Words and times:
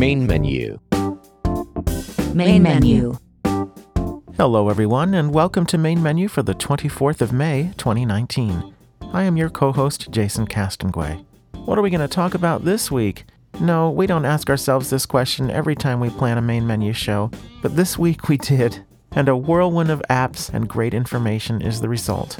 Main 0.00 0.26
menu. 0.26 0.78
main 2.32 2.62
menu 2.62 3.18
Hello, 4.38 4.70
everyone, 4.70 5.12
and 5.12 5.34
welcome 5.34 5.66
to 5.66 5.76
Main 5.76 6.02
Menu 6.02 6.26
for 6.26 6.42
the 6.42 6.54
24th 6.54 7.20
of 7.20 7.34
May, 7.34 7.74
2019. 7.76 8.74
I 9.12 9.24
am 9.24 9.36
your 9.36 9.50
co 9.50 9.72
host, 9.72 10.10
Jason 10.10 10.46
Castonguay. 10.46 11.22
What 11.66 11.78
are 11.78 11.82
we 11.82 11.90
going 11.90 12.00
to 12.00 12.08
talk 12.08 12.32
about 12.32 12.64
this 12.64 12.90
week? 12.90 13.26
No, 13.60 13.90
we 13.90 14.06
don't 14.06 14.24
ask 14.24 14.48
ourselves 14.48 14.88
this 14.88 15.04
question 15.04 15.50
every 15.50 15.76
time 15.76 16.00
we 16.00 16.08
plan 16.08 16.38
a 16.38 16.40
main 16.40 16.66
menu 16.66 16.94
show, 16.94 17.30
but 17.60 17.76
this 17.76 17.98
week 17.98 18.26
we 18.26 18.38
did, 18.38 18.82
and 19.12 19.28
a 19.28 19.36
whirlwind 19.36 19.90
of 19.90 20.02
apps 20.08 20.48
and 20.48 20.66
great 20.66 20.94
information 20.94 21.60
is 21.60 21.82
the 21.82 21.90
result. 21.90 22.38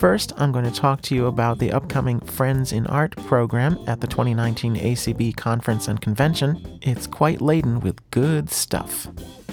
First, 0.00 0.32
I'm 0.38 0.50
going 0.50 0.64
to 0.64 0.70
talk 0.70 1.02
to 1.02 1.14
you 1.14 1.26
about 1.26 1.58
the 1.58 1.72
upcoming 1.72 2.20
Friends 2.20 2.72
in 2.72 2.86
Art 2.86 3.14
program 3.26 3.78
at 3.86 4.00
the 4.00 4.06
2019 4.06 4.76
ACB 4.76 5.36
Conference 5.36 5.88
and 5.88 6.00
Convention. 6.00 6.78
It's 6.80 7.06
quite 7.06 7.42
laden 7.42 7.80
with 7.80 8.10
good 8.10 8.48
stuff. 8.48 9.08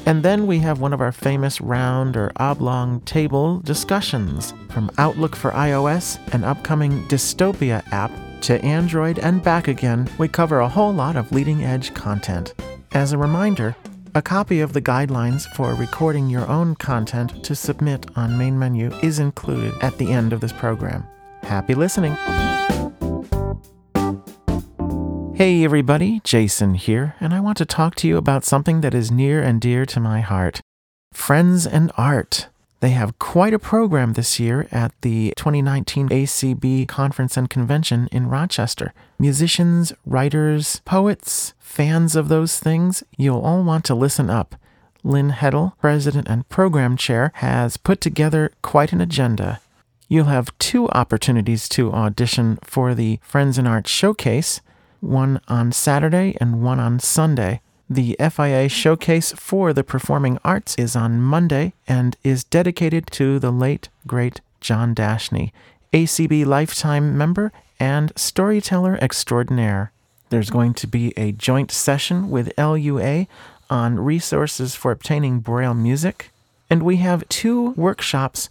And 0.05 0.23
then 0.23 0.47
we 0.47 0.59
have 0.59 0.79
one 0.79 0.93
of 0.93 1.01
our 1.01 1.11
famous 1.11 1.59
round 1.59 2.15
or 2.15 2.31
oblong 2.37 3.01
table 3.01 3.59
discussions 3.59 4.53
from 4.69 4.89
Outlook 4.97 5.35
for 5.35 5.51
iOS, 5.51 6.17
an 6.33 6.45
upcoming 6.45 7.03
dystopia 7.09 7.85
app, 7.91 8.11
to 8.43 8.63
Android 8.63 9.19
and 9.19 9.43
back 9.43 9.67
again. 9.67 10.09
We 10.17 10.29
cover 10.29 10.61
a 10.61 10.69
whole 10.69 10.93
lot 10.93 11.17
of 11.17 11.33
leading 11.33 11.65
edge 11.65 11.93
content. 11.93 12.53
As 12.93 13.11
a 13.11 13.17
reminder, 13.17 13.75
a 14.17 14.21
copy 14.23 14.61
of 14.61 14.73
the 14.73 14.81
guidelines 14.81 15.45
for 15.55 15.75
recording 15.75 16.27
your 16.27 16.47
own 16.47 16.73
content 16.73 17.43
to 17.43 17.53
submit 17.53 18.07
on 18.15 18.35
Main 18.35 18.57
Menu 18.57 18.91
is 19.03 19.19
included 19.19 19.71
at 19.83 19.95
the 19.99 20.11
end 20.11 20.33
of 20.33 20.41
this 20.41 20.51
program. 20.51 21.05
Happy 21.43 21.75
listening! 21.75 22.13
Hey 25.35 25.63
everybody, 25.63 26.19
Jason 26.23 26.73
here, 26.73 27.13
and 27.19 27.31
I 27.31 27.39
want 27.39 27.59
to 27.59 27.65
talk 27.65 27.93
to 27.97 28.07
you 28.07 28.17
about 28.17 28.43
something 28.43 28.81
that 28.81 28.95
is 28.95 29.11
near 29.11 29.43
and 29.43 29.61
dear 29.61 29.85
to 29.85 29.99
my 29.99 30.21
heart 30.21 30.61
Friends 31.13 31.67
in 31.67 31.91
Art. 31.95 32.47
They 32.79 32.89
have 32.91 33.19
quite 33.19 33.53
a 33.53 33.59
program 33.59 34.13
this 34.13 34.39
year 34.39 34.67
at 34.71 34.93
the 35.01 35.33
2019 35.37 36.09
ACB 36.09 36.87
Conference 36.87 37.37
and 37.37 37.49
Convention 37.49 38.07
in 38.11 38.29
Rochester. 38.29 38.93
Musicians, 39.19 39.93
writers, 40.05 40.81
poets, 40.85 41.53
fans 41.67 42.15
of 42.15 42.29
those 42.29 42.59
things, 42.59 43.03
you'll 43.17 43.41
all 43.41 43.63
want 43.63 43.83
to 43.85 43.93
listen 43.93 44.29
up. 44.29 44.55
Lynn 45.03 45.31
Heddle, 45.31 45.73
president 45.79 46.27
and 46.27 46.47
program 46.49 46.97
chair, 46.97 47.31
has 47.35 47.77
put 47.77 48.01
together 48.01 48.51
quite 48.61 48.93
an 48.93 49.01
agenda. 49.01 49.59
You'll 50.07 50.25
have 50.25 50.57
two 50.57 50.87
opportunities 50.89 51.67
to 51.69 51.91
audition 51.91 52.57
for 52.63 52.95
the 52.95 53.19
Friends 53.21 53.57
in 53.57 53.67
Art 53.67 53.87
Showcase 53.87 54.61
one 54.99 55.39
on 55.47 55.71
Saturday 55.71 56.35
and 56.41 56.63
one 56.63 56.79
on 56.79 56.99
Sunday. 56.99 57.61
The 57.89 58.17
FIA 58.19 58.67
showcase 58.67 59.31
for 59.33 59.71
the 59.71 59.83
performing 59.83 60.39
arts 60.43 60.75
is 60.75 60.95
on 60.95 61.21
Monday 61.21 61.73
and 61.87 62.17
is 62.23 62.43
dedicated 62.43 63.07
to 63.11 63.39
the 63.39 63.51
late, 63.51 63.89
great 64.07 64.41
John 64.59 64.95
Dashney, 64.95 65.51
ACB 65.93 66.45
lifetime 66.45 67.17
member 67.17 67.51
and 67.79 68.11
storyteller 68.15 68.97
extraordinaire. 69.01 69.91
There's 70.29 70.49
going 70.49 70.73
to 70.75 70.87
be 70.87 71.13
a 71.17 71.31
joint 71.31 71.71
session 71.71 72.29
with 72.29 72.51
LUA 72.57 73.27
on 73.69 73.99
resources 73.99 74.75
for 74.75 74.91
obtaining 74.91 75.39
Braille 75.39 75.73
music, 75.73 76.31
and 76.69 76.83
we 76.83 76.97
have 76.97 77.27
two 77.29 77.71
workshops 77.71 78.49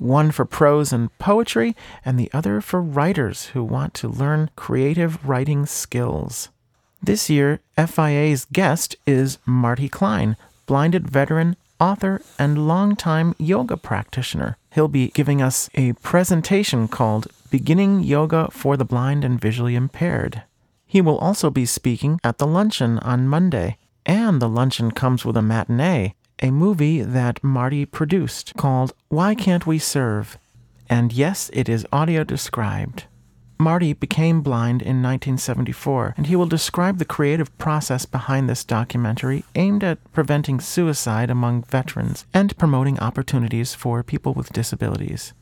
one 0.00 0.30
for 0.30 0.46
prose 0.46 0.92
and 0.92 1.16
poetry, 1.18 1.76
and 2.04 2.18
the 2.18 2.30
other 2.32 2.60
for 2.60 2.80
writers 2.80 3.46
who 3.48 3.62
want 3.62 3.92
to 3.92 4.08
learn 4.08 4.50
creative 4.56 5.22
writing 5.28 5.66
skills. 5.66 6.48
This 7.02 7.28
year, 7.30 7.60
FIA's 7.76 8.46
guest 8.46 8.96
is 9.06 9.38
Marty 9.44 9.88
Klein, 9.88 10.36
blinded 10.66 11.08
veteran, 11.08 11.56
author, 11.78 12.22
and 12.38 12.66
longtime 12.66 13.34
yoga 13.38 13.76
practitioner. 13.76 14.56
He'll 14.72 14.88
be 14.88 15.08
giving 15.08 15.42
us 15.42 15.68
a 15.74 15.92
presentation 15.94 16.88
called 16.88 17.28
Beginning 17.50 18.00
Yoga 18.00 18.48
for 18.50 18.76
the 18.76 18.84
Blind 18.84 19.24
and 19.24 19.40
Visually 19.40 19.74
Impaired. 19.74 20.42
He 20.90 21.00
will 21.00 21.18
also 21.18 21.50
be 21.50 21.66
speaking 21.66 22.18
at 22.24 22.38
the 22.38 22.48
luncheon 22.48 22.98
on 22.98 23.28
Monday, 23.28 23.78
and 24.04 24.42
the 24.42 24.48
luncheon 24.48 24.90
comes 24.90 25.24
with 25.24 25.36
a 25.36 25.42
matinee 25.42 26.14
a 26.42 26.50
movie 26.50 27.02
that 27.02 27.44
Marty 27.44 27.84
produced 27.84 28.56
called 28.56 28.92
Why 29.08 29.36
Can't 29.36 29.66
We 29.68 29.78
Serve? 29.78 30.36
And 30.88 31.12
yes, 31.12 31.48
it 31.52 31.68
is 31.68 31.86
audio 31.92 32.24
described. 32.24 33.04
Marty 33.58 33.92
became 33.92 34.40
blind 34.40 34.80
in 34.80 35.02
1974, 35.02 36.14
and 36.16 36.26
he 36.26 36.34
will 36.34 36.46
describe 36.46 36.98
the 36.98 37.04
creative 37.04 37.56
process 37.58 38.06
behind 38.06 38.48
this 38.48 38.64
documentary 38.64 39.44
aimed 39.54 39.84
at 39.84 39.98
preventing 40.12 40.60
suicide 40.60 41.30
among 41.30 41.62
veterans 41.64 42.24
and 42.32 42.56
promoting 42.56 42.98
opportunities 42.98 43.74
for 43.74 44.02
people 44.02 44.32
with 44.32 44.52
disabilities. 44.52 45.34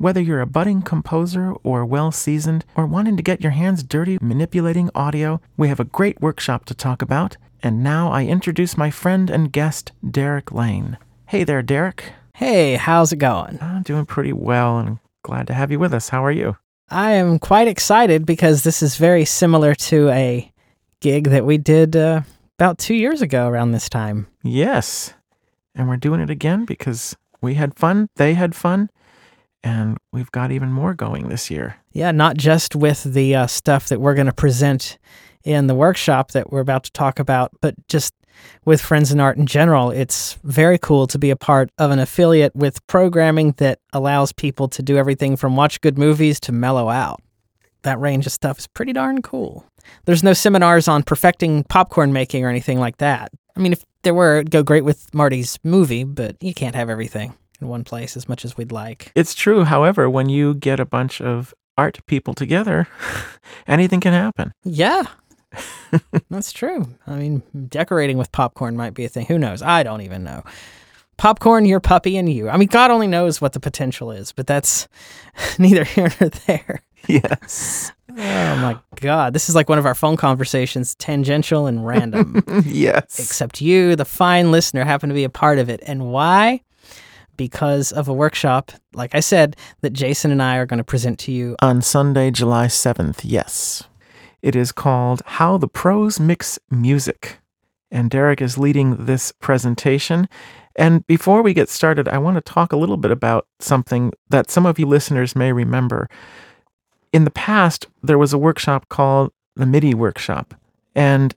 Whether 0.00 0.20
you're 0.20 0.40
a 0.40 0.46
budding 0.46 0.82
composer 0.82 1.54
or 1.64 1.84
well 1.84 2.12
seasoned 2.12 2.64
or 2.76 2.86
wanting 2.86 3.16
to 3.16 3.22
get 3.22 3.40
your 3.40 3.50
hands 3.50 3.82
dirty 3.82 4.16
manipulating 4.20 4.90
audio, 4.94 5.40
we 5.56 5.66
have 5.66 5.80
a 5.80 5.84
great 5.84 6.20
workshop 6.20 6.66
to 6.66 6.74
talk 6.74 7.02
about. 7.02 7.36
And 7.64 7.82
now 7.82 8.12
I 8.12 8.24
introduce 8.24 8.76
my 8.76 8.92
friend 8.92 9.28
and 9.28 9.50
guest, 9.50 9.90
Derek 10.08 10.52
Lane. 10.52 10.98
Hey 11.26 11.42
there, 11.42 11.62
Derek. 11.62 12.12
Hey, 12.36 12.76
how's 12.76 13.12
it 13.12 13.16
going? 13.16 13.58
I'm 13.60 13.82
doing 13.82 14.06
pretty 14.06 14.32
well 14.32 14.78
and 14.78 14.98
glad 15.24 15.48
to 15.48 15.54
have 15.54 15.72
you 15.72 15.80
with 15.80 15.92
us. 15.92 16.10
How 16.10 16.24
are 16.24 16.30
you? 16.30 16.56
I 16.88 17.10
am 17.10 17.40
quite 17.40 17.66
excited 17.66 18.24
because 18.24 18.62
this 18.62 18.84
is 18.84 18.98
very 18.98 19.24
similar 19.24 19.74
to 19.74 20.10
a 20.10 20.52
gig 21.00 21.24
that 21.30 21.44
we 21.44 21.58
did 21.58 21.96
uh, 21.96 22.20
about 22.56 22.78
two 22.78 22.94
years 22.94 23.20
ago 23.20 23.48
around 23.48 23.72
this 23.72 23.88
time. 23.88 24.28
Yes. 24.44 25.12
And 25.74 25.88
we're 25.88 25.96
doing 25.96 26.20
it 26.20 26.30
again 26.30 26.66
because 26.66 27.16
we 27.40 27.54
had 27.54 27.76
fun, 27.76 28.08
they 28.14 28.34
had 28.34 28.54
fun, 28.54 28.90
and 29.62 29.96
we've 30.12 30.30
got 30.30 30.50
even 30.52 30.72
more 30.72 30.94
going 30.94 31.28
this 31.28 31.50
year. 31.50 31.76
Yeah, 31.92 32.10
not 32.10 32.36
just 32.36 32.76
with 32.76 33.02
the 33.04 33.34
uh, 33.34 33.46
stuff 33.46 33.88
that 33.88 34.00
we're 34.00 34.14
going 34.14 34.26
to 34.26 34.32
present 34.32 34.98
in 35.44 35.66
the 35.66 35.74
workshop 35.74 36.32
that 36.32 36.52
we're 36.52 36.60
about 36.60 36.84
to 36.84 36.92
talk 36.92 37.18
about, 37.18 37.50
but 37.60 37.74
just 37.88 38.14
with 38.64 38.80
Friends 38.80 39.12
in 39.12 39.20
Art 39.20 39.36
in 39.36 39.46
general. 39.46 39.90
It's 39.90 40.34
very 40.44 40.78
cool 40.78 41.06
to 41.08 41.18
be 41.18 41.30
a 41.30 41.36
part 41.36 41.70
of 41.78 41.90
an 41.90 41.98
affiliate 41.98 42.54
with 42.54 42.86
programming 42.86 43.52
that 43.58 43.80
allows 43.92 44.32
people 44.32 44.68
to 44.68 44.82
do 44.82 44.96
everything 44.96 45.36
from 45.36 45.56
watch 45.56 45.80
good 45.80 45.98
movies 45.98 46.38
to 46.40 46.52
mellow 46.52 46.88
out. 46.88 47.20
That 47.82 47.98
range 48.00 48.26
of 48.26 48.32
stuff 48.32 48.58
is 48.58 48.66
pretty 48.66 48.92
darn 48.92 49.22
cool. 49.22 49.64
There's 50.04 50.22
no 50.22 50.34
seminars 50.34 50.88
on 50.88 51.02
perfecting 51.02 51.64
popcorn 51.64 52.12
making 52.12 52.44
or 52.44 52.48
anything 52.48 52.78
like 52.78 52.98
that. 52.98 53.30
I 53.56 53.60
mean, 53.60 53.72
if 53.72 53.84
there 54.02 54.14
were, 54.14 54.36
it'd 54.36 54.50
go 54.50 54.62
great 54.62 54.84
with 54.84 55.12
Marty's 55.14 55.58
movie, 55.64 56.04
but 56.04 56.36
you 56.42 56.54
can't 56.54 56.74
have 56.74 56.90
everything 56.90 57.34
in 57.60 57.68
one 57.68 57.84
place 57.84 58.16
as 58.16 58.28
much 58.28 58.44
as 58.44 58.56
we'd 58.56 58.72
like. 58.72 59.12
It's 59.14 59.34
true, 59.34 59.64
however, 59.64 60.08
when 60.08 60.28
you 60.28 60.54
get 60.54 60.80
a 60.80 60.84
bunch 60.84 61.20
of 61.20 61.54
art 61.76 61.98
people 62.06 62.34
together, 62.34 62.88
anything 63.66 64.00
can 64.00 64.12
happen. 64.12 64.52
Yeah. 64.64 65.04
That's 66.30 66.52
true. 66.52 66.88
I 67.06 67.14
mean, 67.16 67.42
decorating 67.68 68.18
with 68.18 68.32
popcorn 68.32 68.76
might 68.76 68.94
be 68.94 69.04
a 69.04 69.08
thing. 69.08 69.26
Who 69.26 69.38
knows? 69.38 69.62
I 69.62 69.82
don't 69.82 70.02
even 70.02 70.24
know. 70.24 70.42
Popcorn, 71.16 71.64
your 71.64 71.80
puppy, 71.80 72.16
and 72.16 72.30
you. 72.32 72.48
I 72.48 72.56
mean, 72.56 72.68
God 72.68 72.92
only 72.92 73.08
knows 73.08 73.40
what 73.40 73.52
the 73.52 73.58
potential 73.60 74.12
is, 74.12 74.30
but 74.32 74.46
that's 74.46 74.86
neither 75.58 75.84
here 75.84 76.12
nor 76.20 76.30
there. 76.46 76.82
Yes. 77.06 77.92
Oh 78.10 78.56
my 78.56 78.78
God. 79.00 79.32
This 79.32 79.48
is 79.48 79.54
like 79.54 79.68
one 79.68 79.78
of 79.78 79.86
our 79.86 79.94
phone 79.94 80.16
conversations, 80.16 80.94
tangential 80.96 81.66
and 81.66 81.86
random. 81.86 82.42
yes. 82.64 83.18
Except 83.18 83.60
you, 83.60 83.96
the 83.96 84.04
fine 84.04 84.50
listener, 84.50 84.84
happen 84.84 85.08
to 85.08 85.14
be 85.14 85.24
a 85.24 85.30
part 85.30 85.58
of 85.58 85.68
it. 85.68 85.80
And 85.86 86.10
why? 86.12 86.62
Because 87.38 87.92
of 87.92 88.08
a 88.08 88.12
workshop, 88.12 88.72
like 88.92 89.14
I 89.14 89.20
said, 89.20 89.56
that 89.80 89.94
Jason 89.94 90.30
and 90.30 90.42
I 90.42 90.56
are 90.56 90.66
going 90.66 90.78
to 90.78 90.84
present 90.84 91.18
to 91.20 91.32
you 91.32 91.56
On 91.62 91.80
Sunday, 91.80 92.30
July 92.30 92.66
7th, 92.66 93.20
yes. 93.22 93.84
It 94.42 94.54
is 94.56 94.72
called 94.72 95.22
How 95.24 95.56
the 95.56 95.68
Pros 95.68 96.18
Mix 96.20 96.58
Music. 96.68 97.38
And 97.90 98.10
Derek 98.10 98.42
is 98.42 98.58
leading 98.58 99.06
this 99.06 99.30
presentation. 99.30 100.28
And 100.74 101.06
before 101.06 101.42
we 101.42 101.54
get 101.54 101.68
started, 101.68 102.08
I 102.08 102.18
want 102.18 102.36
to 102.36 102.40
talk 102.40 102.72
a 102.72 102.76
little 102.76 102.96
bit 102.96 103.12
about 103.12 103.46
something 103.60 104.12
that 104.30 104.50
some 104.50 104.66
of 104.66 104.78
you 104.78 104.86
listeners 104.86 105.36
may 105.36 105.52
remember. 105.52 106.10
In 107.12 107.24
the 107.24 107.30
past, 107.30 107.86
there 108.02 108.18
was 108.18 108.32
a 108.32 108.38
workshop 108.38 108.88
called 108.88 109.32
the 109.54 109.64
MIDI 109.64 109.94
workshop. 109.94 110.54
And 110.94 111.36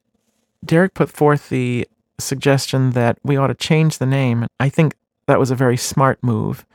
Derek 0.65 0.95
put 0.95 1.09
forth 1.09 1.50
the 1.50 1.88
suggestion 2.19 2.92
that 2.92 3.19
we 3.24 3.38
ought 3.38 3.48
to 3.48 3.56
change 3.56 3.98
the 3.98 4.06
name. 4.06 4.48
I 4.59 4.69
think 4.69 4.95
that 5.28 5.40
was 5.40 5.52
a 5.52 5.56
very 5.56 5.78
smart 5.78 6.20
move. 6.24 6.66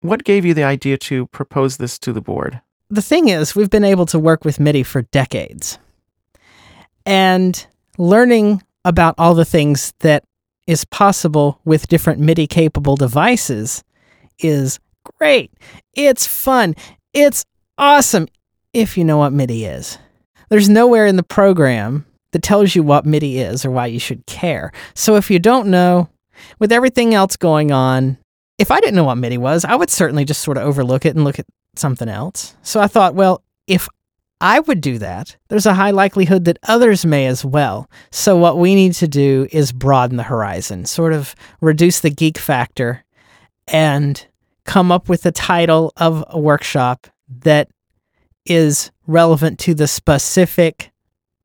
What 0.00 0.24
gave 0.24 0.44
you 0.44 0.54
the 0.54 0.64
idea 0.64 0.98
to 0.98 1.26
propose 1.28 1.76
this 1.76 1.98
to 2.00 2.12
the 2.12 2.20
board? 2.20 2.60
The 2.90 3.02
thing 3.02 3.28
is, 3.28 3.56
we've 3.56 3.70
been 3.70 3.84
able 3.84 4.06
to 4.06 4.18
work 4.18 4.44
with 4.44 4.60
MIDI 4.60 4.82
for 4.82 5.02
decades. 5.02 5.78
And 7.04 7.66
learning 7.98 8.62
about 8.84 9.14
all 9.18 9.34
the 9.34 9.44
things 9.44 9.92
that 10.00 10.24
is 10.66 10.84
possible 10.84 11.60
with 11.64 11.88
different 11.88 12.20
MIDI 12.20 12.46
capable 12.46 12.96
devices 12.96 13.82
is 14.38 14.78
great. 15.18 15.52
It's 15.94 16.26
fun. 16.26 16.74
It's 17.12 17.44
awesome 17.78 18.28
if 18.72 18.96
you 18.96 19.04
know 19.04 19.18
what 19.18 19.32
MIDI 19.32 19.64
is. 19.64 19.98
There's 20.48 20.68
nowhere 20.68 21.06
in 21.06 21.16
the 21.16 21.22
program 21.22 22.06
that 22.32 22.42
tells 22.42 22.74
you 22.74 22.82
what 22.82 23.06
MIDI 23.06 23.38
is 23.38 23.64
or 23.64 23.70
why 23.70 23.86
you 23.86 23.98
should 23.98 24.26
care. 24.26 24.72
So 24.94 25.16
if 25.16 25.30
you 25.30 25.38
don't 25.38 25.68
know, 25.68 26.08
with 26.58 26.72
everything 26.72 27.14
else 27.14 27.36
going 27.36 27.72
on, 27.72 28.18
if 28.58 28.70
I 28.70 28.80
didn't 28.80 28.94
know 28.94 29.04
what 29.04 29.16
MIDI 29.16 29.38
was, 29.38 29.64
I 29.64 29.74
would 29.74 29.90
certainly 29.90 30.24
just 30.24 30.42
sort 30.42 30.56
of 30.56 30.64
overlook 30.64 31.04
it 31.04 31.14
and 31.14 31.24
look 31.24 31.38
at 31.38 31.46
something 31.76 32.08
else. 32.08 32.56
So 32.62 32.80
I 32.80 32.86
thought, 32.86 33.14
well, 33.14 33.42
if 33.66 33.88
I 34.40 34.60
would 34.60 34.80
do 34.80 34.98
that, 34.98 35.36
there's 35.48 35.66
a 35.66 35.74
high 35.74 35.90
likelihood 35.90 36.44
that 36.44 36.58
others 36.66 37.06
may 37.06 37.26
as 37.26 37.44
well. 37.44 37.90
So 38.10 38.36
what 38.36 38.58
we 38.58 38.74
need 38.74 38.92
to 38.94 39.08
do 39.08 39.46
is 39.50 39.72
broaden 39.72 40.16
the 40.16 40.22
horizon, 40.22 40.84
sort 40.84 41.12
of 41.12 41.34
reduce 41.60 42.00
the 42.00 42.10
geek 42.10 42.38
factor 42.38 43.04
and 43.66 44.26
come 44.64 44.92
up 44.92 45.08
with 45.08 45.24
a 45.24 45.32
title 45.32 45.92
of 45.96 46.24
a 46.28 46.38
workshop 46.38 47.06
that 47.28 47.68
is 48.44 48.90
relevant 49.06 49.58
to 49.60 49.74
the 49.74 49.88
specific 49.88 50.90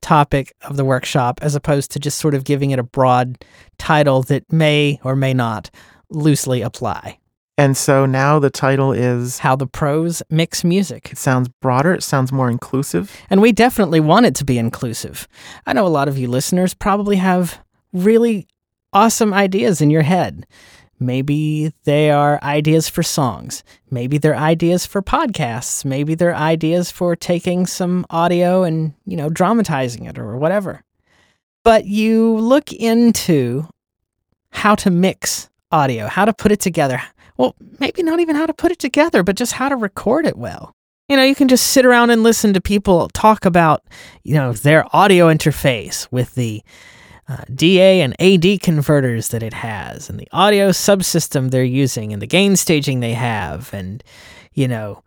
topic 0.02 0.56
of 0.64 0.78
the 0.78 0.86
workshop 0.86 1.40
as 1.42 1.56
opposed 1.56 1.92
to 1.92 2.00
just 2.00 2.18
sort 2.20 2.34
of 2.34 2.44
giving 2.44 2.72
it 2.72 2.80
a 2.80 2.84
broad 2.84 3.44
title 3.78 4.24
that 4.24 4.52
may 4.52 5.00
or 5.04 5.16
may 5.16 5.34
not 5.34 5.70
loosely 6.10 6.62
apply. 6.62 7.18
And 7.58 7.78
so 7.78 8.06
now 8.06 8.40
the 8.40 8.50
title 8.50 8.92
is 8.92 9.40
How 9.40 9.56
the 9.56 9.68
pros 9.68 10.24
mix 10.30 10.64
music. 10.64 11.12
it 11.12 11.18
sounds 11.18 11.48
broader, 11.62 11.94
it 11.94 12.04
sounds 12.04 12.32
more 12.32 12.50
inclusive. 12.50 13.16
And 13.30 13.42
we 13.42 13.52
definitely 13.52 14.00
want 14.00 14.26
it 14.26 14.36
to 14.36 14.46
be 14.46 14.58
inclusive. 14.58 15.28
I 15.66 15.74
know 15.74 15.86
a 15.86 15.90
lot 15.90 16.08
of 16.08 16.18
you 16.18 16.28
listeners 16.28 16.74
probably 16.74 17.18
have 17.18 17.60
really 17.94 18.48
awesome 18.94 19.34
ideas 19.34 19.82
in 19.82 19.90
your 19.90 20.02
head. 20.02 20.48
Maybe 21.02 21.74
they 21.84 22.12
are 22.12 22.40
ideas 22.44 22.88
for 22.88 23.02
songs. 23.02 23.64
Maybe 23.90 24.20
they're 24.20 24.36
ideas 24.36 24.86
for 24.86 25.02
podcasts. 25.02 25.84
Maybe 25.84 26.14
they're 26.14 26.36
ideas 26.36 26.92
for 26.92 27.16
taking 27.16 27.66
some 27.66 28.06
audio 28.12 28.64
and, 28.64 28.94
you 29.06 29.18
know, 29.18 29.28
dramatizing 29.28 30.06
it 30.06 30.20
or 30.20 30.38
whatever. 30.38 30.84
But 31.64 31.86
you 31.86 32.38
look 32.38 32.72
into 32.72 33.68
how 34.52 34.76
to 34.76 34.92
mix 34.92 35.50
audio, 35.72 36.08
how 36.08 36.26
to 36.26 36.34
put 36.34 36.52
it 36.52 36.60
together. 36.60 37.02
Well, 37.36 37.56
maybe 37.80 38.04
not 38.04 38.20
even 38.20 38.36
how 38.36 38.46
to 38.46 38.54
put 38.54 38.72
it 38.72 38.80
together, 38.80 39.24
but 39.24 39.36
just 39.36 39.54
how 39.54 39.70
to 39.70 39.76
record 39.76 40.28
it 40.28 40.38
well. 40.38 40.76
You 41.10 41.18
know, 41.18 41.24
you 41.24 41.36
can 41.36 41.48
just 41.48 41.68
sit 41.68 41.86
around 41.86 42.12
and 42.12 42.24
listen 42.24 42.54
to 42.54 42.62
people 42.62 43.10
talk 43.10 43.44
about, 43.44 43.84
you 44.24 44.36
know, 44.36 44.54
their 44.54 44.86
audio 44.96 45.34
interface 45.34 46.08
with 46.12 46.36
the 46.36 46.62
uh, 47.32 47.44
DA 47.54 48.02
and 48.02 48.14
AD 48.22 48.62
converters 48.62 49.30
that 49.30 49.42
it 49.44 49.54
has, 49.54 50.10
and 50.10 50.20
the 50.20 50.28
audio 50.32 50.70
subsystem 50.70 51.50
they're 51.52 51.64
using, 51.64 52.12
and 52.14 52.22
the 52.22 52.28
gain 52.28 52.56
staging 52.56 53.00
they 53.00 53.14
have, 53.14 53.74
and 53.74 54.04
you 54.54 54.68
know, 54.68 55.02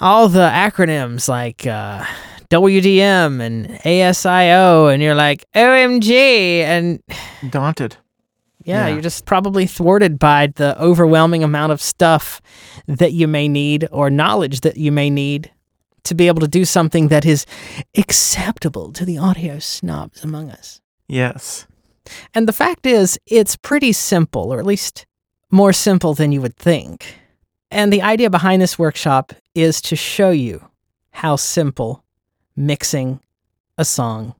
all 0.00 0.28
the 0.28 0.48
acronyms 0.48 1.28
like 1.28 1.66
uh, 1.66 2.04
WDM 2.48 3.40
and 3.40 3.66
ASIO, 3.84 4.92
and 4.92 5.02
you're 5.02 5.14
like 5.14 5.44
OMG, 5.54 6.10
and 6.10 7.02
Daunted. 7.50 7.96
yeah, 8.64 8.86
Yeah. 8.86 8.92
you're 8.94 9.02
just 9.02 9.26
probably 9.26 9.66
thwarted 9.66 10.18
by 10.18 10.48
the 10.56 10.80
overwhelming 10.80 11.44
amount 11.44 11.72
of 11.72 11.80
stuff 11.82 12.40
that 12.86 13.12
you 13.12 13.28
may 13.28 13.48
need 13.48 13.86
or 13.92 14.10
knowledge 14.10 14.60
that 14.60 14.76
you 14.78 14.90
may 14.92 15.10
need 15.10 15.50
to 16.04 16.14
be 16.14 16.26
able 16.26 16.40
to 16.40 16.48
do 16.48 16.64
something 16.64 17.08
that 17.08 17.24
is 17.24 17.46
acceptable 17.96 18.92
to 18.92 19.04
the 19.04 19.18
audio 19.18 19.58
snobs 19.58 20.24
among 20.24 20.50
us. 20.50 20.80
Yes. 21.08 21.66
And 22.34 22.48
the 22.48 22.52
fact 22.52 22.86
is, 22.86 23.18
it's 23.26 23.56
pretty 23.56 23.92
simple, 23.92 24.52
or 24.52 24.58
at 24.58 24.66
least 24.66 25.06
more 25.50 25.72
simple 25.72 26.14
than 26.14 26.32
you 26.32 26.40
would 26.40 26.56
think. 26.56 27.16
And 27.70 27.92
the 27.92 28.02
idea 28.02 28.30
behind 28.30 28.60
this 28.60 28.78
workshop 28.78 29.32
is 29.54 29.80
to 29.82 29.96
show 29.96 30.30
you 30.30 30.64
how 31.10 31.36
simple 31.36 32.04
mixing 32.56 33.20
a 33.78 33.84
song 33.84 34.34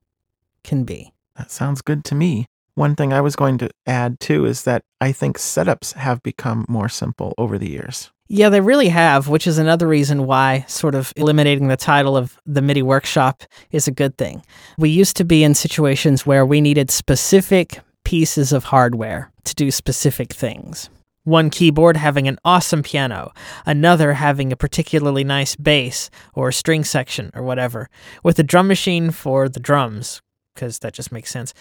can 0.62 0.84
be. 0.84 1.12
That 1.36 1.50
sounds 1.50 1.82
good 1.82 2.04
to 2.06 2.14
me. 2.14 2.46
One 2.74 2.94
thing 2.96 3.12
I 3.12 3.20
was 3.20 3.36
going 3.36 3.58
to 3.58 3.70
add 3.86 4.20
too 4.20 4.46
is 4.46 4.64
that 4.64 4.84
I 5.00 5.12
think 5.12 5.38
setups 5.38 5.94
have 5.94 6.22
become 6.22 6.64
more 6.68 6.88
simple 6.88 7.34
over 7.36 7.58
the 7.58 7.68
years. 7.68 8.10
Yeah, 8.32 8.48
they 8.48 8.60
really 8.60 8.90
have, 8.90 9.26
which 9.26 9.48
is 9.48 9.58
another 9.58 9.88
reason 9.88 10.24
why 10.24 10.64
sort 10.68 10.94
of 10.94 11.12
eliminating 11.16 11.66
the 11.66 11.76
title 11.76 12.16
of 12.16 12.38
the 12.46 12.62
MIDI 12.62 12.80
workshop 12.80 13.42
is 13.72 13.88
a 13.88 13.90
good 13.90 14.16
thing. 14.16 14.44
We 14.78 14.88
used 14.88 15.16
to 15.16 15.24
be 15.24 15.42
in 15.42 15.54
situations 15.54 16.24
where 16.24 16.46
we 16.46 16.60
needed 16.60 16.92
specific 16.92 17.80
pieces 18.04 18.52
of 18.52 18.62
hardware 18.62 19.32
to 19.46 19.54
do 19.56 19.72
specific 19.72 20.32
things. 20.32 20.88
One 21.24 21.50
keyboard 21.50 21.96
having 21.96 22.28
an 22.28 22.38
awesome 22.44 22.84
piano, 22.84 23.32
another 23.66 24.12
having 24.12 24.52
a 24.52 24.56
particularly 24.56 25.24
nice 25.24 25.56
bass 25.56 26.08
or 26.32 26.52
string 26.52 26.84
section 26.84 27.32
or 27.34 27.42
whatever, 27.42 27.90
with 28.22 28.38
a 28.38 28.44
drum 28.44 28.68
machine 28.68 29.10
for 29.10 29.48
the 29.48 29.58
drums, 29.58 30.22
because 30.54 30.78
that 30.78 30.94
just 30.94 31.10
makes 31.10 31.32
sense. 31.32 31.52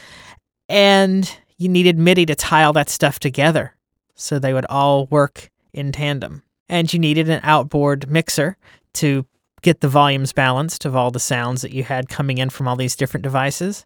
And 0.70 1.36
you 1.58 1.68
needed 1.68 1.98
MIDI 1.98 2.28
to 2.28 2.36
tie 2.36 2.64
all 2.64 2.74
that 2.74 2.92
stuff 2.92 3.18
together 3.18 3.76
so 4.14 4.38
they 4.38 4.54
would 4.54 4.68
all 4.70 5.08
work 5.08 5.50
in 5.74 5.92
tandem. 5.92 6.44
And 6.70 6.92
you 6.92 7.00
needed 7.00 7.30
an 7.30 7.42
outboard 7.44 8.10
mixer 8.10 8.58
to 8.96 9.26
get 9.62 9.82
the 9.82 9.90
volumes 9.90 10.32
balanced 10.32 10.86
of 10.86 10.96
all 10.96 11.12
the 11.12 11.20
sounds 11.20 11.62
that 11.62 11.74
you 11.74 11.84
had 11.84 12.10
coming 12.10 12.38
in 12.38 12.50
from 12.50 12.68
all 12.68 12.76
these 12.76 12.96
different 12.96 13.24
devices. 13.24 13.86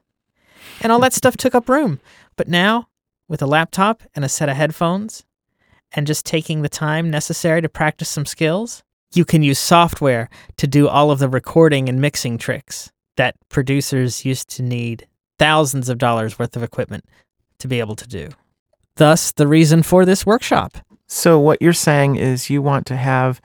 And 0.81 0.91
all 0.91 0.99
that 0.99 1.13
stuff 1.13 1.37
took 1.37 1.55
up 1.55 1.69
room. 1.69 1.99
But 2.35 2.47
now, 2.47 2.87
with 3.27 3.41
a 3.41 3.47
laptop 3.47 4.03
and 4.15 4.23
a 4.23 4.29
set 4.29 4.49
of 4.49 4.55
headphones, 4.55 5.25
and 5.93 6.07
just 6.07 6.25
taking 6.25 6.61
the 6.61 6.69
time 6.69 7.09
necessary 7.09 7.61
to 7.61 7.69
practice 7.69 8.09
some 8.09 8.25
skills, 8.25 8.83
you 9.13 9.25
can 9.25 9.43
use 9.43 9.59
software 9.59 10.29
to 10.57 10.67
do 10.67 10.87
all 10.87 11.11
of 11.11 11.19
the 11.19 11.29
recording 11.29 11.87
and 11.87 12.01
mixing 12.01 12.37
tricks 12.37 12.91
that 13.15 13.35
producers 13.49 14.25
used 14.25 14.49
to 14.49 14.63
need 14.63 15.07
thousands 15.37 15.89
of 15.89 15.99
dollars 15.99 16.39
worth 16.39 16.55
of 16.55 16.63
equipment 16.63 17.05
to 17.59 17.67
be 17.67 17.79
able 17.79 17.95
to 17.95 18.07
do. 18.07 18.29
Thus, 18.95 19.31
the 19.31 19.47
reason 19.47 19.83
for 19.83 20.05
this 20.05 20.25
workshop. 20.25 20.77
So 21.07 21.39
what 21.39 21.61
you're 21.61 21.73
saying 21.73 22.15
is 22.15 22.49
you 22.49 22.61
want 22.61 22.85
to 22.87 22.95
have 22.95 23.41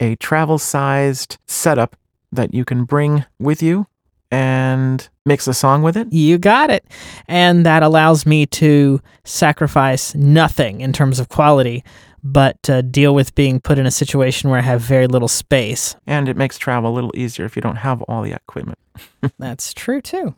a 0.00 0.16
travel 0.16 0.58
sized 0.58 1.38
setup 1.46 1.96
that 2.32 2.52
you 2.52 2.64
can 2.64 2.84
bring 2.84 3.24
with 3.38 3.62
you 3.62 3.86
and 4.30 5.08
mix 5.24 5.46
a 5.46 5.54
song 5.54 5.82
with 5.82 5.96
it? 5.96 6.12
You 6.12 6.38
got 6.38 6.70
it. 6.70 6.84
And 7.28 7.64
that 7.64 7.82
allows 7.82 8.26
me 8.26 8.46
to 8.46 9.00
sacrifice 9.24 10.14
nothing 10.14 10.80
in 10.80 10.92
terms 10.92 11.18
of 11.20 11.28
quality, 11.28 11.84
but 12.22 12.68
uh, 12.68 12.82
deal 12.82 13.14
with 13.14 13.34
being 13.34 13.60
put 13.60 13.78
in 13.78 13.86
a 13.86 13.90
situation 13.90 14.50
where 14.50 14.58
I 14.58 14.62
have 14.62 14.80
very 14.80 15.06
little 15.06 15.28
space. 15.28 15.96
And 16.06 16.28
it 16.28 16.36
makes 16.36 16.58
travel 16.58 16.90
a 16.90 16.94
little 16.94 17.12
easier 17.14 17.44
if 17.44 17.56
you 17.56 17.62
don't 17.62 17.76
have 17.76 18.02
all 18.02 18.22
the 18.22 18.32
equipment. 18.32 18.78
That's 19.38 19.72
true 19.72 20.00
too. 20.00 20.34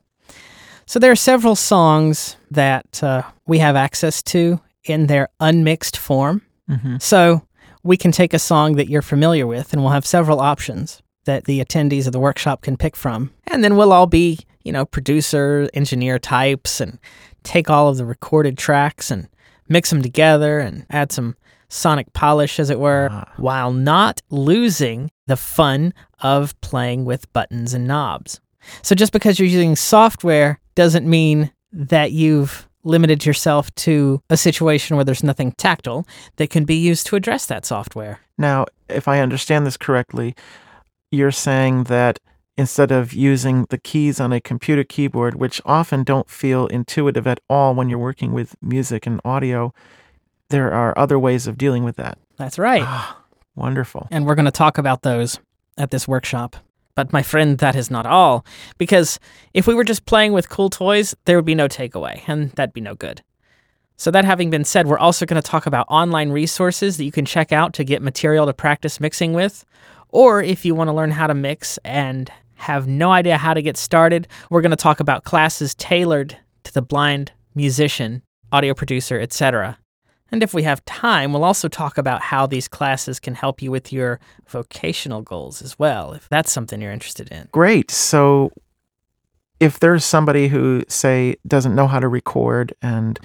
So 0.87 0.99
there 0.99 1.11
are 1.11 1.17
several 1.17 1.55
songs 1.55 2.37
that 2.51 3.03
uh, 3.03 3.23
we 3.47 3.59
have 3.59 3.77
access 3.77 4.23
to 4.25 4.61
in 4.85 5.07
their 5.07 5.29
unmixed 5.39 5.97
form. 5.97 6.43
Mm-hmm. 6.69 6.97
So 7.01 7.43
we 7.83 7.97
can 7.97 8.13
take 8.13 8.35
a 8.35 8.39
song 8.39 8.77
that 8.77 8.89
you're 8.89 9.03
familiar 9.03 9.47
with, 9.47 9.73
and 9.73 9.83
we'll 9.83 9.93
have 9.93 10.07
several 10.07 10.41
options 10.41 11.03
that 11.25 11.45
the 11.45 11.63
attendees 11.65 12.07
of 12.07 12.13
the 12.13 12.21
workshop 12.21 12.63
can 12.63 12.77
pick 12.77 12.97
from. 12.97 13.31
And 13.47 13.63
then 13.63 13.77
we'll 13.77 13.93
all 13.93 14.07
be, 14.07 14.39
you 14.65 14.73
know, 14.73 14.85
producer, 14.85 15.69
engineer 15.75 16.19
types 16.19 16.81
and 16.81 16.99
take 17.43 17.69
all 17.71 17.89
of 17.89 17.97
the 17.97 18.05
recorded 18.05 18.57
tracks 18.59 19.11
and 19.11 19.29
mix 19.69 19.91
them 19.91 20.03
together 20.03 20.59
and 20.59 20.87
add 20.91 21.13
some 21.13 21.37
sonic 21.69 22.13
polish, 22.15 22.59
as 22.59 22.71
it 22.71 22.81
were, 22.81 23.09
Ah. 23.11 23.31
while 23.37 23.73
not 23.73 24.23
losing 24.31 25.11
the 25.27 25.37
fun 25.37 25.93
of 26.21 26.59
playing 26.63 27.05
with 27.05 27.31
buttons 27.35 27.75
and 27.75 27.87
knobs. 27.87 28.41
So 28.83 28.95
just 28.95 29.13
because 29.13 29.39
you're 29.39 29.49
using 29.49 29.77
software 29.77 30.61
doesn't 30.75 31.07
mean 31.07 31.51
that 31.73 32.13
you've 32.13 32.68
limited 32.85 33.27
yourself 33.27 33.75
to 33.75 34.23
a 34.31 34.37
situation 34.37 34.97
where 34.97 35.05
there's 35.05 35.23
nothing 35.23 35.53
tactile 35.53 36.07
that 36.37 36.51
can 36.51 36.65
be 36.65 36.77
used 36.77 37.07
to 37.07 37.17
address 37.17 37.47
that 37.47 37.67
software. 37.67 38.21
Now, 38.37 38.67
if 38.89 39.09
I 39.09 39.21
understand 39.21 39.67
this 39.67 39.77
correctly, 39.77 40.35
you're 41.11 41.33
saying 41.33 41.85
that 41.85 42.19
instead 42.57 42.91
of 42.91 43.13
using 43.13 43.67
the 43.71 43.79
keys 43.79 44.21
on 44.21 44.33
a 44.33 44.41
computer 44.41 44.85
keyboard, 44.85 45.37
which 45.37 45.61
often 45.65 46.03
don't 46.03 46.29
feel 46.29 46.67
intuitive 46.67 47.27
at 47.27 47.41
all 47.49 47.75
when 47.75 47.89
you're 47.89 47.99
working 47.99 48.33
with 48.33 48.57
music 48.61 49.07
and 49.07 49.21
audio, 49.25 49.73
there 50.51 50.73
are 50.73 50.97
other 50.99 51.19
ways 51.19 51.47
of 51.47 51.57
dealing 51.59 51.85
with 51.85 51.97
that. 51.97 52.19
That's 52.37 52.59
right. 52.59 52.83
Ah, 52.85 53.19
wonderful. 53.55 54.09
And 54.11 54.27
we're 54.27 54.35
going 54.35 54.45
to 54.45 54.51
talk 54.51 54.79
about 54.79 55.03
those 55.03 55.39
at 55.77 55.91
this 55.91 56.09
workshop. 56.09 56.57
But 56.99 57.13
my 57.13 57.23
friend, 57.23 57.59
that 57.59 57.77
is 57.77 57.93
not 57.93 58.07
all. 58.07 58.45
Because 58.77 59.21
if 59.55 59.69
we 59.69 59.75
were 59.77 59.85
just 59.85 60.05
playing 60.05 60.33
with 60.33 60.49
cool 60.49 60.69
toys, 60.69 61.15
there 61.27 61.37
would 61.37 61.45
be 61.45 61.55
no 61.55 61.69
takeaway, 61.69 62.23
and 62.27 62.51
that'd 62.57 62.73
be 62.73 62.81
no 62.81 62.97
good. 62.97 63.23
So, 63.97 64.11
that 64.11 64.25
having 64.25 64.51
been 64.51 64.65
said, 64.65 64.89
we're 64.89 64.99
also 64.99 65.25
going 65.25 65.41
to 65.41 65.49
talk 65.49 65.67
about 65.67 65.87
online 65.89 66.31
resources 66.31 66.97
that 66.97 67.05
you 67.05 67.13
can 67.13 67.25
check 67.25 67.53
out 67.53 67.73
to 67.75 67.85
get 67.85 68.03
material 68.03 68.47
to 68.47 68.53
practice 68.53 68.99
mixing 68.99 69.33
with. 69.33 69.65
Or 70.09 70.43
if 70.43 70.65
you 70.65 70.75
want 70.75 70.89
to 70.89 70.93
learn 70.93 71.13
how 71.13 71.29
to 71.29 71.35
mix 71.35 71.79
and 71.85 72.33
have 72.57 72.89
no 72.89 73.13
idea 73.13 73.39
how 73.39 73.55
to 73.55 73.63
get 73.63 73.77
started, 73.77 74.27
we're 74.51 74.63
going 74.63 74.71
to 74.71 74.77
talk 74.77 74.99
about 74.99 75.23
classes 75.23 75.77
tailored 75.77 76.37
to 76.65 76.75
the 76.75 76.83
blind 76.83 77.31
musician, 77.55 78.25
audio 78.51 78.75
producer, 78.75 79.21
etc. 79.21 79.79
And 80.31 80.43
if 80.43 80.53
we 80.53 80.63
have 80.65 80.85
time, 80.85 81.33
we'll 81.33 81.45
also 81.45 81.69
talk 81.69 81.97
about 81.97 82.21
how 82.21 82.47
these 82.47 82.69
classes 82.69 83.19
can 83.19 83.35
help 83.35 83.63
you 83.63 83.71
with 83.71 83.93
your 83.93 84.21
vocational 84.47 85.23
goals 85.23 85.63
as 85.63 85.79
well, 85.79 86.13
if 86.13 86.29
that's 86.29 86.53
something 86.53 86.81
you're 86.81 86.93
interested 86.93 87.29
in. 87.31 87.49
Great. 87.53 87.91
So 87.91 88.51
if 89.59 89.81
there's 89.81 90.05
somebody 90.05 90.49
who, 90.49 90.85
say, 90.89 91.37
doesn't 91.47 91.75
know 91.75 91.87
how 91.87 91.99
to 91.99 92.09
record 92.09 92.75
and 92.83 93.19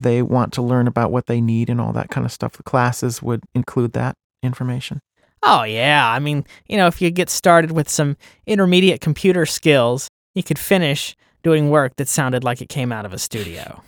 they 0.00 0.22
want 0.22 0.52
to 0.54 0.62
learn 0.62 0.88
about 0.88 1.12
what 1.12 1.26
they 1.26 1.40
need 1.40 1.70
and 1.70 1.80
all 1.80 1.92
that 1.92 2.10
kind 2.10 2.26
of 2.26 2.32
stuff, 2.32 2.54
the 2.54 2.62
classes 2.62 3.22
would 3.22 3.44
include 3.54 3.92
that 3.92 4.16
information. 4.42 5.00
Oh, 5.42 5.62
yeah. 5.62 6.10
I 6.10 6.18
mean, 6.18 6.44
you 6.66 6.76
know, 6.76 6.86
if 6.86 7.00
you 7.00 7.10
get 7.10 7.30
started 7.30 7.72
with 7.72 7.88
some 7.88 8.16
intermediate 8.46 9.00
computer 9.00 9.46
skills, 9.46 10.08
you 10.34 10.42
could 10.42 10.58
finish 10.58 11.16
doing 11.42 11.70
work 11.70 11.96
that 11.96 12.08
sounded 12.08 12.44
like 12.44 12.60
it 12.60 12.68
came 12.68 12.92
out 12.92 13.06
of 13.06 13.12
a 13.12 13.18
studio. 13.18 13.82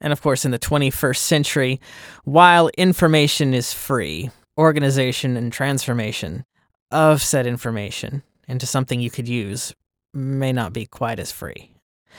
And 0.00 0.12
of 0.12 0.22
course, 0.22 0.44
in 0.44 0.50
the 0.50 0.58
21st 0.58 1.18
century, 1.18 1.80
while 2.24 2.70
information 2.78 3.52
is 3.52 3.72
free, 3.72 4.30
organization 4.58 5.36
and 5.36 5.52
transformation 5.52 6.44
of 6.90 7.22
said 7.22 7.46
information 7.46 8.22
into 8.48 8.66
something 8.66 9.00
you 9.00 9.10
could 9.10 9.28
use 9.28 9.74
may 10.12 10.52
not 10.52 10.72
be 10.72 10.86
quite 10.86 11.18
as 11.18 11.30
free. 11.30 11.70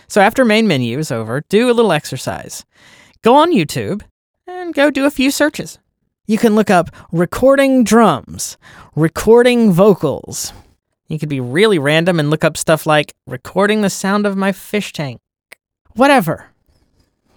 So 0.08 0.22
after 0.22 0.46
main 0.46 0.68
menu 0.68 0.98
is 0.98 1.12
over, 1.12 1.42
do 1.50 1.70
a 1.70 1.74
little 1.74 1.92
exercise. 1.92 2.66
Go 3.22 3.36
on 3.36 3.52
YouTube 3.52 4.02
and 4.48 4.74
go 4.74 4.90
do 4.90 5.06
a 5.06 5.12
few 5.12 5.32
searches. 5.32 5.80
You 6.28 6.38
can 6.38 6.56
look 6.56 6.70
up 6.70 6.90
recording 7.12 7.84
drums, 7.84 8.58
recording 8.96 9.72
vocals. 9.72 10.54
You 11.08 11.20
could 11.20 11.30
be 11.30 11.42
really 11.42 11.78
random 11.78 12.20
and 12.20 12.30
look 12.30 12.44
up 12.44 12.56
stuff 12.56 12.86
like 12.86 13.14
recording 13.28 13.82
the 13.82 13.90
sound 13.90 14.26
of 14.26 14.38
my 14.38 14.52
fish 14.52 14.94
tank. 14.94 15.20
Whatever. 15.94 16.51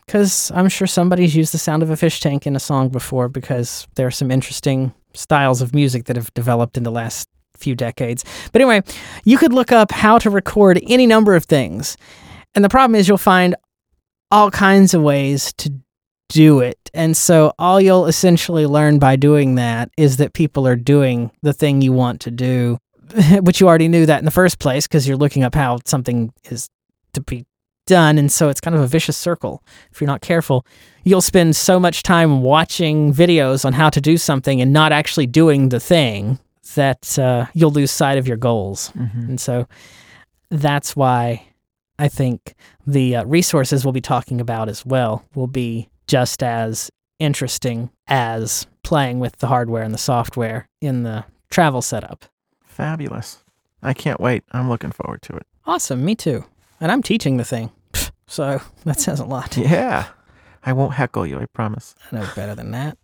Because 0.07 0.51
I'm 0.55 0.69
sure 0.69 0.87
somebody's 0.87 1.35
used 1.35 1.55
the 1.55 1.59
sound 1.59 1.83
of 1.83 1.91
a 1.91 1.97
fish 1.97 2.21
tank 2.21 2.47
in 2.47 2.57
a 2.57 2.61
song 2.61 2.89
before 2.91 3.29
because 3.29 3.87
there 3.95 4.07
are 4.07 4.13
some 4.13 4.31
interesting 4.31 4.93
styles 5.15 5.63
of 5.63 5.75
music 5.75 6.05
that 6.05 6.17
have 6.17 6.33
developed 6.35 6.77
in 6.77 6.83
the 6.83 6.91
last 6.91 7.29
few 7.57 7.75
decades. 7.75 8.25
But 8.53 8.61
anyway, 8.61 8.83
you 9.25 9.39
could 9.39 9.53
look 9.53 9.73
up 9.73 9.93
how 9.93 10.19
to 10.19 10.31
record 10.31 10.81
any 10.87 11.07
number 11.07 11.35
of 11.35 11.45
things. 11.45 11.97
And 12.55 12.65
the 12.65 12.69
problem 12.69 12.95
is 12.95 13.09
you'll 13.09 13.19
find 13.19 13.55
all 14.31 14.51
kinds 14.51 14.95
of 14.95 15.03
ways 15.03 15.53
to 15.55 15.73
do 16.29 16.61
it. 16.61 16.79
And 16.93 17.17
so 17.17 17.53
all 17.59 17.81
you'll 17.81 18.07
essentially 18.07 18.67
learn 18.67 18.99
by 18.99 19.17
doing 19.17 19.55
that 19.57 19.91
is 19.97 20.17
that 20.17 20.33
people 20.33 20.67
are 20.67 20.77
doing 20.77 21.31
the 21.43 21.53
thing 21.53 21.83
you 21.83 21.93
want 21.93 22.21
to 22.23 22.31
do, 22.31 22.79
which 23.41 23.61
you 23.61 23.69
already 23.69 23.89
knew 23.89 24.07
that 24.07 24.19
in 24.19 24.25
the 24.25 24.31
first 24.31 24.59
place 24.59 24.87
because 24.87 25.07
you're 25.07 25.17
looking 25.17 25.45
up 25.45 25.55
how 25.55 25.79
something 25.85 26.33
is 26.45 26.69
to 27.13 27.21
be 27.21 27.47
done. 27.87 28.19
And 28.19 28.31
so 28.31 28.49
it's 28.49 28.61
kind 28.61 28.75
of 28.75 28.83
a 28.83 28.87
vicious 28.87 29.17
circle. 29.17 29.63
If 29.93 30.01
you're 30.01 30.07
not 30.07 30.21
careful, 30.21 30.65
you'll 31.05 31.21
spend 31.23 31.57
so 31.57 31.79
much 31.79 32.03
time 32.03 32.43
watching 32.43 33.13
videos 33.13 33.65
on 33.65 33.73
how 33.73 33.91
to 33.91 34.01
do 34.01 34.17
something 34.17 34.61
and 34.61 34.73
not 34.73 34.93
actually 34.93 35.27
doing 35.27 35.69
the 35.69 35.81
thing 35.81 36.39
that 36.75 37.19
uh, 37.19 37.47
you'll 37.55 37.71
lose 37.71 37.91
sight 37.91 38.19
of 38.19 38.27
your 38.27 38.37
goals. 38.39 38.91
Mhm. 38.97 39.29
And 39.29 39.41
so 39.41 39.67
that's 40.51 40.97
why 40.97 41.47
I 41.99 42.09
think 42.09 42.55
the 42.87 43.17
uh, 43.17 43.25
resources 43.27 43.85
we'll 43.85 43.93
be 43.93 44.01
talking 44.01 44.41
about 44.41 44.69
as 44.69 44.85
well 44.85 45.25
will 45.35 45.47
be 45.47 45.89
just 46.07 46.43
as 46.43 46.91
interesting 47.19 47.91
as 48.09 48.67
playing 48.83 49.21
with 49.21 49.37
the 49.39 49.47
hardware 49.47 49.83
and 49.83 49.95
the 49.95 49.99
software 49.99 50.69
in 50.81 51.03
the 51.05 51.25
travel 51.51 51.81
setup. 51.83 52.25
Fabulous. 52.65 53.39
I 53.83 53.93
can't 53.95 54.21
wait. 54.21 54.43
I'm 54.53 54.69
looking 54.69 54.91
forward 54.91 55.23
to 55.23 55.37
it. 55.37 55.47
Awesome, 55.67 56.05
me 56.05 56.15
too. 56.15 56.45
And 56.85 56.93
I'm 56.93 57.03
teaching 57.03 57.39
the 57.39 57.45
thing. 57.45 57.73
So 58.27 58.61
that 58.85 59.01
says 59.01 59.19
a 59.19 59.25
lot. 59.25 59.57
Yeah. 59.57 60.09
I 60.63 60.75
won't 60.75 60.93
heckle 60.93 61.27
you, 61.27 61.39
I 61.39 61.47
promise. 61.47 61.95
I 62.13 62.17
know 62.17 62.29
better 62.37 62.55
than 62.55 62.73
that. 62.73 62.99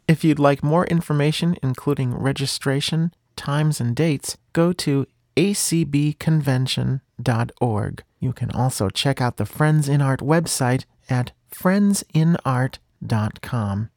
if 0.08 0.22
you'd 0.22 0.38
like 0.38 0.62
more 0.62 0.86
information, 0.86 1.56
including 1.64 2.14
registration, 2.14 3.12
times, 3.34 3.80
and 3.80 3.96
dates, 3.96 4.38
go 4.52 4.72
to 4.74 5.08
acbconvention.org. 5.36 8.04
You 8.20 8.32
can 8.32 8.52
also 8.52 8.88
check 8.88 9.20
out 9.20 9.36
the 9.36 9.46
Friends 9.46 9.88
in 9.88 10.00
Art 10.00 10.20
website 10.20 10.84
at 11.10 11.32
friendsinart.com. 11.52 13.88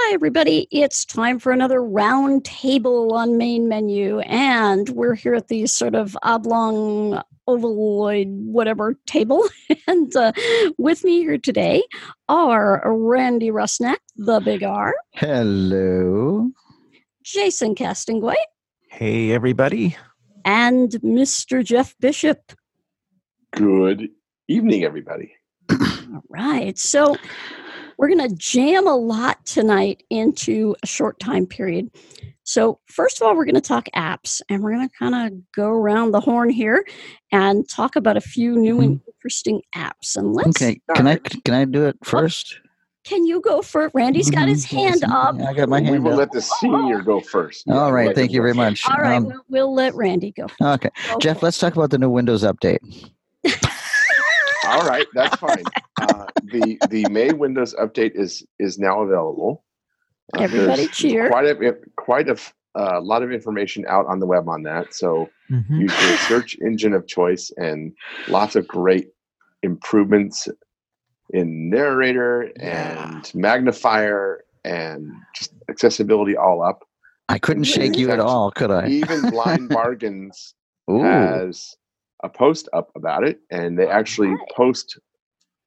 Hi, 0.00 0.14
everybody. 0.14 0.68
It's 0.70 1.04
time 1.04 1.38
for 1.40 1.50
another 1.50 1.82
round 1.82 2.44
table 2.44 3.14
on 3.14 3.36
main 3.36 3.68
menu. 3.68 4.20
And 4.20 4.88
we're 4.90 5.14
here 5.16 5.34
at 5.34 5.48
the 5.48 5.66
sort 5.66 5.94
of 5.96 6.16
oblong, 6.22 7.20
ovaloid, 7.48 8.28
whatever 8.28 8.94
table. 9.06 9.42
and 9.88 10.14
uh, 10.14 10.32
with 10.78 11.02
me 11.04 11.18
here 11.20 11.36
today 11.36 11.82
are 12.28 12.80
Randy 12.86 13.50
Rusnak, 13.50 13.96
the 14.16 14.38
big 14.40 14.62
R, 14.62 14.94
Hello. 15.14 16.50
Jason 17.24 17.74
Castonguay, 17.74 18.36
Hey, 18.88 19.32
everybody. 19.32 19.96
and 20.44 20.90
Mr. 21.02 21.64
Jeff 21.64 21.94
Bishop. 21.98 22.52
Good 23.52 24.08
evening, 24.46 24.84
everybody. 24.84 25.32
All 25.70 26.22
right. 26.30 26.78
So 26.78 27.16
we're 27.98 28.08
going 28.08 28.28
to 28.28 28.34
jam 28.36 28.86
a 28.86 28.96
lot 28.96 29.44
tonight 29.44 30.04
into 30.08 30.74
a 30.82 30.86
short 30.86 31.18
time 31.20 31.46
period. 31.46 31.90
So, 32.44 32.80
first 32.86 33.20
of 33.20 33.26
all, 33.26 33.36
we're 33.36 33.44
going 33.44 33.56
to 33.56 33.60
talk 33.60 33.88
apps 33.94 34.40
and 34.48 34.62
we're 34.62 34.72
going 34.72 34.88
to 34.88 34.94
kind 34.98 35.14
of 35.14 35.38
go 35.52 35.68
around 35.68 36.12
the 36.12 36.20
horn 36.20 36.48
here 36.48 36.82
and 37.30 37.68
talk 37.68 37.94
about 37.96 38.16
a 38.16 38.22
few 38.22 38.56
new 38.56 38.80
and 38.80 39.00
interesting 39.06 39.60
apps. 39.76 40.16
And 40.16 40.32
let's 40.32 40.62
Okay. 40.62 40.80
Can 40.94 41.06
I 41.06 41.16
can 41.44 41.52
I 41.54 41.64
do 41.66 41.84
it 41.86 41.96
first? 42.02 42.58
Can 43.04 43.26
you 43.26 43.40
go 43.40 43.60
for 43.62 43.84
it? 43.84 43.92
Randy's 43.94 44.30
got 44.30 44.48
his 44.48 44.66
Mhm, 44.66 44.70
hand 44.78 45.04
up. 45.04 45.34
I 45.40 45.52
got 45.54 45.68
my 45.68 45.80
hand 45.80 45.92
we 45.92 45.98
will 45.98 46.12
up. 46.12 46.18
let 46.18 46.32
the 46.32 46.40
senior 46.42 47.00
go 47.02 47.20
first. 47.20 47.64
All 47.68 47.74
right, 47.74 47.82
We'll 47.84 47.92
right. 47.94 48.06
let 48.08 48.14
Thank 48.16 48.32
you 48.32 48.40
very 48.42 48.54
much. 48.54 48.84
All 48.88 48.96
right, 48.98 49.16
Um, 49.16 49.26
we'll, 49.26 49.42
we'll 49.48 49.74
let 49.74 49.94
Randy 49.94 50.32
go. 50.32 50.46
okay, 50.60 50.90
Go 51.06 51.18
Jeff. 51.18 51.42
Let's 51.42 51.58
talk 51.58 51.74
about 51.74 51.90
the 51.90 51.98
new 51.98 52.10
Windows 52.10 52.44
update. 52.44 52.78
All 54.68 54.84
right, 54.86 55.06
that's 55.14 55.36
fine. 55.36 55.64
Uh, 56.00 56.26
the 56.50 56.78
the 56.88 57.06
May 57.06 57.32
Windows 57.32 57.74
update 57.74 58.12
is 58.14 58.44
is 58.58 58.78
now 58.78 59.02
available. 59.02 59.64
Uh, 60.34 60.40
Everybody 60.42 60.88
cheer. 60.88 61.28
Quite 61.28 61.46
a 61.46 61.74
quite 61.96 62.28
a 62.28 62.32
f- 62.32 62.54
uh, 62.78 63.00
lot 63.00 63.22
of 63.22 63.32
information 63.32 63.84
out 63.88 64.06
on 64.06 64.20
the 64.20 64.26
web 64.26 64.48
on 64.48 64.62
that. 64.64 64.94
So 64.94 65.32
Mhm. 65.50 65.80
use 65.80 66.00
your 66.00 66.16
search 66.18 66.56
engine 66.60 66.92
of 66.92 67.06
choice 67.06 67.50
and 67.56 67.92
lots 68.28 68.56
of 68.56 68.66
great 68.68 69.08
improvements 69.62 70.48
in 71.30 71.70
narrator 71.70 72.50
and 72.60 73.30
magnifier 73.34 74.44
and 74.64 75.10
just 75.34 75.52
accessibility 75.70 76.36
all 76.36 76.62
up. 76.62 76.84
I 77.28 77.38
couldn't 77.38 77.64
shake 77.64 77.96
you 77.98 78.10
at 78.10 78.20
all, 78.20 78.50
could 78.50 78.70
I? 78.70 78.88
Even 78.88 79.30
Blind 79.30 79.68
Bargains 79.80 80.54
Ooh. 80.90 81.02
has 81.02 81.74
a 82.22 82.28
post 82.28 82.68
up 82.72 82.90
about 82.94 83.26
it, 83.26 83.40
and 83.50 83.78
they 83.78 83.86
actually 83.86 84.28
Alright. 84.28 84.48
post 84.56 84.98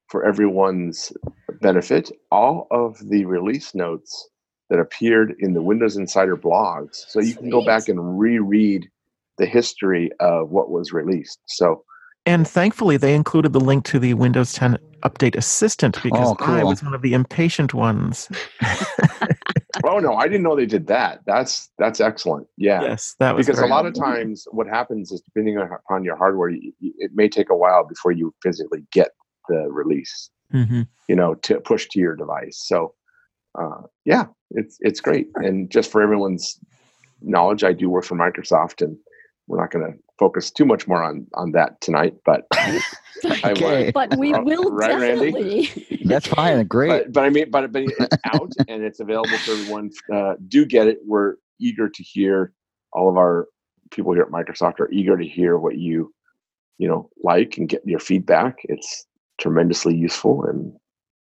for 0.10 0.26
everyone's 0.26 1.14
benefit 1.62 2.12
all 2.32 2.68
of 2.72 2.98
the 3.10 3.26
release 3.26 3.74
notes 3.74 4.30
that 4.70 4.80
appeared 4.80 5.36
in 5.40 5.54
the 5.54 5.62
Windows 5.62 5.98
Insider 5.98 6.36
blogs. 6.36 7.06
So 7.08 7.20
you 7.20 7.34
can 7.34 7.50
go 7.50 7.64
back 7.64 7.88
and 7.88 8.20
reread 8.20 8.90
the 9.38 9.46
history 9.46 10.12
of 10.20 10.50
what 10.50 10.70
was 10.70 10.92
released. 10.92 11.40
So 11.48 11.84
And 12.26 12.48
thankfully, 12.48 12.98
they 12.98 13.16
included 13.16 13.54
the 13.54 13.60
link 13.60 13.86
to 13.86 14.00
the 14.00 14.14
Windows 14.14 14.54
10 14.54 14.78
Update 15.04 15.36
Assistant 15.36 16.02
because 16.04 16.36
Oh, 16.40 16.46
I 16.46 16.64
was 16.64 16.84
one 16.84 16.94
of 16.94 17.02
the 17.02 17.14
impatient 17.14 17.74
ones. 17.74 18.30
oh 19.84 20.00
no, 20.00 20.16
I 20.16 20.28
didn't 20.28 20.44
know 20.44 20.56
they 20.56 20.66
did 20.66 20.88
that. 20.88 21.22
That's 21.26 21.70
that's 21.78 22.00
excellent. 22.00 22.48
Yeah. 22.58 22.82
Yes, 22.82 23.16
that 23.20 23.36
was 23.36 23.46
because 23.46 23.62
a 23.62 23.68
lot 23.68 23.86
of 23.86 23.94
times 23.94 24.48
what 24.52 24.68
happens 24.68 25.12
is 25.12 25.22
depending 25.22 25.58
upon 25.58 26.04
your 26.04 26.16
hardware 26.16 26.50
it 26.50 27.12
may 27.14 27.28
take 27.30 27.50
a 27.50 27.56
while 27.56 27.86
before 27.88 28.12
you 28.12 28.34
physically 28.42 28.84
get 28.92 29.12
the 29.50 29.68
release 29.70 30.30
Mhm. 30.54 30.88
you 31.08 31.16
know 31.16 31.36
to 31.36 31.60
push 31.62 31.88
to 31.90 32.00
your 32.00 32.16
device 32.16 32.62
so 32.66 32.94
uh, 33.60 33.82
yeah 34.06 34.26
it's 34.52 34.78
it's 34.82 35.00
great 35.00 35.30
and 35.36 35.72
just 35.72 35.92
for 35.92 36.02
everyone's 36.02 36.60
knowledge 37.22 37.64
i 37.64 37.72
do 37.72 37.90
work 37.90 38.04
for 38.04 38.16
microsoft 38.16 38.82
and 38.82 38.98
we're 39.48 39.60
not 39.60 39.72
going 39.72 39.86
to 39.86 39.98
focus 40.22 40.52
too 40.58 40.66
much 40.72 40.84
more 40.90 41.02
on 41.10 41.16
on 41.42 41.48
that 41.58 41.72
tonight 41.82 42.14
but 42.30 42.42
I 42.54 43.54
will- 43.54 43.66
Okay. 43.66 43.92
But 43.94 44.18
we 44.18 44.34
Oh, 44.34 44.44
will 44.50 44.72
right, 44.72 44.98
Randy? 44.98 45.32
definitely. 45.32 46.00
That's 46.12 46.28
fine. 46.28 46.66
Great. 46.76 46.90
but, 46.90 47.14
but 47.16 47.24
i 47.28 47.30
mean 47.36 47.48
but, 47.56 47.72
but 47.74 47.84
it's 47.84 48.18
out 48.34 48.52
and 48.70 48.80
it's 48.88 49.00
available 49.06 49.38
for 49.44 49.52
everyone 49.54 49.88
uh, 50.18 50.34
do 50.48 50.62
get 50.76 50.86
it 50.92 50.98
we're 51.12 51.36
eager 51.60 51.88
to 51.98 52.04
hear 52.14 52.54
all 52.94 53.08
of 53.12 53.18
our 53.24 53.48
people 53.96 54.12
here 54.14 54.24
at 54.28 54.30
Microsoft 54.40 54.80
are 54.80 54.90
eager 55.00 55.16
to 55.18 55.28
hear 55.38 55.58
what 55.58 55.76
you, 55.78 56.14
you 56.78 56.88
know, 56.90 57.10
like 57.24 57.58
and 57.58 57.70
get 57.70 57.82
your 57.86 58.00
feedback. 58.00 58.54
It's 58.74 59.06
tremendously 59.40 59.94
useful, 59.96 60.36
and 60.46 60.74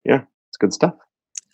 yeah, 0.05 0.23
it's 0.49 0.57
good 0.63 0.73
stuff. 0.73 0.95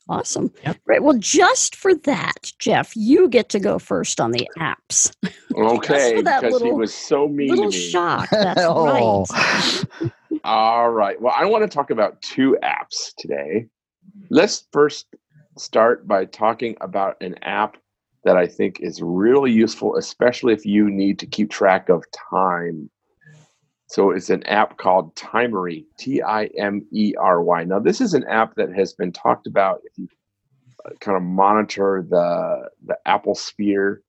Awesome. 0.08 0.52
Yep. 0.64 0.76
Right. 0.86 1.02
Well, 1.02 1.18
just 1.18 1.74
for 1.74 1.94
that, 1.94 2.52
Jeff, 2.58 2.94
you 2.96 3.28
get 3.28 3.48
to 3.50 3.58
go 3.58 3.78
first 3.78 4.20
on 4.20 4.30
the 4.32 4.48
apps. 4.58 5.14
Okay, 5.58 6.20
that 6.20 6.42
because 6.42 6.60
he 6.60 6.70
was 6.70 6.92
so 6.92 7.26
mean 7.26 7.48
Little 7.48 7.70
to 7.70 7.76
me. 7.76 7.82
shock. 7.90 8.28
That's 8.30 8.60
Oh. 8.62 9.24
right. 9.24 10.10
All 10.44 10.90
right. 10.90 11.18
Well, 11.20 11.32
I 11.34 11.46
want 11.46 11.62
to 11.64 11.74
talk 11.74 11.90
about 11.90 12.20
two 12.20 12.58
apps 12.62 13.14
today. 13.16 13.66
Let's 14.28 14.66
first 14.70 15.06
start 15.56 16.06
by 16.06 16.26
talking 16.26 16.76
about 16.82 17.16
an 17.22 17.36
app 17.42 17.78
that 18.24 18.36
I 18.36 18.46
think 18.46 18.80
is 18.80 19.00
really 19.00 19.50
useful, 19.50 19.96
especially 19.96 20.52
if 20.52 20.66
you 20.66 20.90
need 20.90 21.18
to 21.20 21.26
keep 21.26 21.50
track 21.50 21.88
of 21.88 22.04
time. 22.30 22.90
So 23.88 24.10
it's 24.10 24.30
an 24.30 24.42
app 24.44 24.78
called 24.78 25.14
Timery, 25.14 25.84
T 25.98 26.20
I 26.20 26.46
M 26.58 26.84
E 26.92 27.14
R 27.18 27.42
Y. 27.42 27.64
Now, 27.64 27.78
this 27.78 28.00
is 28.00 28.14
an 28.14 28.24
app 28.24 28.54
that 28.56 28.74
has 28.74 28.92
been 28.92 29.12
talked 29.12 29.46
about 29.46 29.80
if 29.84 29.96
you 29.96 30.08
uh, 30.84 30.90
kind 31.00 31.16
of 31.16 31.22
monitor 31.22 32.04
the 32.08 32.68
the 32.84 32.98
Apple 33.06 33.34
sphere 33.34 34.02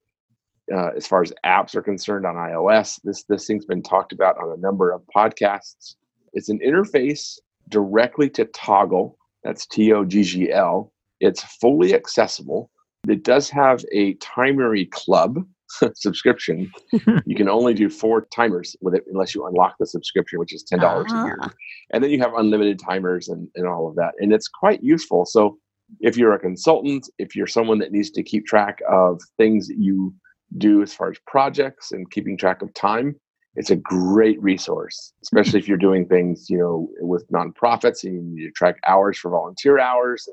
uh, 0.74 0.90
as 0.96 1.06
far 1.08 1.22
as 1.22 1.32
apps 1.46 1.76
are 1.76 1.82
concerned 1.82 2.26
on 2.26 2.36
iOS. 2.36 3.00
This 3.04 3.24
this 3.24 3.46
thing's 3.46 3.66
been 3.66 3.84
talked 3.84 4.14
about 4.14 4.38
on 4.38 4.52
a 4.52 4.58
number 4.60 4.92
of 4.92 5.02
podcasts. 5.16 5.96
It's 6.34 6.50
an 6.50 6.60
interface 6.60 7.40
directly 7.70 8.30
to 8.32 8.46
Toggl. 8.46 9.16
That's 9.44 9.66
T 9.68 9.94
O 9.94 10.04
G 10.04 10.24
G 10.24 10.52
L. 10.52 10.92
It's 11.20 11.44
fully 11.44 11.94
accessible. 11.94 12.72
It 13.08 13.24
does 13.24 13.50
have 13.50 13.86
a 13.92 14.16
Timery 14.16 14.90
Club 14.90 15.46
subscription. 15.96 16.72
you 17.26 17.36
can 17.36 17.50
only 17.50 17.74
do 17.74 17.90
four 17.90 18.28
timers 18.34 18.76
with 18.82 18.96
it 18.96 19.04
unless 19.12 19.36
you 19.36 19.46
unlock 19.46 19.76
the 19.80 19.86
subscription, 19.86 20.40
which 20.40 20.54
is 20.54 20.64
ten 20.64 20.80
dollars 20.80 21.12
a 21.12 21.24
year. 21.24 21.38
Ah. 21.42 21.52
And 21.92 22.04
then 22.04 22.12
you 22.12 22.20
have 22.20 22.34
unlimited 22.36 22.80
timers 22.80 23.28
and, 23.28 23.48
and 23.56 23.68
all 23.68 23.88
of 23.88 23.96
that. 23.96 24.14
And 24.20 24.34
it's 24.34 24.48
quite 24.48 24.84
useful. 24.84 25.26
So 25.26 25.58
if 26.02 26.18
you're 26.18 26.34
a 26.34 26.40
consultant, 26.40 27.10
if 27.18 27.36
you're 27.36 27.48
someone 27.48 27.80
that 27.80 27.92
needs 27.92 28.12
to 28.12 28.24
keep 28.24 28.46
track 28.46 28.80
of 28.90 29.22
things 29.38 29.68
that 29.68 29.78
you 29.78 30.14
do 30.58 30.82
as 30.82 30.94
far 30.94 31.12
as 31.12 31.18
projects 31.28 31.92
and 31.92 32.10
keeping 32.12 32.38
track 32.38 32.62
of 32.62 32.74
time, 32.74 33.16
it's 33.56 33.72
a 33.72 33.76
great 33.76 34.42
resource, 34.42 35.14
especially 35.24 35.60
if 35.60 35.68
you're 35.68 35.78
doing 35.78 36.08
things, 36.08 36.48
you 36.50 36.58
know, 36.58 36.88
with 37.00 37.28
nonprofits 37.32 38.04
and 38.04 38.14
you 38.14 38.22
need 38.22 38.46
to 38.46 38.52
track 38.52 38.76
hours 38.86 39.18
for 39.18 39.32
volunteer 39.32 39.80
hours, 39.80 40.30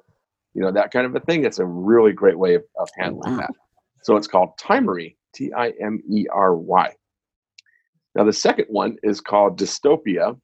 you 0.52 0.60
know, 0.60 0.70
that 0.70 0.92
kind 0.92 1.06
of 1.06 1.16
a 1.16 1.20
thing. 1.20 1.44
It's 1.44 1.58
a 1.58 1.64
really 1.64 2.12
great 2.12 2.38
way 2.38 2.54
of, 2.54 2.62
of 2.78 2.88
handling 2.98 3.32
wow. 3.32 3.40
that. 3.40 3.50
So 4.02 4.16
it's 4.16 4.26
called 4.26 4.50
Timery, 4.60 5.16
T 5.34 5.52
I 5.52 5.72
M 5.80 6.00
E 6.10 6.26
R 6.32 6.56
Y. 6.56 6.92
Now, 8.14 8.24
the 8.24 8.32
second 8.32 8.66
one 8.68 8.96
is 9.02 9.20
called 9.20 9.58
Dystopia, 9.58 10.38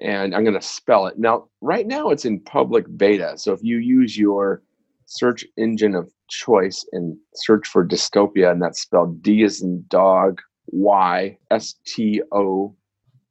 and 0.00 0.34
I'm 0.34 0.44
going 0.44 0.58
to 0.58 0.62
spell 0.66 1.06
it. 1.06 1.18
Now, 1.18 1.48
right 1.60 1.86
now 1.86 2.08
it's 2.10 2.24
in 2.24 2.40
public 2.40 2.86
beta. 2.96 3.34
So 3.36 3.52
if 3.52 3.60
you 3.62 3.76
use 3.78 4.16
your 4.16 4.62
search 5.04 5.44
engine 5.58 5.94
of 5.94 6.10
choice 6.28 6.86
and 6.92 7.16
search 7.34 7.68
for 7.68 7.86
Dystopia, 7.86 8.50
and 8.50 8.62
that's 8.62 8.80
spelled 8.80 9.22
D 9.22 9.42
as 9.44 9.60
in 9.60 9.84
dog, 9.88 10.40
Y, 10.68 11.36
S 11.50 11.74
T 11.86 12.22
O 12.32 12.74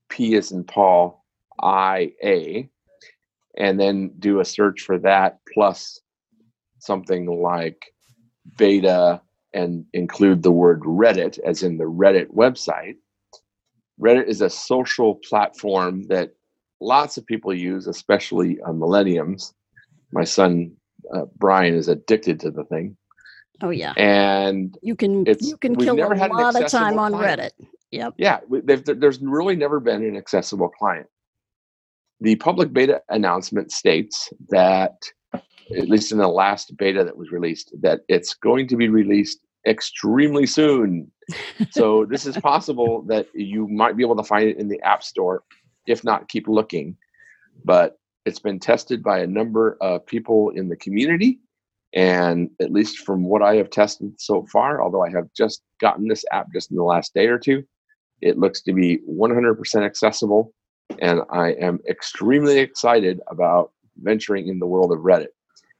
P 0.09 0.35
as 0.35 0.51
in 0.51 0.63
Paul, 0.63 1.25
I 1.61 2.11
A, 2.23 2.69
and 3.57 3.79
then 3.79 4.11
do 4.19 4.39
a 4.39 4.45
search 4.45 4.81
for 4.81 4.99
that 4.99 5.39
plus 5.53 5.99
something 6.79 7.41
like 7.41 7.93
beta 8.57 9.21
and 9.53 9.85
include 9.93 10.43
the 10.43 10.51
word 10.51 10.81
Reddit, 10.81 11.39
as 11.39 11.63
in 11.63 11.77
the 11.77 11.85
Reddit 11.85 12.27
website. 12.33 12.95
Reddit 13.99 14.27
is 14.27 14.41
a 14.41 14.49
social 14.49 15.15
platform 15.15 16.07
that 16.07 16.33
lots 16.79 17.17
of 17.17 17.25
people 17.25 17.53
use, 17.53 17.87
especially 17.87 18.59
uh, 18.61 18.71
millenniums. 18.71 19.53
My 20.11 20.23
son 20.23 20.71
uh, 21.13 21.25
Brian 21.37 21.75
is 21.75 21.87
addicted 21.87 22.39
to 22.41 22.51
the 22.51 22.63
thing, 22.65 22.97
Oh 23.61 23.69
yeah. 23.69 23.93
and 23.97 24.77
You 24.81 24.95
can 24.95 25.25
you 25.25 25.57
can 25.57 25.75
kill 25.75 25.95
a 25.95 26.27
lot 26.27 26.61
of 26.61 26.67
time 26.71 26.97
on 26.97 27.11
client. 27.11 27.41
Reddit. 27.41 27.67
Yep. 27.91 28.13
yeah, 28.17 28.39
there's 28.47 29.19
really 29.19 29.55
never 29.55 29.79
been 29.79 30.03
an 30.03 30.15
accessible 30.15 30.69
client. 30.69 31.07
The 32.21 32.35
public 32.35 32.71
beta 32.71 33.01
announcement 33.09 33.71
states 33.71 34.29
that, 34.49 34.93
at 35.77 35.89
least 35.89 36.11
in 36.11 36.17
the 36.17 36.27
last 36.27 36.75
beta 36.77 37.03
that 37.03 37.17
was 37.17 37.31
released, 37.31 37.73
that 37.81 38.01
it's 38.07 38.33
going 38.33 38.67
to 38.67 38.75
be 38.75 38.89
released 38.89 39.39
extremely 39.67 40.45
soon. 40.45 41.11
so 41.71 42.05
this 42.09 42.25
is 42.25 42.37
possible 42.37 43.03
that 43.03 43.27
you 43.33 43.67
might 43.67 43.97
be 43.97 44.03
able 44.03 44.15
to 44.15 44.23
find 44.23 44.49
it 44.49 44.57
in 44.57 44.67
the 44.67 44.81
App 44.81 45.03
Store. 45.03 45.43
If 45.87 46.03
not, 46.03 46.29
keep 46.29 46.47
looking. 46.47 46.97
But 47.65 47.97
it's 48.25 48.39
been 48.39 48.59
tested 48.59 49.03
by 49.03 49.19
a 49.19 49.27
number 49.27 49.77
of 49.81 50.05
people 50.05 50.49
in 50.51 50.69
the 50.69 50.75
community. 50.77 51.39
And 51.93 52.51
at 52.61 52.71
least 52.71 52.99
from 52.99 53.23
what 53.23 53.41
I 53.41 53.55
have 53.55 53.71
tested 53.71 54.13
so 54.19 54.45
far, 54.51 54.81
although 54.81 55.03
I 55.03 55.09
have 55.09 55.27
just 55.35 55.61
gotten 55.81 56.07
this 56.07 56.23
app 56.31 56.47
just 56.53 56.69
in 56.69 56.77
the 56.77 56.83
last 56.83 57.13
day 57.13 57.25
or 57.27 57.39
two, 57.39 57.63
it 58.21 58.37
looks 58.37 58.61
to 58.63 58.73
be 58.73 58.99
100% 59.09 59.83
accessible. 59.83 60.53
And 60.99 61.21
I 61.31 61.51
am 61.53 61.79
extremely 61.89 62.59
excited 62.59 63.19
about 63.27 63.71
venturing 63.97 64.47
in 64.47 64.59
the 64.59 64.67
world 64.67 64.91
of 64.91 64.99
Reddit. 64.99 65.29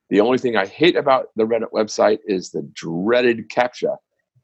The 0.10 0.22
only 0.22 0.38
thing 0.40 0.56
I 0.56 0.66
hate 0.66 0.96
about 0.96 1.28
the 1.36 1.44
Reddit 1.44 1.72
website 1.74 2.20
is 2.26 2.50
the 2.50 2.64
dreaded 2.74 3.50
CAPTCHA. 3.50 3.98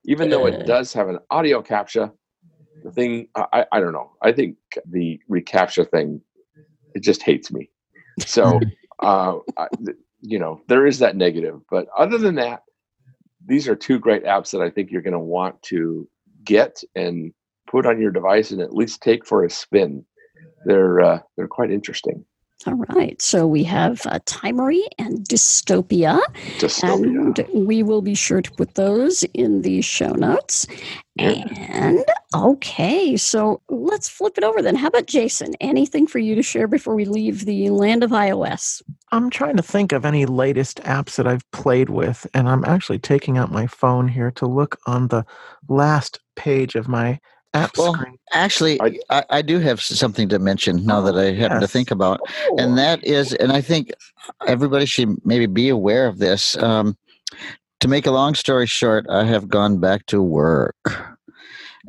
Even 0.06 0.30
though 0.30 0.46
it 0.46 0.66
does 0.66 0.94
have 0.94 1.10
an 1.10 1.18
audio 1.32 1.62
CAPTCHA, 1.62 2.12
the 2.84 2.92
thing, 2.92 3.28
I, 3.36 3.46
I- 3.54 3.66
I 3.72 3.80
don't 3.80 3.94
know. 3.94 4.12
I 4.22 4.32
think 4.32 4.58
the 4.90 5.20
reCAPTCHA 5.30 5.90
thing, 5.90 6.22
it 6.94 7.02
just 7.02 7.24
hates 7.24 7.52
me. 7.52 7.70
So, 8.20 8.60
uh, 9.02 9.38
I, 9.58 9.68
you 10.22 10.38
know, 10.40 10.62
there 10.68 10.86
is 10.86 11.00
that 11.00 11.16
negative. 11.16 11.60
But 11.70 11.88
other 11.98 12.18
than 12.20 12.36
that, 12.36 12.62
these 13.48 13.68
are 13.68 13.76
two 13.76 14.00
great 14.00 14.24
apps 14.24 14.52
that 14.52 14.62
I 14.62 14.70
think 14.70 14.92
you're 14.92 15.02
going 15.02 15.14
to 15.14 15.20
want 15.20 15.62
to 15.64 16.08
get 16.44 16.82
and 16.96 17.34
put 17.68 17.86
on 17.88 18.00
your 18.00 18.12
device 18.12 18.52
and 18.52 18.62
at 18.62 18.74
least 18.74 19.02
take 19.02 19.26
for 19.26 19.44
a 19.44 19.50
spin. 19.50 20.06
They're 20.66 21.02
uh, 21.02 21.20
they're 21.36 21.48
quite 21.48 21.72
interesting. 21.72 22.26
All 22.66 22.74
right. 22.90 23.22
So 23.22 23.46
we 23.46 23.64
have 23.66 24.02
uh, 24.08 24.20
Timery 24.26 24.82
and 24.98 25.20
Dystopia, 25.20 26.20
Dystopia. 26.58 27.38
and 27.44 27.48
we 27.54 27.84
will 27.84 28.02
be 28.02 28.16
sure 28.16 28.42
to 28.42 28.52
put 28.52 28.74
those 28.74 29.24
in 29.34 29.62
the 29.62 29.82
show 29.82 30.12
notes. 30.14 30.66
Yeah. 31.16 31.44
And 31.70 32.04
okay, 32.36 33.18
so 33.18 33.62
let's 33.70 34.10
flip 34.10 34.38
it 34.38 34.44
over 34.44 34.62
then. 34.62 34.76
How 34.76 34.88
about 34.88 35.06
Jason? 35.06 35.54
Anything 35.62 36.08
for 36.08 36.20
you 36.20 36.34
to 36.34 36.42
share 36.42 36.68
before 36.68 36.96
we 36.96 37.06
leave 37.06 37.46
the 37.46 37.70
land 37.70 38.04
of 38.04 38.10
iOS? 38.10 38.82
I'm 39.12 39.30
trying 39.30 39.58
to 39.58 39.64
think 39.64 39.92
of 39.92 40.04
any 40.04 40.26
latest 40.26 40.82
apps 40.84 41.18
that 41.18 41.28
I've 41.28 41.50
played 41.52 41.90
with, 41.90 42.26
and 42.34 42.50
I'm 42.50 42.66
actually 42.66 43.00
taking 43.00 43.38
out 43.38 43.52
my 43.52 43.68
phone 43.68 44.08
here 44.08 44.32
to 44.32 44.48
look 44.48 44.78
on 44.88 45.10
the 45.10 45.24
last 45.68 46.20
page 46.36 46.76
of 46.76 46.88
my 46.88 47.12
app 47.12 47.22
Well, 47.78 47.94
screen. 47.94 48.18
Actually, 48.34 48.82
I- 48.82 49.00
I, 49.10 49.24
I 49.30 49.42
do 49.42 49.60
have 49.60 49.82
something 49.82 50.28
to 50.30 50.40
mention 50.40 50.86
now 50.86 51.02
that 51.02 51.18
I 51.18 51.32
happen 51.32 51.62
to 51.62 51.68
think 51.68 51.92
about, 51.92 52.20
and 52.58 52.78
that 52.78 53.04
is, 53.04 53.34
and 53.34 53.52
I 53.52 53.62
think 53.62 53.92
everybody 54.48 54.86
should 54.86 55.24
maybe 55.26 55.46
be 55.46 55.70
aware 55.70 56.08
of 56.08 56.18
this. 56.20 56.58
Um, 56.58 56.98
to 57.82 57.88
make 57.88 58.06
a 58.06 58.12
long 58.12 58.36
story 58.36 58.66
short, 58.68 59.06
I 59.10 59.26
have 59.26 59.48
gone 59.48 59.80
back 59.80 60.06
to 60.08 60.22
work, 60.22 60.76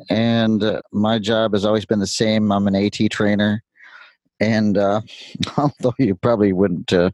and 0.09 0.63
uh, 0.63 0.81
my 0.91 1.19
job 1.19 1.53
has 1.53 1.65
always 1.65 1.85
been 1.85 1.99
the 1.99 2.07
same. 2.07 2.51
I'm 2.51 2.67
an 2.67 2.75
AT 2.75 2.99
trainer, 3.09 3.63
and 4.39 4.77
uh, 4.77 5.01
although 5.57 5.93
you 5.97 6.15
probably 6.15 6.53
wouldn't 6.53 6.93
uh, 6.93 7.09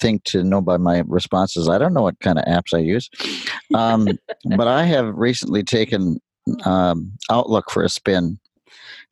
think 0.00 0.24
to 0.24 0.44
know 0.44 0.60
by 0.60 0.76
my 0.76 1.02
responses, 1.06 1.68
I 1.68 1.78
don't 1.78 1.92
know 1.94 2.02
what 2.02 2.20
kind 2.20 2.38
of 2.38 2.44
apps 2.44 2.72
I 2.74 2.78
use, 2.78 3.10
um, 3.74 4.08
but 4.56 4.68
I 4.68 4.84
have 4.84 5.14
recently 5.16 5.62
taken 5.62 6.20
um, 6.64 7.12
Outlook 7.30 7.70
for 7.70 7.82
a 7.82 7.88
spin. 7.88 8.38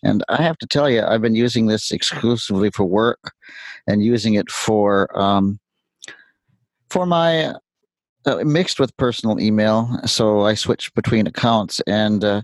And 0.03 0.23
I 0.29 0.43
have 0.43 0.59
to 0.59 0.67
tell 0.67 0.89
you, 0.89 1.03
I've 1.03 1.23
been 1.23 1.35
using 1.35 1.67
this 1.67 1.91
exclusively 1.91 2.71
for 2.71 2.85
work 2.85 3.33
and 3.87 4.05
using 4.05 4.35
it 4.35 4.51
for 4.51 5.17
um, 5.19 5.59
for 6.91 7.07
my 7.07 7.55
uh, 8.27 8.45
mixed 8.45 8.79
with 8.79 8.97
personal 8.97 9.41
email. 9.41 9.89
So 10.05 10.43
I 10.43 10.55
switch 10.55 10.93
between 10.95 11.27
accounts, 11.27 11.81
and 11.87 12.25
uh, 12.25 12.43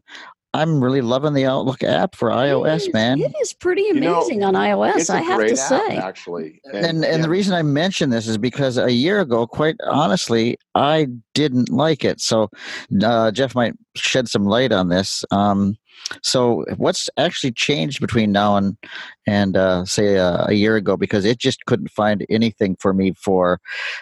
I'm 0.54 0.82
really 0.84 1.00
loving 1.00 1.32
the 1.32 1.46
Outlook 1.46 1.82
app 1.82 2.14
for 2.14 2.30
It 2.30 2.34
iOS, 2.34 2.88
is- 2.88 2.92
man. 2.92 3.20
It 3.20 3.34
is 3.40 3.54
pretty 3.54 3.82
You 3.82 3.94
know, 4.00 4.18
amazing 4.18 4.42
on 4.44 4.54
iOS, 4.54 4.96
It's 4.96 5.10
a 5.10 5.14
I 5.14 5.22
have 5.22 5.38
great 5.38 5.54
to 5.56 5.60
app, 5.62 5.68
say. 5.68 5.96
actually. 5.96 6.60
And 6.72 6.84
and 6.84 7.02
yeah, 7.02 7.16
the 7.18 7.28
reason 7.30 7.54
I 7.54 7.62
mention 7.62 8.10
this 8.10 8.28
is 8.28 8.36
because 8.36 8.76
a 8.76 8.92
year 8.92 9.20
ago, 9.20 9.46
quite 9.46 9.76
honestly, 9.86 10.58
I 10.74 11.08
didn't 11.34 11.70
like 11.70 12.04
it. 12.04 12.20
So 12.20 12.50
uh, 13.02 13.30
Jeff 13.30 13.54
might 13.54 13.74
shed 13.94 14.28
some 14.28 14.44
light 14.44 14.72
on 14.72 14.88
this. 14.88 15.24
Um, 15.30 15.76
so 16.22 16.64
what's 16.76 17.08
actually 17.16 17.52
changed 17.52 18.00
between 18.00 18.32
now 18.32 18.56
and 18.56 18.76
and 19.26 19.56
uh, 19.56 19.84
say 19.86 20.18
uh, 20.18 20.46
a 20.48 20.52
year 20.52 20.76
ago? 20.76 20.96
Because 20.98 21.24
it 21.24 21.38
just 21.38 21.64
couldn't 21.66 21.90
find 21.90 22.26
anything 22.28 22.76
for 22.80 22.92
me 22.92 23.12
for 23.14 23.58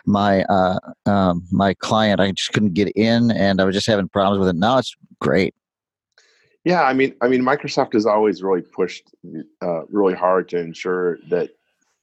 my 0.07 0.43
uh, 0.45 0.79
um, 1.07 1.47
my 1.53 1.75
client. 1.75 2.21
I 2.21 2.33
just 2.33 2.53
couldn't 2.53 2.75
get 2.75 2.89
in, 2.97 3.31
and 3.31 3.61
I 3.61 3.65
was 3.65 3.75
just 3.75 3.87
having 3.87 4.09
problems 4.09 4.41
with 4.41 4.49
it. 4.49 4.57
Now 4.57 4.79
it's 4.79 4.95
great. 5.21 5.55
Yeah, 6.65 6.83
I 6.83 6.93
mean, 6.93 7.15
I 7.23 7.29
mean, 7.29 7.43
Microsoft 7.43 7.95
has 7.95 8.07
always 8.07 8.43
really 8.43 8.63
pushed 8.63 9.15
uh, 9.63 9.87
really 9.87 10.15
hard 10.15 10.49
to 10.51 10.59
ensure 10.59 11.19
that 11.31 11.51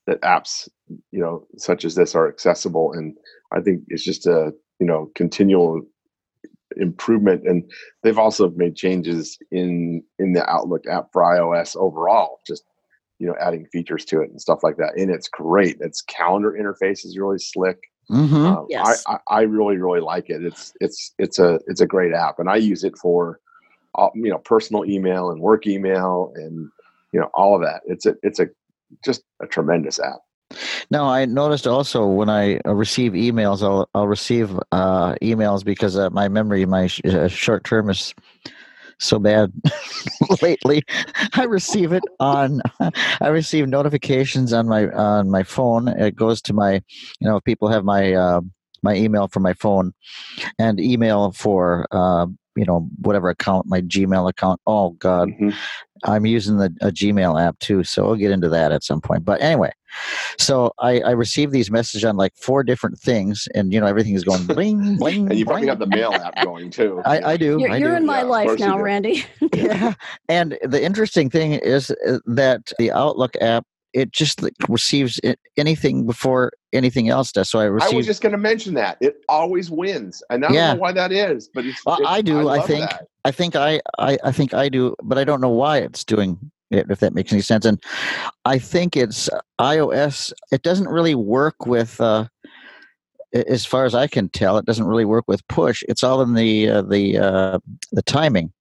that 0.07 0.21
apps, 0.21 0.67
you 1.11 1.19
know, 1.19 1.45
such 1.57 1.85
as 1.85 1.95
this 1.95 2.15
are 2.15 2.27
accessible, 2.27 2.93
and 2.93 3.15
I 3.53 3.61
think 3.61 3.83
it's 3.87 4.03
just 4.03 4.25
a 4.25 4.53
you 4.79 4.87
know 4.87 5.11
continual 5.15 5.81
improvement. 6.75 7.47
And 7.47 7.69
they've 8.03 8.17
also 8.17 8.49
made 8.51 8.75
changes 8.75 9.37
in 9.51 10.03
in 10.17 10.33
the 10.33 10.49
Outlook 10.49 10.87
app 10.87 11.09
for 11.13 11.21
iOS 11.21 11.75
overall, 11.75 12.39
just 12.47 12.63
you 13.19 13.27
know, 13.27 13.35
adding 13.39 13.65
features 13.67 14.05
to 14.05 14.21
it 14.21 14.29
and 14.29 14.41
stuff 14.41 14.59
like 14.63 14.77
that. 14.77 14.95
And 14.95 15.09
it's 15.09 15.27
great. 15.27 15.77
Its 15.81 16.01
calendar 16.01 16.51
interface 16.59 17.03
is 17.05 17.17
really 17.17 17.39
slick. 17.39 17.79
Mm-hmm. 18.11 18.35
Um, 18.35 18.65
Yes. 18.69 19.03
I, 19.07 19.13
I 19.13 19.19
I 19.27 19.41
really 19.41 19.77
really 19.77 19.99
like 19.99 20.29
it. 20.29 20.43
It's 20.43 20.73
it's 20.79 21.13
it's 21.19 21.37
a 21.37 21.59
it's 21.67 21.81
a 21.81 21.87
great 21.87 22.13
app, 22.13 22.39
and 22.39 22.49
I 22.49 22.55
use 22.55 22.83
it 22.83 22.97
for 22.97 23.39
you 24.15 24.29
know 24.29 24.37
personal 24.39 24.85
email 24.85 25.29
and 25.29 25.41
work 25.41 25.67
email 25.67 26.31
and 26.35 26.69
you 27.13 27.19
know 27.19 27.29
all 27.33 27.55
of 27.55 27.61
that. 27.61 27.81
It's 27.85 28.05
a 28.05 28.15
it's 28.23 28.39
a 28.39 28.47
just 29.03 29.23
a 29.41 29.47
tremendous 29.47 29.99
app. 29.99 30.19
Now, 30.89 31.05
I 31.05 31.25
noticed 31.25 31.67
also 31.67 32.05
when 32.05 32.29
I 32.29 32.59
uh, 32.65 32.73
receive 32.73 33.13
emails, 33.13 33.61
I'll 33.61 33.89
I'll 33.93 34.07
receive 34.07 34.57
uh, 34.71 35.15
emails 35.15 35.63
because 35.63 35.97
uh, 35.97 36.09
my 36.09 36.29
memory, 36.29 36.65
my 36.65 36.87
sh- 36.87 37.01
uh, 37.05 37.27
short 37.27 37.63
term 37.65 37.89
is 37.89 38.13
so 38.99 39.19
bad 39.19 39.51
lately. 40.41 40.83
I 41.33 41.43
receive 41.43 41.91
it 41.91 42.03
on, 42.19 42.61
I 43.21 43.27
receive 43.27 43.67
notifications 43.67 44.53
on 44.53 44.67
my 44.67 44.87
on 44.89 45.29
my 45.29 45.43
phone. 45.43 45.89
It 45.89 46.15
goes 46.15 46.41
to 46.43 46.53
my, 46.53 46.75
you 47.19 47.27
know, 47.27 47.41
people 47.41 47.67
have 47.67 47.83
my 47.83 48.13
uh, 48.13 48.41
my 48.83 48.95
email 48.95 49.27
for 49.27 49.41
my 49.41 49.53
phone, 49.53 49.93
and 50.57 50.79
email 50.79 51.31
for. 51.31 51.87
You 52.57 52.65
know 52.65 52.89
whatever 53.01 53.29
account 53.29 53.67
my 53.67 53.81
gmail 53.81 54.29
account 54.29 54.59
oh 54.67 54.91
god 54.91 55.29
Mhm. 55.29 55.53
I'm 56.03 56.25
using 56.25 56.57
the 56.57 56.65
a 56.81 56.91
Gmail 56.91 57.41
app 57.41 57.57
too, 57.59 57.83
so 57.83 58.05
we'll 58.05 58.15
get 58.17 58.31
into 58.31 58.49
that 58.49 58.71
at 58.71 58.83
some 58.83 59.01
point. 59.01 59.25
But 59.25 59.41
anyway, 59.41 59.71
so 60.37 60.71
I, 60.79 60.99
I 61.01 61.11
received 61.11 61.51
these 61.51 61.71
messages 61.71 62.05
on 62.05 62.17
like 62.17 62.33
four 62.35 62.63
different 62.63 62.99
things, 62.99 63.47
and 63.55 63.73
you 63.73 63.79
know 63.79 63.87
everything 63.87 64.13
is 64.15 64.23
going 64.23 64.45
bling 64.45 64.97
bling. 64.99 65.29
And 65.29 65.39
you 65.39 65.45
probably 65.45 65.61
bling. 65.61 65.69
have 65.69 65.79
the 65.79 65.87
mail 65.87 66.13
app 66.13 66.43
going 66.43 66.69
too. 66.69 67.01
I, 67.05 67.31
I 67.33 67.37
do. 67.37 67.57
You're, 67.59 67.71
I 67.71 67.77
you're 67.77 67.91
do. 67.91 67.95
in 67.97 68.05
my 68.05 68.19
Yeah, 68.19 68.23
life 68.25 68.59
now. 68.59 68.79
Randy. 68.79 69.25
yeah. 69.53 69.93
And 70.29 70.57
the 70.63 70.83
interesting 70.83 71.29
thing 71.29 71.53
is 71.53 71.89
uh, 72.07 72.19
that 72.27 72.71
the 72.77 72.91
Outlook 72.91 73.35
app 73.41 73.65
it 73.93 74.11
just 74.11 74.43
like, 74.43 74.53
receives 74.69 75.19
anything 75.57 76.05
before 76.05 76.51
anything 76.77 77.09
else 77.09 77.31
does. 77.31 77.49
So 77.49 77.59
I 77.59 77.65
received. 77.65 77.93
I 77.93 77.97
was 77.97 78.05
just 78.05 78.21
going 78.21 78.31
to 78.31 78.37
mention 78.37 78.73
that 78.75 78.97
it 79.01 79.17
always 79.27 79.69
wins, 79.69 80.23
and 80.29 80.45
I 80.45 80.47
don't 80.47 80.55
Yeah. 80.55 80.73
know 80.73 80.79
why 80.79 80.91
that 80.93 81.11
is, 81.11 81.49
but 81.53 81.65
it's. 81.65 81.83
Well, 81.85 81.97
it- 81.99 82.05
I 82.05 82.21
do, 82.21 82.39
I 82.39 82.57
love 82.57 82.67
think. 82.67 82.89
that. 82.89 83.07
I 83.25 83.31
think 83.31 83.55
I, 83.57 83.81
I 83.99 84.17
I 84.23 84.31
think 84.31 84.53
I 84.53 84.69
do, 84.69 84.95
but 85.03 85.17
I 85.17 85.23
don't 85.25 85.41
know 85.41 85.49
why 85.49 85.79
it's 85.79 86.03
doing 86.05 86.37
it. 86.71 86.85
If 86.89 86.99
that 86.99 87.13
makes 87.13 87.33
any 87.33 87.41
sense, 87.41 87.65
and 87.65 87.81
I 88.45 88.57
think 88.59 88.95
it's 88.95 89.29
iOS. 89.59 90.31
It 90.51 90.61
doesn't 90.63 90.87
really 90.87 91.15
work 91.15 91.65
with. 91.65 91.99
Uh, 91.99 92.27
as 93.33 93.65
far 93.65 93.83
as 93.83 93.93
I 93.93 94.07
can 94.07 94.29
tell, 94.29 94.57
it 94.57 94.65
doesn't 94.65 94.85
really 94.87 95.03
work 95.03 95.25
with 95.27 95.45
push. 95.49 95.83
It's 95.89 96.03
all 96.03 96.21
in 96.21 96.33
the 96.35 96.69
uh, 96.69 96.81
the 96.83 97.17
uh, 97.17 97.59
the 97.91 98.01
timing, 98.03 98.53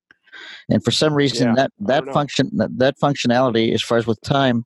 and 0.69 0.85
for 0.85 0.91
some 0.91 1.15
reason 1.15 1.49
Yeah, 1.49 1.55
that 1.55 1.73
that 1.81 2.13
function 2.13 2.51
that, 2.57 2.77
that 2.79 2.99
functionality, 2.99 3.73
as 3.75 3.83
far 3.83 3.99
as 3.99 4.07
with 4.07 4.21
time, 4.23 4.65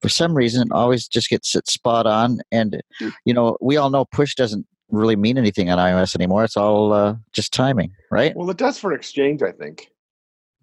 for 0.00 0.08
some 0.08 0.34
reason 0.34 0.70
always 0.72 1.06
just 1.08 1.28
gets 1.30 1.54
it 1.54 1.68
spot 1.68 2.06
on. 2.06 2.40
And 2.50 2.82
Hmm. 2.98 3.08
you 3.24 3.34
know, 3.34 3.56
we 3.60 3.76
all 3.76 3.90
know 3.90 4.04
push 4.04 4.34
doesn't 4.34 4.66
really 4.90 5.16
mean 5.16 5.38
anything 5.38 5.70
on 5.70 5.78
iOS 5.78 6.14
anymore. 6.14 6.44
It's 6.44 6.56
all 6.56 6.92
uh, 6.92 7.16
just 7.32 7.52
timing, 7.52 7.92
right? 8.10 8.36
Well, 8.36 8.50
it 8.50 8.58
does 8.58 8.78
for 8.78 8.92
Exchange, 8.92 9.42
I 9.42 9.52
think. 9.52 9.88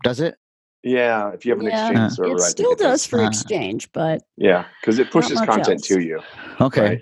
Does 0.04 0.20
it? 0.20 0.36
Yeah, 0.84 1.32
if 1.34 1.46
you 1.46 1.52
have 1.52 1.60
an 1.60 1.66
Yeah, 1.66 1.90
Exchange 1.90 2.12
server, 2.14 2.30
I 2.30 2.34
it 2.34 2.40
think 2.40 2.50
still 2.52 2.72
it 2.72 2.78
does 2.80 3.06
for 3.06 3.22
Uh, 3.22 3.28
Exchange, 3.28 3.92
but 3.92 4.22
Yeah, 4.38 4.66
because 4.80 4.98
it 5.00 5.12
pushes 5.12 5.40
content 5.42 5.70
else. 5.70 5.88
to 5.88 6.00
you. 6.00 6.22
Okay, 6.62 6.82
Right. 6.82 7.02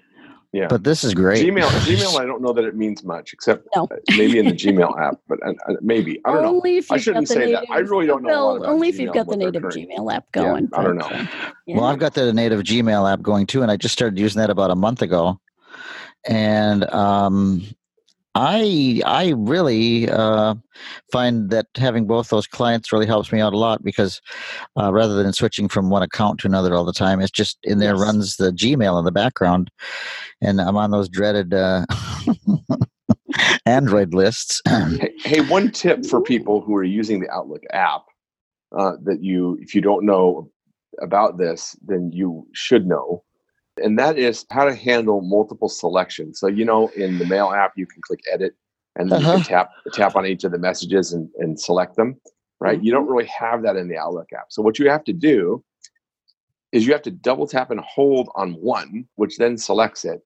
Yeah. 0.53 0.67
but 0.67 0.83
this 0.83 1.03
is 1.03 1.13
great. 1.13 1.45
Gmail, 1.45 1.61
Gmail, 1.67 2.19
I 2.19 2.25
don't 2.25 2.41
know 2.41 2.53
that 2.53 2.63
it 2.63 2.75
means 2.75 3.03
much, 3.03 3.33
except 3.33 3.67
No. 3.75 3.83
uh, 3.91 3.95
maybe 4.17 4.39
in 4.39 4.45
the 4.45 4.53
Gmail 4.53 4.97
app, 4.99 5.19
but 5.27 5.39
uh, 5.45 5.53
uh, 5.67 5.73
maybe 5.81 6.21
I 6.25 6.31
don't 6.33 6.43
know. 6.43 6.61
if 6.65 6.89
I 6.91 6.95
you've 6.95 7.03
shouldn't 7.03 7.27
got 7.27 7.33
the 7.35 7.39
say 7.41 7.45
native, 7.51 7.67
that. 7.67 7.73
I 7.73 7.79
really 7.79 8.07
don't 8.07 8.23
know 8.23 8.29
a 8.29 8.31
lot 8.31 8.45
Well, 8.45 8.55
about 8.63 8.69
only 8.69 8.89
if 8.89 8.99
you've 8.99 9.13
got 9.13 9.27
the 9.27 9.37
native 9.37 9.63
Gmail 9.63 10.11
app 10.13 10.25
Yeah, 10.35 10.41
going. 10.43 10.69
I 10.73 10.83
don't 10.83 10.97
but, 10.97 11.09
know. 11.11 11.15
uh, 11.17 11.25
Well, 11.67 11.77
yeah. 11.77 11.81
I've 11.83 11.99
got 11.99 12.13
the 12.13 12.31
native 12.33 12.61
Gmail 12.61 13.11
app 13.11 13.21
going 13.21 13.45
too, 13.45 13.61
and 13.61 13.69
I 13.69 13.75
just 13.77 13.93
started 13.93 14.17
using 14.17 14.39
that 14.39 14.49
about 14.49 14.71
a 14.71 14.75
month 14.75 15.01
ago. 15.01 15.39
And 16.27 16.83
um, 16.91 17.63
I 18.39 19.01
I 19.03 19.33
really 19.35 20.07
uh, 20.09 20.53
find 21.11 21.49
that 21.49 21.65
having 21.75 22.05
both 22.05 22.29
those 22.29 22.45
clients 22.45 22.91
really 22.93 23.07
helps 23.07 23.31
me 23.31 23.41
out 23.41 23.53
a 23.53 23.57
lot 23.57 23.83
because 23.83 24.21
uh, 24.79 24.93
rather 24.93 25.15
than 25.15 25.33
switching 25.33 25.67
from 25.67 25.89
one 25.89 26.03
account 26.03 26.39
to 26.41 26.47
another 26.47 26.75
all 26.75 26.85
the 26.85 26.93
time, 26.93 27.19
it's 27.19 27.31
just 27.31 27.57
in 27.63 27.79
there 27.79 27.95
Yes. 27.95 28.01
runs 28.01 28.35
the 28.37 28.51
Gmail 28.51 28.99
in 28.99 29.05
the 29.05 29.11
background, 29.11 29.71
and 30.39 30.61
I'm 30.61 30.77
on 30.77 30.91
those 30.91 31.09
dreaded 31.09 31.55
uh, 31.55 31.85
Android 33.65 34.13
lists. 34.13 34.61
Hey, 34.99 35.13
hey, 35.23 35.41
one 35.41 35.71
tip 35.71 36.05
for 36.05 36.21
people 36.21 36.61
who 36.61 36.75
are 36.75 36.83
using 36.83 37.19
the 37.19 37.29
Outlook 37.31 37.63
app 37.73 38.03
uh, 38.77 38.93
that 39.03 39.23
you, 39.23 39.57
if 39.61 39.73
you 39.73 39.81
don't 39.81 40.05
know 40.05 40.49
about 41.01 41.37
this, 41.37 41.75
then 41.85 42.11
you 42.13 42.47
should 42.53 42.85
know, 42.87 43.23
and 43.79 43.97
that 43.99 44.17
is 44.17 44.45
how 44.51 44.65
to 44.65 44.75
handle 44.75 45.21
multiple 45.21 45.69
selections. 45.69 46.39
So 46.39 46.47
you 46.47 46.65
know, 46.65 46.89
in 46.95 47.17
the 47.17 47.25
Mail 47.25 47.51
app, 47.51 47.73
you 47.77 47.85
can 47.85 48.01
click 48.01 48.21
Edit, 48.31 48.55
and 48.95 49.11
then 49.11 49.21
Uh-huh. 49.21 49.31
can 49.31 49.43
tap 49.43 49.71
tap 49.93 50.15
on 50.15 50.25
each 50.25 50.43
of 50.43 50.51
the 50.51 50.59
messages 50.59 51.13
and, 51.13 51.29
and 51.39 51.59
select 51.59 51.95
them. 51.95 52.19
Right? 52.59 52.81
You 52.81 52.91
don't 52.91 53.07
really 53.07 53.27
have 53.27 53.63
that 53.63 53.75
in 53.75 53.87
the 53.87 53.97
Outlook 53.97 54.29
app. 54.33 54.47
So 54.49 54.61
what 54.61 54.79
you 54.79 54.89
have 54.89 55.03
to 55.05 55.13
do 55.13 55.63
is 56.71 56.85
you 56.85 56.93
have 56.93 57.03
to 57.03 57.11
double 57.11 57.47
tap 57.47 57.71
and 57.71 57.79
hold 57.81 58.29
on 58.35 58.53
one, 58.53 59.07
which 59.15 59.37
then 59.37 59.57
selects 59.57 60.05
it. 60.05 60.21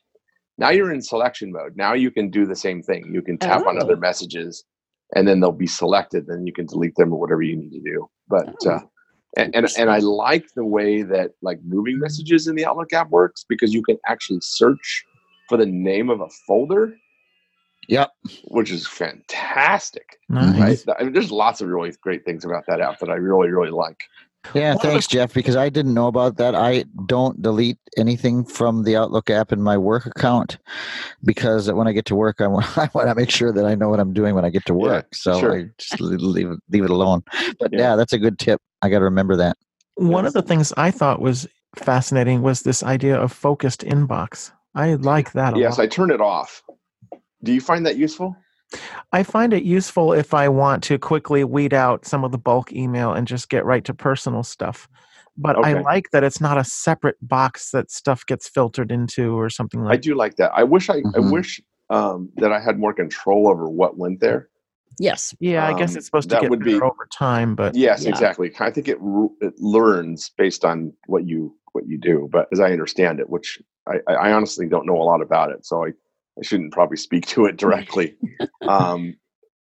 Now 0.58 0.70
you're 0.70 0.94
in 0.94 1.02
selection 1.02 1.52
mode. 1.52 1.76
Now 1.76 1.94
you 1.94 2.12
can 2.12 2.30
do 2.30 2.46
the 2.46 2.56
same 2.56 2.82
thing. 2.84 3.12
You 3.14 3.22
can 3.22 3.38
tap 3.38 3.68
on 3.68 3.78
Oh. 3.78 3.82
other 3.82 3.98
messages 3.98 4.64
and 5.16 5.28
then 5.28 5.40
they'll 5.40 5.52
be 5.52 5.68
selected. 5.68 6.28
Then 6.28 6.46
you 6.48 6.54
can 6.54 6.66
delete 6.68 6.96
them 6.96 7.14
or 7.14 7.20
whatever 7.20 7.42
you 7.42 7.56
need 7.58 7.72
to 7.72 7.80
do. 7.82 8.10
But 8.28 8.48
Oh, 8.66 8.70
uh, 8.70 8.80
and, 9.38 9.56
and 9.56 9.67
and 9.78 9.89
I 9.89 10.00
like 10.00 10.54
the 10.56 10.65
way 10.65 11.04
that 11.04 11.32
like 11.41 11.60
moving 11.63 12.00
messages 12.00 12.48
in 12.48 12.56
the 12.56 12.65
Outlook 12.65 12.91
app 12.94 13.10
works 13.10 13.46
because 13.48 13.74
you 13.74 13.82
can 13.82 13.98
actually 14.08 14.39
search 14.41 15.06
for 15.48 15.58
the 15.58 15.65
name 15.65 16.10
of 16.10 16.22
a 16.22 16.30
folder, 16.48 16.94
yep. 17.88 18.12
which 18.50 18.72
is 18.72 18.88
fantastic. 18.88 20.17
Nice. 20.30 20.86
Right? 20.88 20.96
I 21.00 21.04
mean, 21.04 21.13
there's 21.13 21.32
lots 21.32 21.62
of 21.62 21.67
really 21.70 21.91
great 22.02 22.26
things 22.26 22.46
about 22.46 22.65
that 22.67 22.82
app 22.82 23.00
that 23.00 23.10
I 23.10 23.15
really 23.15 23.50
really 23.50 23.72
like. 23.72 24.02
Yeah, 24.56 24.70
One 24.70 24.76
of 24.78 24.82
the- 24.82 24.88
thanks, 24.89 25.08
Jeff. 25.08 25.34
Because 25.36 25.56
I 25.56 25.70
didn't 25.70 25.94
know 25.94 26.08
about 26.08 26.38
that. 26.38 26.56
I 26.56 26.86
don't 27.06 27.39
delete 27.44 27.78
anything 27.96 28.44
from 28.44 28.84
the 28.86 28.96
Outlook 28.98 29.30
app 29.30 29.52
in 29.52 29.62
my 29.62 29.78
work 29.78 30.08
account 30.08 30.58
because 31.24 31.72
when 31.72 31.88
I 31.88 31.91
get 31.91 32.06
to 32.06 32.15
work, 32.15 32.41
I 32.41 32.48
want 32.48 32.65
I 32.78 32.89
want 32.94 33.08
to 33.08 33.15
make 33.15 33.30
sure 33.30 33.52
that 33.54 33.65
I 33.65 33.76
know 33.76 33.89
what 33.89 34.00
I'm 34.00 34.13
doing 34.13 34.34
when 34.36 34.44
I 34.44 34.50
get 34.50 34.65
to 34.65 34.74
Yeah, 34.74 34.80
work. 34.80 35.13
so 35.15 35.39
sure. 35.39 35.58
I 35.60 35.65
just 35.78 36.02
leave 36.02 36.20
leave 36.22 36.50
it, 36.52 36.60
leave 36.70 36.84
it 36.84 36.89
alone. 36.89 37.22
But 37.60 37.72
Yeah. 37.72 37.80
yeah. 37.80 37.96
that's 37.96 38.13
a 38.13 38.17
good 38.20 38.39
tip. 38.39 38.60
I 38.82 38.89
got 38.89 39.00
to 39.00 39.06
remember 39.06 39.36
that. 39.38 39.58
One 39.96 40.24
Yes. 40.26 40.30
of 40.30 40.34
the 40.34 40.41
things 40.48 40.74
I 40.78 40.91
thought 40.91 41.22
was 41.22 41.48
fascinating 41.76 42.41
was 42.41 42.62
this 42.62 42.84
idea 42.84 43.20
of 43.20 43.32
focused 43.32 43.82
inbox. 43.82 44.52
I 44.74 44.96
like 44.96 45.34
that 45.34 45.54
a 45.54 45.60
Yes, 45.60 45.78
lot. 45.78 45.84
I 45.84 45.88
turn 45.88 46.12
it 46.12 46.22
off. 46.22 46.63
Do 47.44 47.54
you 47.54 47.62
find 47.62 47.86
that 47.86 47.98
useful? 47.98 48.36
I 49.12 49.24
find 49.24 49.54
it 49.54 49.63
useful 49.63 50.13
if 50.13 50.34
I 50.34 50.48
want 50.48 50.84
to 50.86 50.98
quickly 50.98 51.44
weed 51.44 51.74
out 51.74 52.06
some 52.06 52.24
of 52.24 52.32
the 52.32 52.38
bulk 52.38 52.72
email 52.72 53.12
and 53.12 53.28
just 53.28 53.50
get 53.50 53.65
right 53.65 53.84
to 53.86 53.94
personal 53.94 54.44
stuff. 54.44 54.88
But 55.38 55.63
I 55.65 55.74
like 55.82 56.12
that 56.12 56.24
it's 56.24 56.39
not 56.41 56.58
a 56.58 56.63
separate 56.63 57.17
box 57.22 57.72
that 57.72 57.89
stuff 57.91 58.26
gets 58.26 58.48
filtered 58.48 58.91
into 58.91 59.38
or 59.38 59.50
something 59.50 59.84
like. 59.84 59.94
I 59.94 59.98
do 59.98 60.15
like 60.15 60.36
that. 60.38 60.52
I 60.54 60.63
wish 60.63 60.89
I, 60.89 60.98
I 60.98 61.20
Mhm. 61.20 61.32
wish 61.32 61.62
um, 61.89 62.30
that 62.38 62.54
I 62.54 62.60
had 62.62 62.80
more 62.80 62.94
control 62.94 63.50
over 63.50 63.70
what 63.70 63.98
went 63.98 64.22
there. 64.22 64.48
Yes. 65.00 65.34
Yeah, 65.40 65.68
I 65.68 65.74
guess 65.78 65.92
Um, 65.92 65.98
it's 65.98 66.06
supposed 66.06 66.30
to 66.30 66.36
that 66.36 66.42
get 66.42 66.50
would 66.50 66.60
better 66.60 66.72
be- 66.72 66.82
over 66.82 67.08
time, 67.12 67.56
but 67.56 67.76
Yes, 67.76 68.04
Yeah. 68.04 68.10
exactly. 68.10 68.52
I 68.60 68.72
think 68.72 68.88
it 68.88 68.98
it 69.42 69.54
learns 69.60 70.32
based 70.38 70.64
on 70.66 70.94
what 71.08 71.26
you 71.26 71.56
what 71.74 71.88
you 71.88 71.98
do. 71.98 72.28
But 72.32 72.48
as 72.52 72.60
I 72.60 72.72
understand 72.72 73.20
it, 73.20 73.30
which 73.30 73.62
I, 73.88 74.00
I 74.08 74.14
I 74.14 74.32
honestly 74.34 74.68
don't 74.68 74.86
know 74.86 74.98
a 75.02 75.04
lot 75.04 75.22
about 75.22 75.52
it, 75.52 75.66
so 75.66 75.86
I, 75.86 75.90
I 76.40 76.42
shouldn't 76.44 76.74
probably 76.74 76.98
speak 76.98 77.26
to 77.28 77.46
it 77.46 77.58
directly. 77.58 78.18
um, 78.68 79.16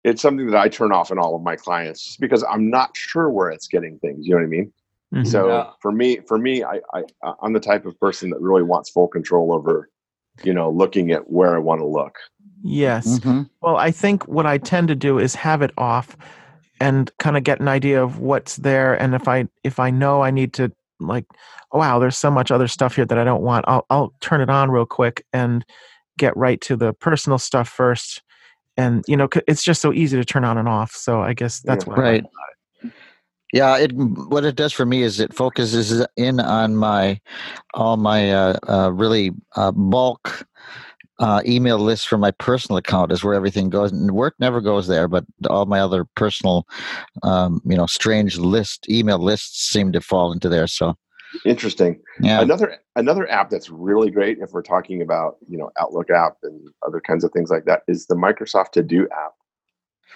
it's 0.02 0.22
something 0.22 0.46
that 0.46 0.58
I 0.60 0.68
turn 0.68 0.92
off 0.92 1.10
in 1.10 1.18
all 1.18 1.36
of 1.36 1.42
my 1.42 1.56
clients 1.56 2.04
just 2.04 2.20
because 2.20 2.42
I'm 2.44 2.70
not 2.70 2.96
sure 2.96 3.28
where 3.30 3.50
it's 3.50 3.68
getting 3.68 3.98
things. 3.98 4.26
You 4.26 4.32
know 4.34 4.38
what 4.40 4.44
I 4.46 4.48
mean? 4.48 4.72
Mhm. 5.14 5.26
So 5.26 5.48
Yeah. 5.48 5.70
for 5.82 5.92
me, 5.92 6.20
for 6.26 6.38
me, 6.38 6.62
I, 6.64 6.80
I 6.94 7.02
I'm 7.42 7.52
the 7.52 7.60
type 7.60 7.84
of 7.84 7.98
person 8.00 8.30
that 8.30 8.40
really 8.40 8.62
wants 8.62 8.88
full 8.90 9.08
control 9.08 9.52
over, 9.52 9.90
you 10.42 10.52
know, 10.54 10.70
looking 10.70 11.10
at 11.12 11.30
where 11.30 11.54
I 11.54 11.58
want 11.58 11.80
to 11.80 11.86
look. 11.86 12.16
yes. 12.62 13.18
Mhm. 13.20 13.48
Well, 13.62 13.76
I 13.76 13.90
think 13.90 14.26
what 14.28 14.46
I 14.46 14.58
tend 14.58 14.88
to 14.88 14.94
do 14.94 15.18
is 15.18 15.34
have 15.34 15.62
it 15.62 15.70
off 15.78 16.16
and 16.80 17.10
kind 17.18 17.36
of 17.36 17.44
get 17.44 17.60
an 17.60 17.68
idea 17.68 18.02
of 18.02 18.18
what's 18.18 18.56
there 18.56 18.94
and 18.94 19.14
if 19.14 19.28
I 19.28 19.46
if 19.64 19.78
I 19.78 19.90
know 19.90 20.22
I 20.22 20.30
need 20.30 20.52
to 20.54 20.72
like 20.98 21.24
wow, 21.72 21.98
there's 21.98 22.18
so 22.18 22.30
much 22.30 22.50
other 22.50 22.66
stuff 22.68 22.96
here 22.96 23.04
that 23.06 23.18
I 23.18 23.24
don't 23.24 23.42
want. 23.42 23.64
I'll 23.68 23.86
I'll 23.90 24.12
turn 24.20 24.40
it 24.40 24.50
on 24.50 24.70
real 24.70 24.86
quick 24.86 25.24
and 25.32 25.64
get 26.18 26.36
right 26.36 26.60
to 26.62 26.76
the 26.76 26.92
personal 26.94 27.38
stuff 27.38 27.68
first. 27.68 28.22
And 28.76 29.04
you 29.08 29.16
know, 29.16 29.28
it's 29.46 29.62
just 29.62 29.80
so 29.80 29.92
easy 29.92 30.16
to 30.16 30.24
turn 30.24 30.44
on 30.44 30.58
and 30.58 30.68
off. 30.68 30.92
So 30.92 31.20
I 31.22 31.32
guess 31.34 31.60
that's 31.60 31.84
Yeah. 31.86 31.90
what 31.90 31.98
I 32.00 32.02
like. 32.12 32.22
Right. 32.22 32.30
Yeah, 33.52 33.76
it 33.78 33.92
what 33.92 34.44
it 34.44 34.56
does 34.56 34.72
for 34.72 34.86
me 34.86 35.02
is 35.02 35.18
it 35.20 35.34
focuses 35.34 36.06
in 36.16 36.40
on 36.40 36.76
my 36.76 37.20
all 37.74 37.96
my 37.96 38.32
uh, 38.32 38.58
uh, 38.68 38.92
really 38.92 39.32
uh, 39.56 39.72
bulk 39.72 40.46
uh, 41.20 41.42
email 41.46 41.78
list 41.78 42.08
from 42.08 42.20
my 42.20 42.30
personal 42.32 42.78
account 42.78 43.12
is 43.12 43.22
where 43.22 43.34
everything 43.34 43.68
goes. 43.68 43.92
And 43.92 44.10
work 44.12 44.34
never 44.38 44.60
goes 44.60 44.86
there, 44.86 45.06
but 45.06 45.24
all 45.48 45.66
my 45.66 45.80
other 45.80 46.06
personal, 46.16 46.66
um, 47.22 47.60
you 47.64 47.76
know, 47.76 47.86
strange 47.86 48.38
list 48.38 48.88
email 48.88 49.18
lists 49.18 49.68
seem 49.68 49.92
to 49.92 50.00
fall 50.00 50.32
into 50.32 50.48
there. 50.48 50.66
So 50.66 50.96
Interesting. 51.44 52.00
yeah, 52.20 52.40
Another 52.40 52.78
another 52.96 53.30
app 53.30 53.50
that's 53.50 53.70
really 53.70 54.10
great 54.10 54.38
if 54.38 54.50
we're 54.52 54.62
talking 54.62 55.00
about 55.00 55.36
you 55.46 55.56
know 55.56 55.70
Outlook 55.78 56.10
app 56.10 56.38
and 56.42 56.68
other 56.86 57.00
kinds 57.00 57.22
of 57.22 57.30
things 57.32 57.50
like 57.50 57.66
that 57.66 57.82
is 57.86 58.06
the 58.06 58.16
Microsoft 58.16 58.72
To 58.72 58.82
Do 58.82 59.06
app. 59.12 59.32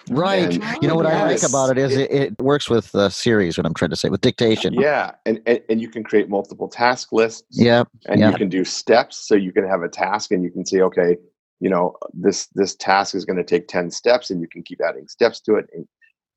Right. 0.09 0.53
And- 0.53 0.63
You 0.81 0.87
know 0.87 0.95
what 0.95 1.05
I 1.05 1.23
like 1.23 1.43
about 1.43 1.71
it 1.71 1.77
is 1.77 1.95
it, 1.95 2.11
it 2.11 2.41
works 2.41 2.69
with 2.69 2.93
uh, 2.95 3.09
series. 3.09 3.57
What 3.57 3.65
I'm 3.65 3.73
trying 3.73 3.91
to 3.91 3.95
say 3.95 4.09
with 4.09 4.21
dictation. 4.21 4.73
Yeah, 4.73 5.11
and, 5.25 5.41
and 5.45 5.61
and 5.69 5.81
you 5.81 5.89
can 5.89 6.03
create 6.03 6.29
multiple 6.29 6.67
task 6.67 7.11
lists. 7.11 7.43
Yeah, 7.51 7.83
and 8.07 8.19
yeah. 8.19 8.31
you 8.31 8.37
can 8.37 8.49
do 8.49 8.63
steps. 8.63 9.27
So 9.27 9.35
you 9.35 9.51
can 9.51 9.67
have 9.67 9.81
a 9.81 9.89
task, 9.89 10.31
and 10.31 10.43
you 10.43 10.51
can 10.51 10.65
say, 10.65 10.81
okay, 10.81 11.17
you 11.59 11.69
know, 11.69 11.95
this 12.13 12.47
this 12.55 12.75
task 12.75 13.15
is 13.15 13.25
going 13.25 13.37
to 13.37 13.43
take 13.43 13.67
ten 13.67 13.89
steps, 13.91 14.29
and 14.29 14.41
you 14.41 14.47
can 14.47 14.63
keep 14.63 14.79
adding 14.81 15.07
steps 15.07 15.39
to 15.41 15.55
it. 15.55 15.67
And 15.73 15.87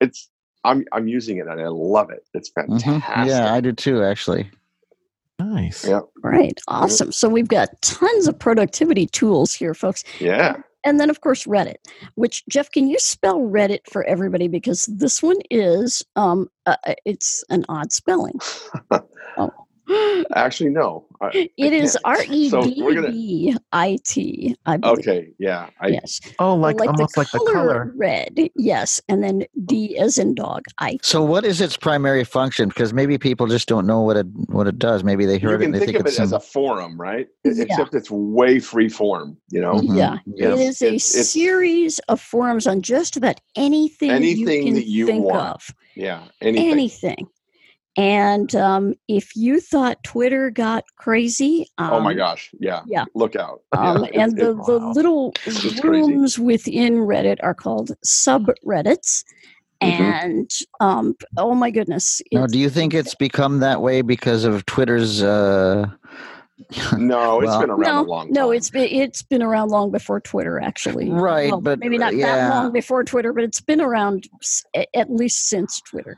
it's 0.01 0.29
I'm 0.65 0.85
I'm 0.93 1.09
using 1.09 1.39
it, 1.39 1.47
and 1.47 1.61
I 1.61 1.69
love 1.69 2.11
it. 2.11 2.25
It's 2.35 2.51
fantastic. 2.51 3.29
Yeah, 3.29 3.53
I 3.53 3.61
do 3.61 3.73
too. 3.73 4.03
Actually. 4.03 4.51
Nice. 5.41 5.87
Yeah. 5.87 6.01
Right. 6.25 6.59
Awesome. 6.67 7.13
So 7.13 7.29
we've 7.29 7.47
got 7.47 7.69
tons 7.81 8.27
of 8.27 8.37
productivity 8.37 9.07
tools 9.07 9.55
here, 9.55 9.73
folks. 9.73 10.03
yeah. 10.19 10.57
And 10.89 10.99
then, 10.99 11.11
of 11.11 11.21
course, 11.21 11.45
Reddit, 11.45 11.77
which, 12.15 12.47
Jeff, 12.49 12.71
can 12.71 12.89
you 12.89 12.99
spell 12.99 13.41
Reddit 13.41 13.81
for 13.93 14.05
everybody? 14.05 14.49
Because 14.49 14.87
this 14.87 15.23
one 15.23 15.37
is, 15.51 16.03
um, 16.17 16.49
uh, 16.65 16.77
uh, 16.87 16.95
it's 17.05 17.45
an 17.51 17.67
odd 17.69 17.93
spelling. 17.93 18.41
oh. 19.37 19.51
Actually, 20.35 20.71
no. 20.71 21.05
I- 21.21 21.27
I 21.27 21.51
It 21.57 21.73
is 21.73 21.99
can't. 22.05 22.19
R 22.19 22.25
E 22.31 22.49
So 22.51 22.63
D 22.63 22.83
we're 22.83 22.95
gonna- 22.95 23.11
B 23.11 23.57
I 23.73 23.99
T, 24.05 24.57
I 24.67 24.77
believe. 24.77 24.99
Okay. 24.99 25.29
Yeah. 25.39 25.69
I, 25.81 25.89
Yes. 25.89 26.21
Oh, 26.39 26.55
like, 26.55 26.81
almost 26.81 27.15
the 27.15 27.21
like 27.21 27.31
the 27.31 27.39
color 27.39 27.53
color. 27.53 27.93
red. 27.97 28.39
Yes. 28.57 29.01
And 29.09 29.23
then 29.25 29.45
D 29.65 29.97
as 29.99 30.19
in 30.19 30.35
dog. 30.35 30.65
I. 30.79 30.99
So, 31.03 31.23
what 31.23 31.45
is 31.45 31.61
its 31.61 31.77
primary 31.77 32.25
function? 32.25 32.69
Because 32.69 32.93
maybe 32.93 33.19
people 33.19 33.47
just 33.47 33.69
don't 33.69 33.87
know 33.87 34.01
what 34.03 34.17
it 34.17 34.27
what 34.49 34.67
it 34.67 34.79
does. 34.79 35.03
Maybe 35.05 35.27
they 35.27 35.39
you 35.41 35.49
heard 35.49 35.55
it 35.63 35.65
can 35.65 35.65
and 35.67 35.75
they 35.75 35.79
think 35.81 35.91
think 35.93 36.01
of 36.01 36.07
it's 36.07 36.19
it 36.19 36.23
as 36.23 36.31
some- 36.31 36.37
a 36.37 36.41
forum, 36.41 37.01
right? 37.01 37.27
Yeah. 37.45 37.53
Except 37.65 37.95
it's 37.95 38.11
way 38.11 38.59
free 38.61 38.89
form. 38.89 39.37
You 39.51 39.61
know, 39.61 39.75
Mhm. 39.75 39.97
Yeah. 39.97 40.19
Yeah. 40.27 40.53
It 40.53 40.59
is 40.61 40.83
a 40.83 40.87
It's- 40.87 41.11
it's- 41.15 41.31
series 41.31 41.99
of 42.09 42.21
forums 42.21 42.67
on 42.67 42.83
just 42.83 43.17
about 43.17 43.41
anything, 43.57 44.11
Anything 44.11 44.49
you 44.61 44.65
can 44.65 44.75
that 44.75 44.87
you 44.87 45.07
think 45.07 45.25
want. 45.25 45.49
of. 45.55 45.75
yeah. 45.97 46.23
Anything. 46.41 46.71
anything. 46.71 47.27
And 47.99 48.55
um, 48.55 48.95
if 49.09 49.35
you 49.35 49.61
thought 49.61 50.03
Twitter 50.05 50.51
got 50.51 50.85
crazy, 50.97 51.67
um, 51.79 51.95
oh 51.95 52.01
my 52.01 52.15
gosh. 52.15 52.49
Yeah. 52.61 52.83
yeah. 52.87 53.05
Look 53.15 53.35
out. 53.35 53.61
Um, 53.77 54.05
Yeah, 54.13 54.23
and 54.23 54.33
it's- 54.39 54.47
the, 54.47 54.51
it- 54.53 54.67
the 54.67 54.79
wow. 54.79 54.93
little 54.93 55.33
It's 55.45 55.81
crazy. 55.81 55.83
rooms 55.83 56.39
within 56.39 56.95
Reddit 56.99 57.39
are 57.43 57.55
called 57.55 57.91
subreddits. 58.07 59.25
Mhm. 59.83 60.01
And 60.01 60.51
um, 60.81 61.15
oh 61.37 61.55
my 61.55 61.71
goodness. 61.71 62.21
Now, 62.33 62.47
do 62.47 62.59
you 62.59 62.71
think 62.71 62.95
it's 62.95 63.15
become 63.17 63.59
that 63.61 63.83
way 63.83 64.03
because 64.03 64.45
of 64.45 64.65
Twitter's? 64.67 65.23
Uh, 65.23 65.87
no, 66.99 67.41
it's 67.41 67.47
Well- 67.49 67.61
been 67.61 67.71
around 67.71 67.81
no, 67.81 68.01
a 68.01 68.03
long 68.11 68.27
time. 68.27 68.33
no, 68.33 68.51
it's 68.51 68.71
been 68.71 68.89
it's 68.91 69.23
been 69.23 69.43
around 69.43 69.69
long 69.71 69.91
before 69.91 70.21
Twitter, 70.21 70.61
actually. 70.61 71.11
Right, 71.11 71.51
Well, 71.51 71.61
but, 71.61 71.79
maybe 71.79 71.99
not 71.99 72.15
uh, 72.15 72.19
that 72.19 72.51
long 72.51 72.73
before 72.73 73.05
Twitter, 73.05 73.33
but 73.33 73.45
it's 73.45 73.61
been 73.61 73.81
around 73.81 74.29
s- 74.43 74.65
a- 74.77 74.97
at 74.97 75.11
least 75.13 75.49
since 75.49 75.81
Twitter, 75.83 76.17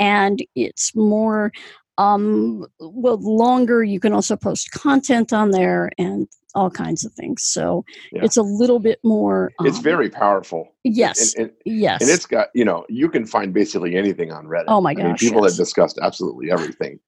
and 0.00 0.44
it's 0.54 0.94
more 0.96 1.52
um 1.98 2.66
well 2.80 3.18
longer. 3.20 3.82
You 3.84 4.00
can 4.00 4.12
also 4.12 4.36
post 4.36 4.70
content 4.72 5.32
on 5.32 5.50
there 5.50 5.90
and 5.98 6.28
all 6.54 6.70
kinds 6.70 7.04
of 7.04 7.12
things. 7.12 7.42
So 7.42 7.84
Yeah. 8.10 8.24
it's 8.24 8.36
a 8.36 8.42
little 8.42 8.78
bit 8.78 8.98
more. 9.04 9.52
it's 9.60 9.76
um, 9.78 9.82
very 9.84 10.08
powerful. 10.08 10.74
yes, 10.82 11.34
And, 11.34 11.50
and, 11.50 11.52
yes, 11.64 12.00
and 12.00 12.10
it's 12.10 12.24
got 12.26 12.48
you 12.54 12.64
know 12.64 12.84
you 12.88 13.08
can 13.08 13.26
find 13.26 13.52
basically 13.52 13.96
anything 13.96 14.32
on 14.32 14.46
reddit 14.46 14.64
Oh 14.68 14.80
my 14.80 14.92
I 14.92 14.94
mean, 14.94 15.06
gosh, 15.10 15.20
people 15.20 15.42
yes. 15.42 15.52
have 15.52 15.58
discussed 15.58 15.98
absolutely 16.02 16.50
everything 16.50 16.98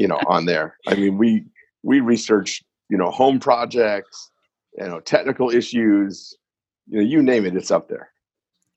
you 0.00 0.08
know 0.08 0.18
on 0.26 0.44
there 0.44 0.76
i 0.88 0.94
mean 0.96 1.16
we 1.16 1.44
we 1.82 2.00
research 2.00 2.62
you 2.88 2.96
know 2.98 3.10
home 3.10 3.38
projects 3.40 4.30
you 4.78 4.86
know 4.86 5.00
technical 5.00 5.50
issues 5.50 6.34
you 6.88 6.98
know 6.98 7.04
you 7.04 7.22
name 7.22 7.44
it 7.46 7.56
it's 7.56 7.70
up 7.70 7.88
there 7.88 8.10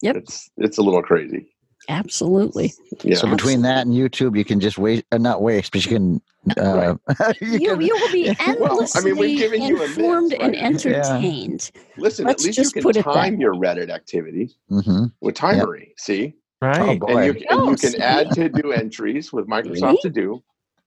Yep. 0.01 0.17
it's 0.17 0.49
it's 0.57 0.77
a 0.77 0.81
little 0.81 1.01
crazy 1.01 1.51
absolutely. 1.87 2.73
yeah 3.03 3.15
So 3.15 3.27
between 3.29 3.61
that 3.61 3.85
and 3.85 3.93
YouTube, 3.95 4.35
you 4.37 4.43
can 4.43 4.59
just 4.59 4.77
waste, 4.79 5.03
uh, 5.11 5.17
not 5.19 5.41
waste, 5.43 5.71
but 5.71 5.85
you 5.85 5.91
can. 5.91 6.21
Uh, 6.57 6.95
you 7.41 7.59
You, 7.59 7.69
can- 7.69 7.81
you 7.81 7.95
will 7.99 8.11
be 8.11 8.25
Well, 8.59 8.71
endlessly 8.71 9.01
I 9.01 9.03
mean, 9.05 9.17
we've 9.17 9.37
given 9.37 9.61
you 9.61 9.75
a 9.77 9.79
mix, 9.87 9.97
informed 9.97 10.33
and 10.33 10.53
right? 10.53 10.63
entertained. 10.63 11.71
listen 11.97 12.25
let's 12.25 12.41
at 12.41 12.45
least 12.45 12.55
just 12.57 12.75
you 12.75 12.81
put 12.81 12.95
can 12.95 13.01
it 13.01 13.05
that 13.05 13.13
time 13.13 13.39
your 13.39 13.53
reddit 13.53 13.89
activity 13.89 14.55
Mhm. 14.71 15.11
with 15.21 15.35
timery 15.35 15.89
see 15.97 16.33
Right. 16.61 16.99
boy. 16.99 17.17
and 17.17 17.25
you, 17.27 17.33
can- 17.35 17.43
and 17.51 17.61
Oh, 17.61 17.69
you 17.71 17.77
can 17.77 18.01
add 18.01 18.31
to 18.31 18.49
do 18.49 18.71
entries 18.71 19.31
with 19.31 19.47
microsoft 19.47 20.01
to 20.01 20.09
do 20.09 20.41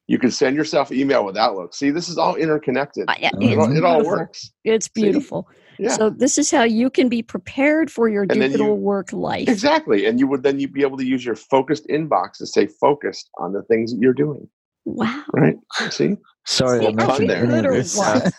you 0.09 0.19
can 0.19 0.31
send 0.31 0.57
yourself 0.57 0.91
email 0.91 1.25
with 1.25 1.37
outlook 1.37 1.75
see 1.75 1.91
this 1.91 2.09
is 2.09 2.19
all 2.19 2.35
interconnected 2.35 3.05
uh, 3.09 3.13
I- 3.13 3.31
it, 3.41 3.59
all, 3.59 3.77
it 3.77 3.85
all 3.85 4.05
works 4.05 4.51
It's 4.65 4.89
beautiful. 4.89 5.49
yeah 5.79 5.91
So 5.97 6.11
this 6.11 6.39
is 6.39 6.51
how 6.51 6.65
you 6.65 6.91
can 6.91 7.09
be 7.09 7.23
prepared 7.23 7.91
for 7.91 8.09
your 8.09 8.27
then 8.27 8.41
digital 8.41 8.69
you- 8.69 8.75
work 8.75 9.13
life. 9.13 9.49
Exactly. 9.49 10.07
And 10.07 10.19
you 10.19 10.27
would 10.27 10.43
then 10.43 10.59
you'd 10.59 10.73
be 10.73 10.83
able 10.83 10.97
to 10.99 11.07
use 11.07 11.25
your 11.25 11.37
focused 11.37 11.87
inbox 11.89 12.39
to 12.39 12.47
stay 12.47 12.67
focused 12.67 13.31
on 13.39 13.53
the 13.53 13.63
things 13.71 13.93
that 13.93 14.01
you're 14.03 14.13
doing. 14.27 14.49
Wow. 14.89 15.25
Right. 15.35 15.57
See? 15.91 16.17
Sorry, 16.47 16.81
See, 16.81 16.87
I 16.87 16.89
are 16.89 16.93
mentioned 16.95 17.29
we 17.29 17.35
any 17.35 17.47
good 17.63 17.67
of 17.67 17.73
or 17.73 17.99
what? 17.99 18.33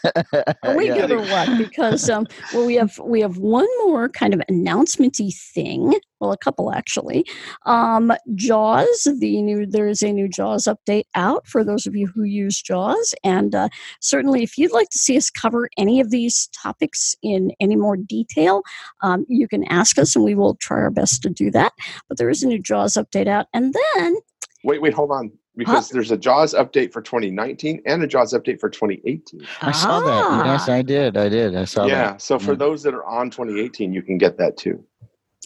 Are 0.63 0.75
we 0.75 0.87
Yeah. 0.87 0.95
good 0.95 1.11
or 1.11 1.21
what? 1.21 1.47
Because 1.59 2.09
um, 2.09 2.25
well, 2.51 2.65
we 2.65 2.73
have 2.73 2.97
we 3.03 3.21
have 3.21 3.37
one 3.37 3.67
more 3.85 4.09
kind 4.09 4.33
of 4.33 4.41
announcementy 4.49 5.31
thing. 5.53 5.93
Well, 6.19 6.31
a 6.31 6.37
couple 6.37 6.73
actually. 6.73 7.23
Um, 7.67 8.11
Jaws, 8.33 9.07
the 9.19 9.41
new 9.43 9.67
there 9.67 9.87
is 9.87 10.01
a 10.01 10.11
new 10.11 10.27
Jaws 10.27 10.67
update 10.67 11.03
out 11.13 11.45
for 11.45 11.63
those 11.63 11.85
of 11.85 11.95
you 11.95 12.07
who 12.07 12.23
use 12.23 12.59
Jaws, 12.59 13.13
and 13.23 13.53
uh, 13.53 13.69
certainly 14.01 14.41
if 14.41 14.57
you'd 14.57 14.71
like 14.73 14.89
to 14.89 14.97
see 14.97 15.15
us 15.15 15.29
cover 15.29 15.69
any 15.77 15.99
of 16.01 16.09
these 16.09 16.49
topics 16.59 17.15
in 17.21 17.51
any 17.59 17.75
more 17.75 17.95
detail, 17.95 18.63
um, 19.03 19.23
you 19.29 19.47
can 19.47 19.63
ask 19.65 19.99
us, 19.99 20.15
and 20.15 20.25
we 20.25 20.33
will 20.33 20.55
try 20.55 20.77
our 20.77 20.89
best 20.89 21.21
to 21.21 21.29
do 21.29 21.51
that. 21.51 21.73
But 22.07 22.17
there 22.17 22.29
is 22.31 22.41
a 22.41 22.47
new 22.47 22.59
Jaws 22.59 22.95
update 22.95 23.27
out, 23.27 23.45
and 23.53 23.75
then 23.95 24.15
Wait, 24.63 24.81
wait, 24.81 24.93
hold 24.93 25.11
on. 25.11 25.31
Because 25.59 25.89
there's 25.89 26.11
a 26.11 26.17
JAWS 26.17 26.53
update 26.53 26.91
for 26.93 27.01
2019 27.01 27.81
and 27.85 28.01
a 28.01 28.07
JAWS 28.07 28.33
update 28.33 28.59
for 28.59 28.69
2018. 28.69 29.45
I 29.61 29.71
saw 29.71 29.99
that. 29.99 30.45
Yes, 30.45 30.65
Ah. 30.69 30.73
I 30.73 30.81
did. 30.81 31.17
I 31.17 31.27
did. 31.29 31.55
I 31.55 31.65
saw 31.65 31.85
yeah. 31.85 31.95
that. 31.95 32.01
Yeah. 32.13 32.17
So 32.17 32.39
for 32.39 32.51
Yeah. 32.53 32.57
those 32.57 32.81
that 32.83 32.93
are 32.93 33.05
on 33.05 33.29
2018, 33.29 33.91
you 33.93 34.01
can 34.01 34.17
get 34.17 34.37
that 34.37 34.55
too. 34.57 34.83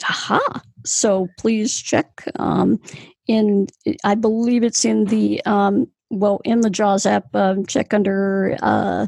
Aha. 0.03 0.61
So 0.85 1.27
please 1.39 1.75
check 1.79 2.23
um, 2.39 2.79
in, 3.27 3.67
I 4.03 4.15
believe 4.15 4.63
it's 4.63 4.85
in 4.85 5.05
the, 5.05 5.43
um, 5.45 5.87
well, 6.09 6.41
in 6.45 6.61
the 6.61 6.69
JAWS 6.69 7.05
app, 7.05 7.35
um, 7.35 7.65
check 7.65 7.93
under, 7.93 8.57
uh, 8.61 9.07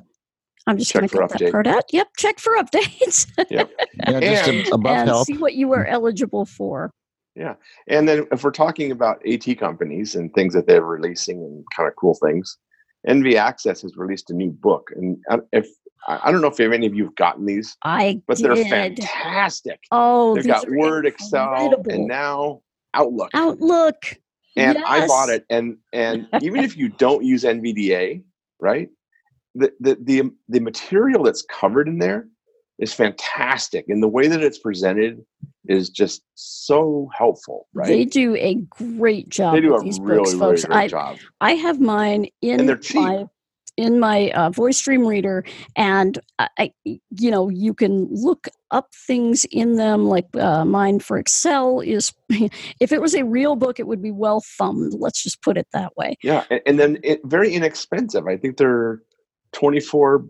I'm 0.67 0.77
just 0.79 0.91
going 0.93 1.07
to 1.07 1.15
for 1.15 1.27
cut 1.27 1.37
that 1.37 1.51
part 1.51 1.67
out. 1.67 1.83
Yep, 1.93 2.07
check 2.17 2.39
for 2.39 2.55
updates 2.57 3.27
Yeah, 3.51 3.65
just 4.19 4.47
And- 4.47 4.67
above 4.73 4.95
and 4.97 5.09
help. 5.09 5.27
see 5.27 5.37
what 5.37 5.53
you 5.53 5.71
are 5.73 5.85
eligible 5.85 6.45
for. 6.45 6.91
And 7.87 8.07
then 8.07 8.27
if 8.31 8.43
we're 8.43 8.51
talking 8.51 8.91
about 8.91 9.21
AT 9.27 9.57
companies 9.57 10.15
and 10.15 10.33
things 10.33 10.53
that 10.53 10.67
they're 10.67 10.83
releasing 10.83 11.37
and 11.37 11.63
kind 11.75 11.87
of 11.87 11.95
cool 11.95 12.15
things, 12.15 12.57
NV 13.07 13.35
Access 13.35 13.81
has 13.81 13.97
released 13.97 14.29
a 14.29 14.33
new 14.33 14.51
book. 14.51 14.89
And 14.95 15.17
if 15.51 15.67
I 16.07 16.31
don't 16.31 16.41
know 16.41 16.47
if 16.47 16.59
any 16.59 16.85
of 16.85 16.93
you 16.93 17.05
have 17.05 17.15
gotten 17.15 17.45
these, 17.45 17.75
I 17.83 18.21
but 18.27 18.37
they're 18.39 18.55
fantastic. 18.55 19.79
Oh, 19.91 20.35
They've 20.35 20.47
got 20.47 20.69
Word, 20.69 21.05
Excel, 21.05 21.83
and 21.89 22.07
now 22.07 22.61
Outlook. 22.93 23.31
Outlook. 23.33 24.17
and 24.55 24.77
I 24.85 25.07
bought 25.07 25.29
it. 25.29 25.45
And 25.49 25.77
and 25.93 26.27
even 26.41 26.63
if 26.63 26.77
you 26.77 26.89
don't 26.89 27.23
use 27.23 27.43
NVDA, 27.43 28.23
right? 28.59 28.89
The, 29.55 29.71
the 29.79 29.97
the 30.01 30.31
the 30.49 30.59
material 30.59 31.23
that's 31.23 31.43
covered 31.43 31.87
in 31.87 31.99
there 31.99 32.27
is 32.79 32.93
fantastic, 32.93 33.85
and 33.87 34.03
the 34.03 34.07
way 34.07 34.27
that 34.27 34.43
it's 34.43 34.59
presented 34.59 35.23
is 35.67 35.89
just 35.89 36.23
so 36.35 37.09
helpful, 37.17 37.67
right? 37.73 37.87
They 37.87 38.05
do 38.05 38.35
a 38.35 38.55
great 38.69 39.29
job 39.29 39.55
They 39.55 39.61
do 39.61 39.75
a 39.75 39.81
these 39.81 39.99
really 39.99 40.17
books, 40.19 40.33
really 40.33 40.39
folks. 40.57 40.65
great 40.65 40.75
I, 40.77 40.87
job. 40.87 41.17
I 41.41 41.51
have 41.53 41.79
mine 41.79 42.27
in 42.41 42.59
And 42.59 42.69
they're 42.69 42.77
cheap. 42.77 43.01
my 43.01 43.25
in 43.77 43.99
my 43.99 44.31
uh, 44.31 44.49
Voice 44.51 44.79
Dream 44.79 45.05
Reader, 45.05 45.43
and 45.75 46.17
I, 46.39 46.71
you 46.85 47.29
know, 47.29 47.49
you 47.49 47.73
can 47.73 48.07
look 48.09 48.47
up 48.71 48.87
things 49.07 49.45
in 49.51 49.75
them. 49.75 50.05
Like 50.05 50.27
uh, 50.35 50.63
mine 50.63 50.99
for 50.99 51.17
Excel 51.17 51.81
is, 51.81 52.13
if 52.29 52.91
it 52.93 53.01
was 53.01 53.15
a 53.15 53.25
real 53.25 53.55
book, 53.57 53.79
it 53.79 53.87
would 53.87 54.01
be 54.01 54.11
well 54.11 54.41
thumbed. 54.57 54.93
Let's 54.97 55.21
just 55.21 55.41
put 55.41 55.57
it 55.57 55.67
that 55.73 55.95
way. 55.97 56.15
Yeah, 56.23 56.45
and, 56.49 56.61
and 56.65 56.79
then 56.79 56.97
it, 57.03 57.19
very 57.25 57.53
inexpensive. 57.53 58.27
I 58.27 58.37
think 58.37 58.57
they're 58.57 59.01
twenty 59.51 59.81
four 59.81 60.25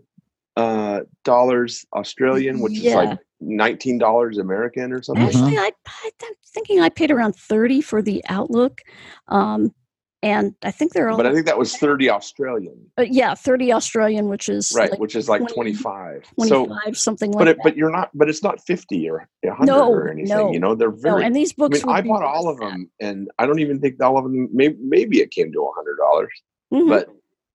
uh, 0.56 1.00
dollars 1.24 1.84
Australian, 1.94 2.60
which 2.60 2.78
is 2.78 2.94
like 2.94 3.18
nineteen 3.40 3.98
dollars 3.98 4.38
American 4.38 4.92
or 4.92 5.02
something. 5.02 5.26
Actually, 5.26 5.58
I, 5.58 5.70
I, 5.86 6.10
I'm 6.24 6.32
thinking 6.46 6.80
I 6.80 6.88
paid 6.88 7.10
around 7.10 7.36
30 7.36 7.82
for 7.82 8.00
the 8.00 8.24
Outlook. 8.28 8.80
Um, 9.28 9.74
and 10.22 10.54
I 10.64 10.70
think 10.70 10.92
they're 10.94 11.10
all, 11.10 11.18
But 11.18 11.26
I 11.26 11.32
think 11.34 11.44
that 11.44 11.58
was 11.58 11.76
thirty 11.76 12.08
Australian, 12.08 12.90
uh, 12.98 13.02
yeah, 13.02 13.34
30 13.34 13.74
Australian, 13.74 14.28
which 14.28 14.48
is 14.48 14.72
right? 14.74 14.90
like 14.90 14.98
which 14.98 15.14
is 15.14 15.28
like 15.28 15.40
20 15.40 15.54
twenty 15.54 15.74
five. 15.74 16.24
So, 16.46 16.64
25, 16.66 16.96
something 16.96 17.30
like 17.32 17.38
but 17.38 17.48
it, 17.48 17.56
that. 17.58 17.62
but 17.62 17.76
you're 17.76 17.90
not. 17.90 18.10
But 18.14 18.30
it's 18.30 18.42
not 18.42 18.58
fifty 18.66 19.08
or 19.10 19.28
a 19.44 19.54
hundred 19.54 19.66
No, 19.72 19.90
or 19.92 20.08
anything. 20.08 20.34
no, 20.36 20.50
you 20.52 20.58
know, 20.58 20.74
they're 20.74 20.90
no, 20.90 20.96
very. 20.96 21.24
and 21.24 21.36
these 21.36 21.52
I 21.52 21.54
books 21.58 21.84
mean, 21.84 21.94
I 21.94 22.00
bought 22.00 22.22
all 22.22 22.46
worth 22.46 22.54
of 22.54 22.60
that. 22.60 22.70
them, 22.70 22.90
and 22.98 23.30
I 23.38 23.44
don't 23.46 23.58
even 23.60 23.78
think 23.78 24.02
all 24.02 24.16
of 24.16 24.24
them. 24.24 24.48
Maybe, 24.52 24.76
maybe 24.80 25.20
it 25.20 25.30
came 25.30 25.52
to 25.52 25.60
a 25.62 25.72
hundred 25.76 25.96
dollars, 25.98 26.32
Mhm. 26.72 26.88
but 26.88 27.08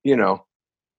you 0.04 0.16
know, 0.16 0.46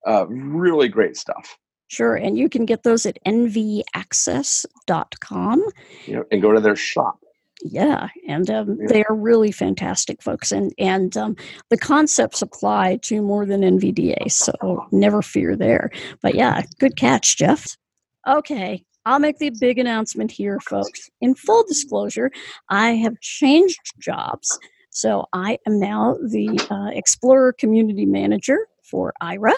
uh, 0.07 0.27
really 0.29 0.89
great 0.89 1.17
stuff. 1.17 1.57
Sure. 1.93 2.17
And 2.17 2.39
you 2.39 2.49
can 2.49 2.65
get 2.65 2.85
those 2.85 3.05
at 3.05 3.19
nvaccess.com. 3.27 5.63
Know, 6.09 6.25
and 6.33 6.41
go 6.41 6.53
to 6.53 6.61
their 6.61 6.75
shop. 6.75 7.19
Yeah. 7.63 8.09
And 8.27 8.49
um, 8.51 8.79
Yeah. 8.81 8.87
they 8.89 9.05
are 9.05 9.15
really 9.15 9.53
fantastic, 9.53 10.23
folks. 10.23 10.53
And, 10.53 10.73
and 10.79 11.15
um, 11.19 11.37
the 11.69 11.77
concepts 11.77 12.41
apply 12.41 12.97
to 13.03 13.21
more 13.21 13.45
than 13.45 13.61
NVDA. 13.61 14.33
So 14.33 14.87
never 14.91 15.21
fear 15.21 15.55
there. 15.55 15.91
But 16.23 16.35
yeah, 16.35 16.63
good 16.81 16.97
catch, 16.97 17.37
Jeff. 17.37 17.77
Okay. 18.27 18.83
I'll 19.05 19.19
make 19.19 19.37
the 19.37 19.53
big 19.61 19.79
announcement 19.79 20.31
here, 20.31 20.61
folks. 20.61 21.11
In 21.21 21.35
full 21.35 21.63
disclosure, 21.65 22.31
I 22.71 22.93
have 22.93 23.21
changed 23.21 23.81
jobs. 23.99 24.59
So 24.89 25.27
I 25.35 25.59
am 25.67 25.79
now 25.79 26.17
the 26.23 26.59
uh, 26.71 26.89
Explorer 26.97 27.53
Community 27.53 28.07
Manager 28.07 28.67
for 28.93 29.15
Aira. 29.23 29.55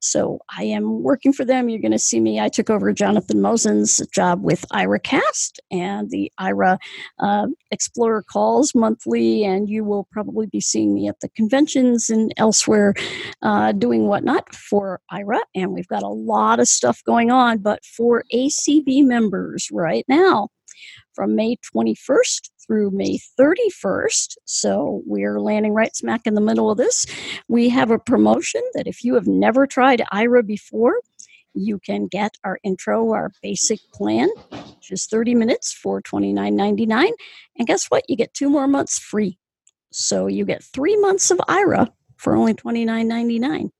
So 0.00 0.40
I 0.56 0.62
am 0.64 1.02
working 1.02 1.34
for 1.34 1.44
them. 1.44 1.68
You're 1.68 1.82
going 1.82 1.92
to 1.92 1.98
see 1.98 2.20
me. 2.20 2.40
I 2.40 2.48
took 2.48 2.70
over 2.70 2.90
Jonathan 2.92 3.42
Mosen's 3.42 4.00
job 4.14 4.42
with 4.42 4.64
Airacast 4.72 5.58
and 5.70 6.08
the 6.10 6.32
Aira 6.40 6.78
uh, 7.18 7.48
Explorer 7.70 8.22
calls 8.22 8.74
monthly, 8.74 9.44
and 9.44 9.68
you 9.68 9.84
will 9.84 10.08
probably 10.10 10.46
be 10.46 10.60
seeing 10.60 10.94
me 10.94 11.06
at 11.06 11.20
the 11.20 11.28
conventions 11.30 12.08
and 12.08 12.32
elsewhere 12.38 12.94
uh, 13.42 13.72
doing 13.72 14.06
whatnot 14.06 14.54
for 14.54 15.00
Aira. 15.12 15.40
And 15.54 15.72
we've 15.72 15.88
got 15.88 16.02
a 16.02 16.08
lot 16.08 16.60
of 16.60 16.68
stuff 16.68 17.02
going 17.04 17.30
on, 17.30 17.58
but 17.58 17.84
for 17.84 18.24
ACB 18.32 19.04
members 19.04 19.68
right 19.70 20.06
now, 20.08 20.48
from 21.14 21.34
May 21.34 21.56
21st 21.74 22.50
through 22.68 22.90
May 22.92 23.18
31st. 23.40 24.36
So 24.44 25.02
we're 25.06 25.40
landing 25.40 25.72
right 25.72 25.96
smack 25.96 26.26
in 26.26 26.34
the 26.34 26.40
middle 26.40 26.70
of 26.70 26.78
this. 26.78 27.06
We 27.48 27.68
have 27.70 27.90
a 27.90 27.98
promotion 27.98 28.62
that 28.74 28.86
if 28.86 29.02
you 29.02 29.14
have 29.14 29.26
never 29.26 29.66
tried 29.66 30.04
Aira 30.12 30.46
before, 30.46 31.00
you 31.54 31.80
can 31.80 32.06
get 32.06 32.36
our 32.44 32.58
intro, 32.62 33.12
our 33.12 33.32
basic 33.42 33.80
plan, 33.92 34.28
which 34.50 34.92
is 34.92 35.06
30 35.06 35.34
minutes 35.34 35.72
for 35.72 36.00
$29.99. 36.02 37.10
And 37.58 37.66
guess 37.66 37.86
what? 37.86 38.04
You 38.08 38.16
get 38.16 38.34
two 38.34 38.50
more 38.50 38.68
months 38.68 38.98
free. 38.98 39.38
So 39.90 40.26
you 40.26 40.44
get 40.44 40.62
three 40.62 40.96
months 40.96 41.30
of 41.30 41.38
Aira 41.48 41.88
for 42.16 42.36
only 42.36 42.54
$29.99. 42.54 43.70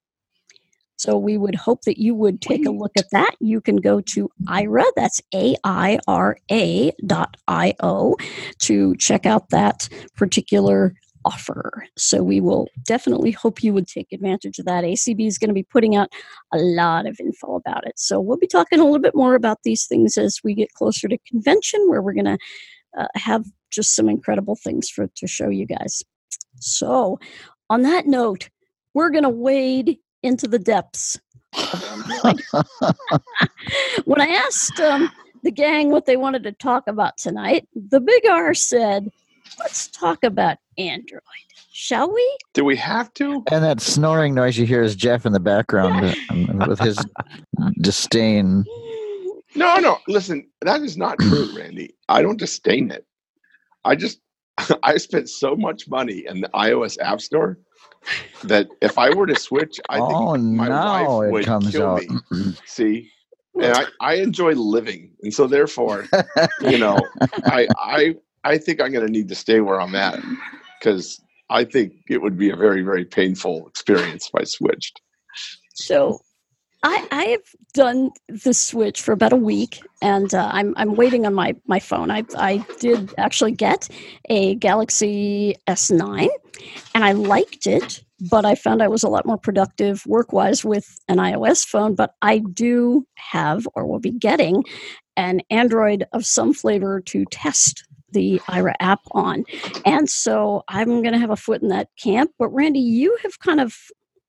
So 0.99 1.17
we 1.17 1.39
would 1.39 1.55
hope 1.55 1.83
that 1.83 1.99
you 1.99 2.15
would 2.15 2.41
take 2.41 2.67
a 2.67 2.71
look 2.71 2.93
at 2.99 3.11
that. 3.13 3.37
You 3.41 3.61
can 3.61 3.77
go 3.77 4.01
to 4.01 4.29
Aira, 4.49 4.85
that's 4.97 5.21
A 5.35 5.57
I 5.63 5.99
R 6.09 6.37
A 6.51 6.93
dot 7.07 7.37
I 7.47 7.75
O, 7.81 8.17
to 8.61 8.97
check 8.97 9.25
out 9.25 9.51
that 9.51 9.89
particular 10.17 10.95
offer. 11.25 11.85
So 11.97 12.23
we 12.23 12.41
will 12.41 12.69
definitely 12.85 13.31
hope 13.31 13.63
you 13.63 13.73
would 13.75 13.87
take 13.87 14.13
advantage 14.13 14.59
of 14.59 14.65
that. 14.65 14.85
ACB 14.85 15.27
is 15.27 15.39
going 15.39 15.49
to 15.49 15.55
be 15.55 15.63
putting 15.63 15.95
out 15.95 16.11
a 16.53 16.59
lot 16.59 17.07
of 17.07 17.19
info 17.21 17.57
about 17.57 17.87
it. 17.87 17.95
So 17.97 18.21
we'll 18.21 18.39
be 18.39 18.47
talking 18.47 18.81
a 18.81 18.85
little 18.85 18.99
bit 18.99 19.15
more 19.15 19.35
about 19.35 19.59
these 19.63 19.87
things 19.87 20.17
as 20.17 20.41
we 20.43 20.55
get 20.55 20.73
closer 20.73 21.07
to 21.07 21.19
convention, 21.29 21.89
where 21.89 22.03
we're 22.03 22.15
going 22.15 22.25
to 22.25 22.39
uh, 22.99 23.07
have 23.15 23.45
just 23.71 23.95
some 23.95 24.09
incredible 24.09 24.57
things 24.57 24.89
for 24.89 25.07
to 25.17 25.27
show 25.27 25.49
you 25.49 25.67
guys. 25.67 26.03
So, 26.61 27.19
on 27.71 27.83
that 27.83 28.07
note, 28.07 28.49
we're 28.95 29.11
going 29.11 29.25
to 29.25 29.29
wade 29.29 29.99
into 30.23 30.47
the 30.47 30.59
depths. 30.59 31.19
when 34.05 34.21
I 34.21 34.27
asked 34.27 34.79
um, 34.81 35.11
the 35.43 35.51
gang 35.51 35.91
what 35.91 36.07
they 36.07 36.17
wanted 36.17 36.43
to 36.45 36.53
talk 36.53 36.87
about 36.87 37.17
tonight, 37.17 37.67
the 37.75 38.01
big 38.01 38.27
R 38.27 38.55
said, 38.55 39.11
"Let's 39.59 39.89
talk 39.89 40.23
about 40.25 40.59
Android, 40.77 41.23
shall 41.73 42.13
we?" 42.13 42.39
Do 42.53 42.65
we 42.65 42.77
have 42.77 43.13
to? 43.15 43.43
And 43.51 43.65
that 43.65 43.81
snoring 43.81 44.35
noise 44.35 44.59
you 44.59 44.67
hear 44.67 44.83
is 44.83 44.95
Jeff 44.95 45.25
in 45.25 45.33
the 45.33 45.41
background 45.41 46.15
um, 46.29 46.59
with 46.69 46.81
his 46.81 46.99
disdain. 47.81 48.65
No, 49.55 49.77
no. 49.79 49.99
Listen, 50.07 50.47
that 50.61 50.83
is 50.83 50.97
not 50.97 51.19
true, 51.19 51.49
Randy. 51.57 51.95
I 52.09 52.23
don't 52.23 52.39
disdain 52.39 52.91
it. 52.91 53.07
I 53.85 53.97
just 53.97 54.21
I 54.83 54.99
spent 54.99 55.29
so 55.29 55.57
much 55.57 55.89
money 55.89 56.25
in 56.29 56.41
the 56.41 56.49
iOS 56.49 56.99
App 57.01 57.21
Store 57.21 57.59
that 58.45 58.69
if 58.81 58.99
I 58.99 59.11
were 59.15 59.27
to 59.27 59.37
switch, 59.37 59.81
I 59.89 59.97
think 59.97 60.11
oh, 60.11 60.37
my 60.37 60.69
now 60.69 61.19
wife 61.19 61.29
it 61.29 61.33
would 61.33 61.45
comes 61.45 61.71
kill 61.73 61.87
out. 61.87 62.03
me. 62.09 62.55
See, 62.67 63.11
and 63.61 63.73
I, 63.73 63.87
I 64.01 64.15
enjoy 64.15 64.53
living, 64.53 65.13
and 65.23 65.33
so 65.33 65.47
therefore, 65.47 66.07
you 66.61 66.79
know, 66.79 66.99
I 67.45 67.69
I 67.79 68.15
I 68.45 68.59
think 68.59 68.81
I'm 68.81 68.93
going 68.93 69.07
to 69.07 69.13
need 69.13 69.29
to 69.29 69.35
stay 69.35 69.61
where 69.61 69.81
I'm 69.81 69.95
at 69.95 70.23
because 70.79 71.21
I 71.51 71.65
think 71.65 71.93
it 72.09 72.23
would 72.23 72.39
be 72.39 72.51
a 72.51 72.57
very 72.57 72.83
very 72.83 73.05
painful 73.05 73.67
experience 73.69 74.29
if 74.33 74.41
I 74.41 74.45
switched. 74.45 75.01
So 75.75 76.21
I, 76.83 77.09
I 77.11 77.25
have 77.25 77.43
done 77.75 78.11
the 78.29 78.55
switch 78.55 79.03
for 79.03 79.13
about 79.13 79.33
a 79.33 79.37
week, 79.37 79.81
and 80.01 80.33
uh, 80.33 80.49
I'm 80.53 80.75
I'm 80.77 80.95
waiting 80.95 81.27
on 81.27 81.35
my 81.35 81.55
my 81.67 81.81
phone. 81.81 82.11
I 82.11 82.25
I 82.37 82.65
did 82.79 83.13
actually 83.19 83.53
get 83.53 83.89
a 84.29 84.55
Galaxy 84.57 85.57
S9, 85.67 86.29
and 86.95 87.05
I 87.05 87.13
liked 87.13 87.67
it, 87.67 88.05
but 88.31 88.45
I 88.45 88.55
found 88.55 88.81
I 88.81 88.89
was 88.89 89.03
a 89.03 89.09
lot 89.09 89.27
more 89.27 89.39
productive 89.39 90.07
work 90.07 90.33
wise 90.33 90.65
with 90.65 90.99
an 91.09 91.17
iOS 91.17 91.67
phone. 91.67 91.97
But 91.97 92.15
I 92.23 92.39
do 92.39 93.05
have, 93.17 93.67
or 93.75 93.85
will 93.85 94.01
be 94.01 94.13
getting, 94.13 94.63
an 95.17 95.41
Android 95.51 96.07
of 96.13 96.25
some 96.25 96.53
flavor 96.55 97.01
to 97.07 97.25
test 97.33 97.85
the 98.13 98.41
Aira 98.49 98.75
app 98.79 99.01
on, 99.11 99.45
and 99.85 100.09
so 100.09 100.63
I'm 100.69 101.03
going 101.03 101.13
to 101.13 101.19
have 101.19 101.31
a 101.31 101.37
foot 101.37 101.61
in 101.61 101.69
that 101.69 101.89
camp. 102.01 102.31
But 102.39 102.51
Randy, 102.51 102.79
you 102.79 103.19
have 103.25 103.41
kind 103.41 103.61
of 103.61 103.77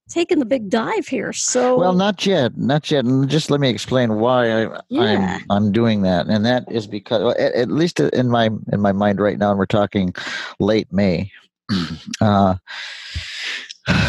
taken 0.09 0.39
the 0.39 0.45
big 0.45 0.69
dive 0.69 1.07
here. 1.07 1.31
So 1.31 1.77
Well, 1.77 1.93
not 1.93 2.25
yet, 2.25 2.57
not 2.57 2.89
yet. 2.91 3.05
And 3.05 3.29
just 3.29 3.49
let 3.49 3.59
me 3.59 3.69
explain 3.69 4.15
why 4.15 4.65
I, 4.65 4.79
Yeah. 4.89 5.39
I'm 5.49 5.65
I'm 5.65 5.71
doing 5.71 6.01
that, 6.01 6.27
and 6.27 6.45
that 6.45 6.69
is 6.71 6.87
because, 6.87 7.35
at, 7.35 7.53
at 7.53 7.71
least 7.71 7.99
in 7.99 8.29
my 8.29 8.49
in 8.71 8.81
my 8.81 8.91
mind 8.91 9.19
right 9.19 9.37
now, 9.37 9.51
and 9.51 9.59
we're 9.59 9.65
talking 9.65 10.13
late 10.59 10.91
May. 10.91 11.31
Uh, 12.21 12.55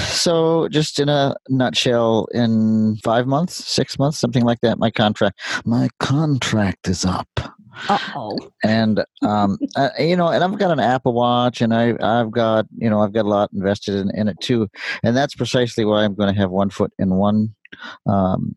so, 0.09 0.69
just 0.69 0.99
in 0.99 1.09
a 1.09 1.35
nutshell, 1.49 2.27
in 2.33 2.97
five 3.05 3.27
months, 3.27 3.55
six 3.65 3.99
months, 3.99 4.19
something 4.19 4.45
like 4.45 4.61
that, 4.61 4.79
my 4.79 4.91
contract 4.91 5.41
my 5.65 5.89
contract 6.01 6.89
is 6.89 7.05
up 7.05 7.29
oh. 7.89 8.39
and 8.65 9.05
um, 9.23 9.59
uh, 9.77 9.91
you 9.99 10.17
know, 10.17 10.29
and 10.29 10.43
I've 10.43 10.59
got 10.59 10.71
an 10.71 10.81
Apple 10.81 11.13
Watch, 11.13 11.61
and 11.61 11.75
I 11.75 11.95
I've 12.01 12.31
got 12.31 12.67
you 12.77 12.91
know 12.91 13.01
I've 13.01 13.13
got 13.13 13.25
a 13.25 13.29
lot 13.29 13.53
invested 13.53 13.97
in, 13.97 14.11
in 14.15 14.29
it 14.29 14.41
too, 14.41 14.69
and 15.03 15.17
that's 15.17 15.35
precisely 15.35 15.85
why 15.85 16.05
I'm 16.05 16.15
going 16.15 16.33
to 16.33 16.41
have 16.41 16.51
one 16.51 16.71
foot 16.71 16.93
in 16.99 17.15
one 17.17 17.55
um, 18.07 18.57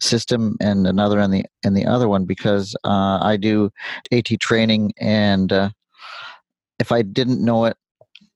system 0.00 0.56
and 0.60 0.86
another 0.86 1.20
in 1.20 1.30
the 1.30 1.44
in 1.64 1.74
the 1.74 1.86
other 1.86 2.08
one 2.08 2.24
because 2.24 2.76
uh, 2.84 3.18
I 3.20 3.36
do 3.36 3.70
AT 4.12 4.28
training, 4.40 4.92
and 4.98 5.52
uh, 5.52 5.70
if 6.78 6.92
I 6.92 7.02
didn't 7.02 7.44
know 7.44 7.64
it. 7.66 7.76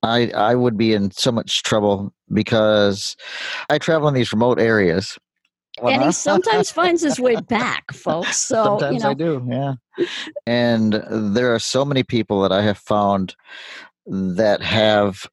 I, 0.05 0.33
I 0.35 0.57
would 0.57 0.77
be 0.77 0.94
in 0.94 1.12
so 1.12 1.31
much 1.31 1.62
trouble 1.62 2.12
because 2.33 3.16
I 3.70 3.79
travel 3.79 4.09
in 4.09 4.14
these 4.14 4.33
remote 4.33 4.59
areas. 4.59 5.16
And 5.90 6.03
he 6.03 6.12
sometimes 6.12 6.71
finds 6.73 7.03
his 7.03 7.18
way 7.18 7.37
back, 7.37 7.92
folks. 7.92 8.38
So 8.38 8.64
Sometimes 8.64 8.95
you 8.95 9.01
know, 9.01 9.11
I 9.11 9.14
do, 9.14 9.47
yeah. 9.49 10.05
and 10.47 11.03
there 11.11 11.55
are 11.55 11.59
so 11.59 11.85
many 11.85 12.02
people 12.02 12.42
that 12.42 12.52
I 12.52 12.63
have 12.63 12.79
found 12.79 13.35
that 14.06 14.63
have 14.63 15.27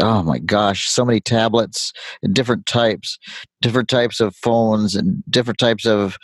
oh 0.00 0.22
my 0.22 0.38
gosh, 0.38 0.88
so 0.88 1.04
many 1.04 1.20
tablets, 1.20 1.92
different 2.32 2.66
types, 2.66 3.18
different 3.60 3.88
types 3.88 4.20
of 4.20 4.34
phones, 4.36 4.94
and 4.94 5.22
different 5.28 5.58
types 5.58 5.86
of 5.86 6.16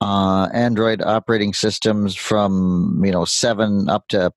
uh, 0.00 0.48
Android 0.52 1.00
operating 1.02 1.52
systems 1.52 2.14
from 2.14 3.02
you 3.04 3.12
know 3.12 3.24
seven 3.24 3.88
up 3.88 4.08
to 4.08 4.32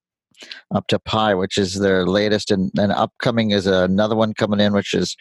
up 0.73 0.87
to 0.87 0.99
Pie, 0.99 1.35
which 1.35 1.57
is 1.57 1.79
their 1.79 2.05
latest, 2.05 2.51
and, 2.51 2.71
and 2.77 2.91
upcoming 2.91 3.51
is 3.51 3.67
another 3.67 4.15
one 4.15 4.33
coming 4.33 4.59
in, 4.59 4.73
which 4.73 4.93
is 4.93 5.15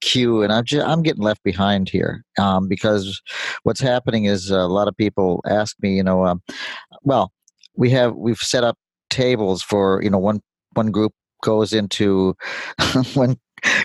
Q, 0.00 0.42
and 0.42 0.52
I'm 0.52 0.64
just, 0.64 0.86
I'm 0.86 1.02
getting 1.02 1.22
left 1.22 1.42
behind 1.42 1.88
here 1.88 2.24
um, 2.38 2.68
because 2.68 3.20
what's 3.62 3.80
happening 3.80 4.24
is 4.24 4.50
a 4.50 4.66
lot 4.66 4.88
of 4.88 4.96
people 4.96 5.42
ask 5.46 5.76
me, 5.80 5.96
you 5.96 6.02
know, 6.02 6.24
um, 6.24 6.42
well, 7.02 7.32
we 7.76 7.90
have 7.90 8.14
we've 8.14 8.38
set 8.38 8.64
up 8.64 8.76
tables 9.10 9.62
for 9.62 10.02
you 10.02 10.10
know 10.10 10.18
one 10.18 10.40
one 10.74 10.90
group 10.90 11.12
goes 11.42 11.72
into 11.72 12.34
one 13.14 13.36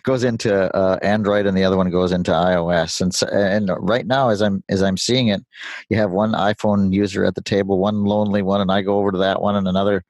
goes 0.03 0.23
into 0.23 0.75
uh, 0.75 0.97
Android 1.01 1.45
and 1.45 1.55
the 1.55 1.63
other 1.63 1.77
one 1.77 1.89
goes 1.89 2.11
into 2.11 2.31
iOS. 2.31 2.99
And 3.01 3.13
so, 3.13 3.27
and 3.27 3.69
right 3.79 4.07
now, 4.07 4.29
as 4.29 4.41
I'm 4.41 4.63
as 4.69 4.81
I'm 4.81 4.97
seeing 4.97 5.27
it, 5.27 5.41
you 5.89 5.97
have 5.97 6.11
one 6.11 6.31
iPhone 6.31 6.93
user 6.93 7.25
at 7.25 7.35
the 7.35 7.41
table, 7.41 7.79
one 7.79 8.03
lonely 8.03 8.41
one, 8.41 8.61
and 8.61 8.71
I 8.71 8.81
go 8.81 8.97
over 8.97 9.11
to 9.11 9.17
that 9.19 9.41
one, 9.41 9.55
and 9.55 9.67
another 9.67 10.03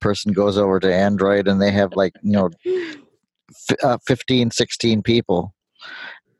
person 0.00 0.32
goes 0.32 0.58
over 0.58 0.80
to 0.80 0.94
Android, 0.94 1.48
and 1.48 1.60
they 1.60 1.70
have 1.70 1.92
like 1.94 2.14
you 2.22 2.32
know, 2.32 2.50
f- 3.70 3.76
uh, 3.82 3.98
15, 4.06 4.50
16 4.50 5.02
people, 5.02 5.54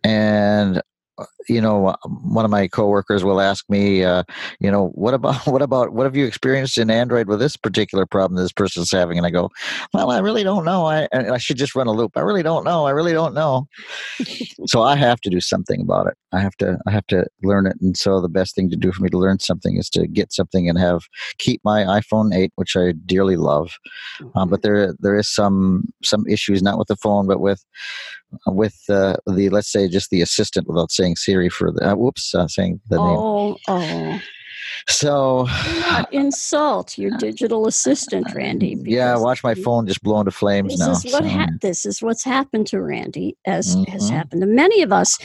and 0.04 0.82
uh, 1.18 1.24
you 1.48 1.60
know, 1.60 1.96
one 2.04 2.44
of 2.44 2.50
my 2.50 2.68
coworkers 2.68 3.24
will 3.24 3.40
ask 3.40 3.64
me, 3.68 4.04
uh, 4.04 4.22
you 4.60 4.70
know, 4.70 4.88
what 4.88 5.14
about 5.14 5.46
what 5.46 5.62
about 5.62 5.92
what 5.92 6.04
have 6.04 6.16
you 6.16 6.26
experienced 6.26 6.78
in 6.78 6.90
Android 6.90 7.28
with 7.28 7.38
this 7.38 7.56
particular 7.56 8.06
problem 8.06 8.40
this 8.40 8.52
person's 8.52 8.90
having? 8.90 9.16
And 9.16 9.26
I 9.26 9.30
go, 9.30 9.50
well, 9.92 10.10
I 10.10 10.18
really 10.18 10.42
don't 10.42 10.64
know. 10.64 10.86
I 10.86 11.08
I 11.12 11.38
should 11.38 11.56
just 11.56 11.74
run 11.74 11.86
a 11.86 11.92
loop. 11.92 12.12
I 12.16 12.20
really 12.20 12.42
don't 12.42 12.64
know. 12.64 12.86
I 12.86 12.90
really 12.90 13.12
don't 13.12 13.34
know. 13.34 13.66
so 14.66 14.82
I 14.82 14.96
have 14.96 15.20
to 15.22 15.30
do 15.30 15.40
something 15.40 15.80
about 15.80 16.06
it. 16.06 16.14
I 16.32 16.40
have 16.40 16.56
to 16.56 16.78
I 16.86 16.90
have 16.90 17.06
to 17.08 17.26
learn 17.42 17.66
it. 17.66 17.76
And 17.80 17.96
so 17.96 18.20
the 18.20 18.28
best 18.28 18.54
thing 18.54 18.70
to 18.70 18.76
do 18.76 18.92
for 18.92 19.02
me 19.02 19.10
to 19.10 19.18
learn 19.18 19.38
something 19.38 19.76
is 19.76 19.88
to 19.90 20.06
get 20.06 20.32
something 20.32 20.68
and 20.68 20.78
have 20.78 21.02
keep 21.38 21.60
my 21.64 21.82
iPhone 21.84 22.34
8, 22.34 22.52
which 22.56 22.76
I 22.76 22.92
dearly 23.06 23.36
love. 23.36 23.72
Um, 24.34 24.48
but 24.48 24.62
there 24.62 24.94
there 24.98 25.16
is 25.16 25.32
some 25.32 25.84
some 26.02 26.26
issues 26.26 26.62
not 26.62 26.78
with 26.78 26.88
the 26.88 26.96
phone, 26.96 27.26
but 27.26 27.40
with 27.40 27.64
with 28.46 28.76
uh, 28.88 29.16
the 29.26 29.48
let's 29.50 29.70
say 29.70 29.88
just 29.88 30.10
the 30.10 30.20
assistant 30.20 30.68
without 30.68 30.90
saying 30.90 31.16
Siri 31.16 31.37
for 31.48 31.70
the 31.70 31.92
uh, 31.92 31.94
whoops 31.94 32.34
uh, 32.34 32.48
saying 32.48 32.80
the 32.88 32.96
name. 32.96 33.06
Oh, 33.06 33.56
oh. 33.68 34.20
So 34.86 35.46
Do 35.64 35.80
not 35.80 36.12
insult 36.12 36.98
your 36.98 37.16
digital 37.18 37.66
assistant, 37.66 38.26
Randy. 38.34 38.76
yeah, 38.84 39.16
watch 39.16 39.42
my 39.42 39.54
phone 39.54 39.86
just 39.86 40.02
blow 40.02 40.18
into 40.20 40.30
flames 40.30 40.72
This 40.72 40.80
now. 40.80 40.90
is 40.92 41.04
what 41.04 41.22
so- 41.24 41.28
ha- 41.28 41.46
this 41.62 41.86
is 41.86 42.02
what's 42.02 42.22
happened 42.24 42.66
to 42.68 42.80
Randy, 42.82 43.36
as 43.46 43.74
has 43.88 44.10
Mhm. 44.10 44.10
happened 44.10 44.40
to 44.42 44.46
many 44.46 44.82
of 44.82 44.92
us. 44.92 45.18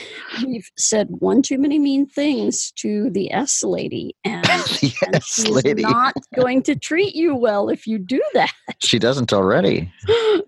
We've 0.46 0.70
said 0.78 1.08
one 1.18 1.42
too 1.42 1.58
many 1.58 1.78
mean 1.78 2.06
things 2.06 2.72
to 2.76 3.10
the 3.10 3.32
S 3.32 3.62
lady, 3.62 4.14
and, 4.24 4.46
and 4.48 4.82
yes, 4.82 5.26
she's 5.26 5.48
lady. 5.48 5.82
not 5.82 6.14
going 6.34 6.62
to 6.64 6.74
treat 6.74 7.14
you 7.14 7.34
well 7.34 7.68
if 7.68 7.86
you 7.86 7.98
do 7.98 8.22
that. 8.34 8.52
She 8.80 8.98
doesn't 8.98 9.32
already. 9.32 9.92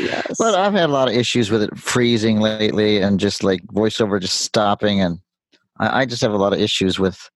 yes. 0.00 0.36
But 0.38 0.54
I've 0.54 0.72
had 0.72 0.90
a 0.90 0.92
lot 0.92 1.08
of 1.08 1.14
issues 1.14 1.50
with 1.50 1.62
it 1.62 1.76
freezing 1.78 2.40
lately 2.40 2.98
and 2.98 3.20
just 3.20 3.42
like 3.42 3.62
voiceover 3.66 4.20
just 4.20 4.40
stopping 4.40 5.00
and 5.00 5.18
I, 5.78 6.02
I 6.02 6.06
just 6.06 6.22
have 6.22 6.32
a 6.32 6.38
lot 6.38 6.52
of 6.52 6.60
issues 6.60 6.98
with 6.98 7.30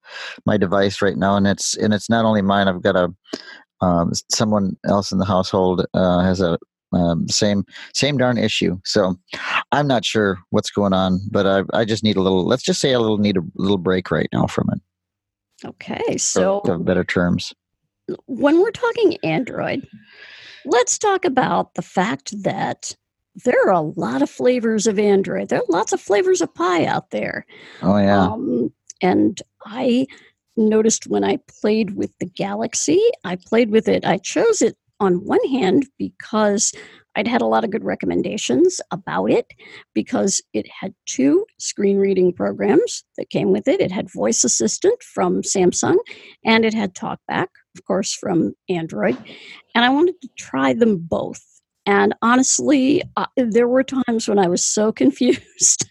my 0.46 0.56
device 0.56 1.02
right 1.02 1.16
now 1.16 1.36
and 1.36 1.46
it's 1.46 1.76
and 1.76 1.92
it's 1.92 2.08
not 2.08 2.24
only 2.24 2.42
mine. 2.42 2.68
I've 2.68 2.82
got 2.82 2.96
a 2.96 3.14
um, 3.80 4.12
someone 4.30 4.76
else 4.86 5.12
in 5.12 5.18
the 5.18 5.24
household 5.24 5.86
uh, 5.94 6.20
has 6.20 6.40
a 6.40 6.58
um, 6.92 7.28
same 7.28 7.64
same 7.94 8.18
darn 8.18 8.38
issue. 8.38 8.78
So 8.84 9.16
I'm 9.72 9.86
not 9.86 10.04
sure 10.04 10.38
what's 10.50 10.70
going 10.70 10.92
on, 10.92 11.20
but 11.30 11.46
I 11.46 11.62
I 11.72 11.84
just 11.84 12.02
need 12.02 12.16
a 12.16 12.22
little. 12.22 12.44
Let's 12.44 12.62
just 12.62 12.80
say 12.80 12.92
a 12.92 13.00
little 13.00 13.18
need 13.18 13.36
a 13.36 13.42
little 13.54 13.78
break 13.78 14.10
right 14.10 14.28
now 14.32 14.46
from 14.46 14.68
it. 14.72 15.66
okay, 15.68 16.16
so 16.16 16.60
better 16.60 17.04
terms. 17.04 17.52
when 18.26 18.60
we're 18.60 18.70
talking 18.72 19.16
Android, 19.22 19.86
let's 20.64 20.98
talk 20.98 21.24
about 21.24 21.74
the 21.74 21.82
fact 21.82 22.42
that 22.42 22.94
there 23.44 23.66
are 23.66 23.72
a 23.72 23.80
lot 23.80 24.22
of 24.22 24.30
flavors 24.30 24.86
of 24.86 24.98
Android. 24.98 25.48
There 25.48 25.61
are 25.61 25.64
lots 25.68 25.92
of 25.92 26.00
flavors 26.00 26.40
of 26.40 26.54
pie 26.54 26.84
out 26.84 27.11
there. 27.11 27.46
Oh 27.82 27.96
yeah. 27.96 28.24
Um, 28.24 28.72
and 29.00 29.40
I 29.64 30.06
noticed 30.56 31.06
when 31.06 31.24
I 31.24 31.38
played 31.61 31.96
with 31.96 32.16
the 32.18 32.26
Galaxy, 32.26 33.00
I 33.24 33.36
played 33.36 33.70
with 33.70 33.88
it. 33.88 34.04
I 34.04 34.18
chose 34.18 34.61
it 34.62 34.76
on 34.98 35.24
one 35.24 35.44
hand 35.48 35.86
because 35.98 36.72
I'd 37.16 37.26
had 37.26 37.40
a 37.40 37.46
lot 37.46 37.64
of 37.64 37.70
good 37.70 37.84
recommendations 37.84 38.80
about 38.90 39.30
it 39.30 39.46
because 39.94 40.40
it 40.52 40.66
had 40.68 40.94
two 41.06 41.44
screen 41.58 41.96
reading 41.96 42.32
programs 42.32 43.04
that 43.16 43.30
came 43.30 43.50
with 43.50 43.66
it. 43.66 43.80
It 43.80 43.90
had 43.90 44.12
Voice 44.12 44.44
Assistant 44.44 45.02
from 45.02 45.42
Samsung 45.42 45.96
and 46.44 46.64
it 46.64 46.74
had 46.74 46.94
TalkBack, 46.94 47.48
of 47.76 47.84
course, 47.84 48.12
from 48.12 48.54
Android. 48.68 49.16
And 49.74 49.84
I 49.84 49.88
wanted 49.90 50.20
to 50.22 50.28
try 50.36 50.72
them 50.72 50.98
both. 50.98 51.42
And 51.86 52.14
honestly, 52.22 53.02
uh, 53.16 53.26
there 53.36 53.68
were 53.68 53.84
times 53.84 54.28
when 54.28 54.38
I 54.38 54.48
was 54.48 54.64
so 54.64 54.92
confused 55.02 55.90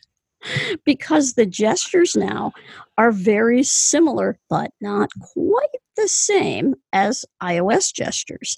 because 0.85 1.33
the 1.33 1.45
gestures 1.45 2.15
now 2.15 2.53
are 2.97 3.11
very 3.11 3.63
similar, 3.63 4.37
but 4.49 4.71
not 4.81 5.09
quite 5.33 5.67
the 5.99 6.07
same 6.07 6.75
as 6.93 7.25
iOS 7.41 7.93
gestures. 7.93 8.57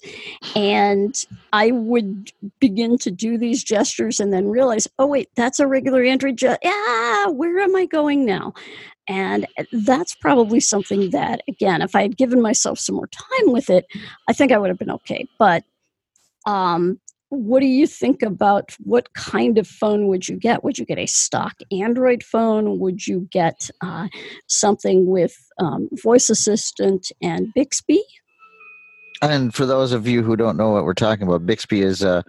And 0.54 1.14
I 1.52 1.70
would 1.70 2.32
begin 2.60 2.98
to 2.98 3.10
do 3.10 3.36
these 3.36 3.64
gestures 3.64 4.20
and 4.20 4.32
then 4.32 4.48
realize, 4.48 4.86
oh, 4.98 5.06
wait, 5.06 5.28
that's 5.34 5.60
a 5.60 5.66
regular 5.66 6.02
Android 6.02 6.36
gesture. 6.36 6.58
Ah, 6.64 7.30
where 7.30 7.58
am 7.58 7.74
I 7.76 7.86
going 7.86 8.24
now? 8.24 8.54
And 9.08 9.46
that's 9.72 10.14
probably 10.14 10.60
something 10.60 11.10
that, 11.10 11.42
again, 11.48 11.82
if 11.82 11.96
I 11.96 12.02
had 12.02 12.16
given 12.16 12.40
myself 12.40 12.78
some 12.78 12.96
more 12.96 13.08
time 13.08 13.52
with 13.52 13.68
it, 13.68 13.86
I 14.28 14.32
think 14.32 14.52
I 14.52 14.58
would 14.58 14.70
have 14.70 14.78
been 14.78 14.90
okay. 14.92 15.26
But 15.38 15.64
um, 16.46 17.00
what 17.32 17.60
do 17.60 17.66
you 17.66 17.86
think 17.86 18.20
about 18.20 18.76
what 18.80 19.14
kind 19.14 19.56
of 19.56 19.66
phone 19.66 20.06
would 20.08 20.28
you 20.28 20.36
get? 20.36 20.62
Would 20.62 20.76
you 20.76 20.84
get 20.84 20.98
a 20.98 21.06
stock 21.06 21.54
Android 21.70 22.22
phone? 22.22 22.78
Would 22.78 23.06
you 23.06 23.26
get 23.30 23.70
uh, 23.80 24.08
something 24.48 25.06
with 25.06 25.34
um, 25.58 25.88
voice 26.02 26.28
assistant 26.28 27.10
and 27.22 27.48
Bixby? 27.54 28.04
And 29.22 29.54
for 29.54 29.64
those 29.64 29.92
of 29.92 30.06
you 30.06 30.22
who 30.22 30.36
don't 30.36 30.58
know 30.58 30.72
what 30.72 30.84
we're 30.84 30.92
talking 30.92 31.26
about, 31.26 31.46
Bixby 31.46 31.80
is 31.80 32.02
a, 32.02 32.22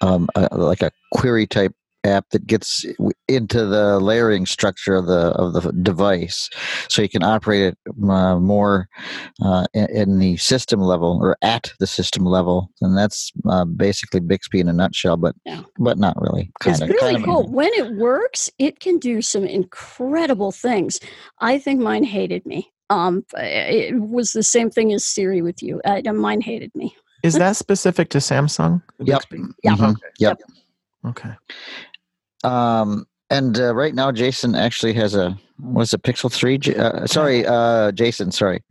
um, 0.00 0.28
a 0.36 0.56
like 0.56 0.82
a 0.82 0.92
query 1.12 1.48
type 1.48 1.74
app 2.06 2.30
that 2.30 2.46
gets 2.46 2.84
into 3.28 3.66
the 3.66 3.98
layering 4.00 4.46
structure 4.46 4.94
of 4.94 5.06
the 5.06 5.28
of 5.32 5.52
the 5.52 5.72
device, 5.72 6.48
so 6.88 7.02
you 7.02 7.08
can 7.08 7.22
operate 7.22 7.62
it 7.62 7.78
uh, 8.08 8.38
more 8.38 8.88
uh, 9.42 9.66
in, 9.74 9.86
in 9.90 10.18
the 10.18 10.36
system 10.36 10.80
level 10.80 11.18
or 11.20 11.36
at 11.42 11.72
the 11.80 11.86
system 11.86 12.24
level, 12.24 12.70
and 12.80 12.96
that's 12.96 13.32
uh, 13.48 13.64
basically 13.64 14.20
Bixby 14.20 14.60
in 14.60 14.68
a 14.68 14.72
nutshell. 14.72 15.16
But 15.16 15.34
Yeah. 15.44 15.62
but 15.78 15.98
not 15.98 16.16
really. 16.20 16.50
It's 16.64 16.78
Kind 16.78 16.82
of. 16.82 16.88
really 16.90 17.12
kind 17.14 17.24
cool. 17.24 17.50
When 17.50 17.72
it 17.74 17.92
works, 17.96 18.50
it 18.58 18.80
can 18.80 18.98
do 18.98 19.20
some 19.22 19.44
incredible 19.44 20.52
things. 20.52 21.00
I 21.40 21.58
think 21.58 21.80
mine 21.80 22.04
hated 22.04 22.46
me. 22.46 22.72
Um, 22.88 23.24
it 23.34 23.98
was 24.00 24.32
the 24.32 24.44
same 24.44 24.70
thing 24.70 24.92
as 24.92 25.04
Siri 25.04 25.42
with 25.42 25.62
you. 25.62 25.80
Uh, 25.84 26.00
mine 26.12 26.40
hated 26.40 26.72
me. 26.74 26.94
Is 27.22 27.34
that 27.34 27.56
specific 27.56 28.10
to 28.10 28.18
Samsung? 28.18 28.80
Yep. 29.00 29.22
Bixby? 29.28 29.42
Yeah. 29.64 29.72
Mhm. 29.74 29.96
Yep. 30.20 30.38
Okay. 31.06 31.30
Um, 32.46 33.06
and 33.30 33.58
uh, 33.58 33.74
right 33.74 33.94
now, 33.94 34.12
Jason 34.12 34.54
actually 34.54 34.92
has 34.94 35.14
a 35.14 35.36
what's 35.58 35.92
a 35.92 35.98
Pixel 35.98 36.32
Three? 36.32 36.58
Uh, 36.74 37.06
sorry, 37.06 37.44
uh, 37.46 37.92
Jason. 37.92 38.30
Sorry. 38.30 38.62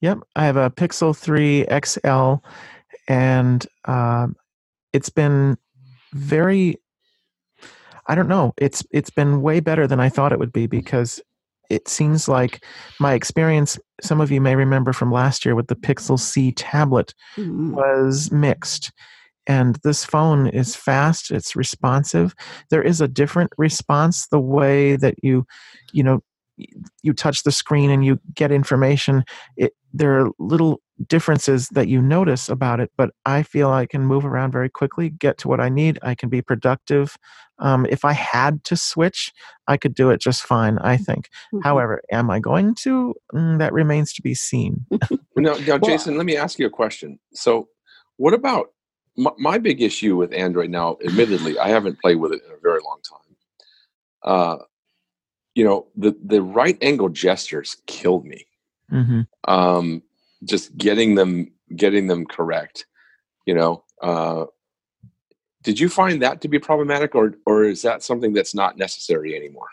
Yep, 0.00 0.18
I 0.36 0.44
have 0.46 0.56
a 0.56 0.70
Pixel 0.70 1.16
3 1.16 1.66
XL, 1.84 2.34
and 3.08 3.66
um, 3.86 4.36
it's 4.92 5.10
been 5.10 5.58
very. 6.12 6.76
I 8.06 8.14
don't 8.14 8.28
know. 8.28 8.54
It's 8.56 8.84
it's 8.92 9.10
been 9.10 9.42
way 9.42 9.58
better 9.60 9.86
than 9.88 9.98
I 10.00 10.08
thought 10.08 10.32
it 10.32 10.38
would 10.38 10.52
be 10.52 10.66
because 10.68 11.20
it 11.68 11.88
seems 11.88 12.28
like 12.28 12.64
my 13.00 13.14
experience. 13.14 13.78
Some 14.00 14.20
of 14.20 14.30
you 14.30 14.40
may 14.40 14.54
remember 14.54 14.92
from 14.92 15.10
last 15.10 15.44
year 15.44 15.56
with 15.56 15.66
the 15.66 15.74
Pixel 15.74 16.18
C 16.18 16.52
tablet 16.52 17.12
Mm. 17.36 17.72
was 17.72 18.30
mixed. 18.30 18.92
And 19.48 19.76
this 19.82 20.04
phone 20.04 20.46
is 20.46 20.76
fast, 20.76 21.30
it's 21.30 21.56
responsive. 21.56 22.34
There 22.70 22.82
is 22.82 23.00
a 23.00 23.08
different 23.08 23.50
response 23.58 24.28
the 24.28 24.38
way 24.38 24.96
that 24.96 25.14
you, 25.22 25.46
you 25.92 26.02
know, 26.02 26.20
you 27.02 27.12
touch 27.12 27.44
the 27.44 27.52
screen 27.52 27.90
and 27.90 28.04
you 28.04 28.20
get 28.34 28.52
information. 28.52 29.24
It, 29.56 29.72
there 29.92 30.20
are 30.20 30.30
little 30.38 30.80
differences 31.06 31.68
that 31.68 31.88
you 31.88 32.02
notice 32.02 32.48
about 32.48 32.80
it, 32.80 32.90
but 32.96 33.10
I 33.24 33.42
feel 33.42 33.70
I 33.70 33.86
can 33.86 34.04
move 34.04 34.26
around 34.26 34.50
very 34.50 34.68
quickly, 34.68 35.08
get 35.08 35.38
to 35.38 35.48
what 35.48 35.60
I 35.60 35.68
need. 35.68 35.98
I 36.02 36.14
can 36.14 36.28
be 36.28 36.42
productive. 36.42 37.16
Um, 37.60 37.86
if 37.88 38.04
I 38.04 38.12
had 38.12 38.64
to 38.64 38.76
switch, 38.76 39.32
I 39.66 39.76
could 39.76 39.94
do 39.94 40.10
it 40.10 40.20
just 40.20 40.42
fine, 40.42 40.78
I 40.78 40.96
think. 40.96 41.28
Mhm. 41.54 41.62
However, 41.62 42.02
am 42.12 42.30
I 42.30 42.40
going 42.40 42.74
to? 42.82 43.14
Mm, 43.32 43.58
that 43.58 43.72
remains 43.72 44.12
to 44.14 44.22
be 44.22 44.34
seen. 44.34 44.86
Now, 45.36 45.54
now, 45.54 45.78
Jason, 45.78 46.16
let 46.16 46.26
me 46.26 46.36
ask 46.36 46.58
you 46.58 46.66
a 46.66 46.70
question. 46.70 47.20
So, 47.32 47.68
what 48.16 48.34
about 48.34 48.70
my, 49.18 49.32
my 49.36 49.58
big 49.58 49.82
issue 49.82 50.16
with 50.16 50.32
Android 50.32 50.70
now? 50.70 50.96
Admittedly, 51.04 51.58
I 51.58 51.68
haven't 51.68 52.00
played 52.00 52.16
with 52.16 52.32
it 52.32 52.40
in 52.46 52.52
a 52.52 52.60
very 52.62 52.80
long 52.82 53.00
time. 53.02 53.36
Uh, 54.22 54.56
you 55.54 55.64
know, 55.64 55.88
the 55.96 56.16
the 56.24 56.40
right 56.40 56.78
angle 56.80 57.08
gestures 57.08 57.76
killed 57.86 58.24
me. 58.24 58.46
hmm 58.88 59.22
Um, 59.46 60.02
just 60.44 60.76
getting 60.76 61.16
them 61.16 61.50
getting 61.74 62.06
them 62.06 62.24
correct. 62.24 62.86
You 63.44 63.54
know, 63.54 63.84
uh, 64.00 64.46
did 65.62 65.80
you 65.80 65.88
find 65.88 66.22
that 66.22 66.40
to 66.42 66.48
be 66.48 66.58
problematic, 66.58 67.14
or 67.14 67.34
or 67.44 67.64
is 67.64 67.82
that 67.82 68.02
something 68.02 68.32
that's 68.32 68.54
not 68.54 68.78
necessary 68.78 69.34
anymore? 69.34 69.68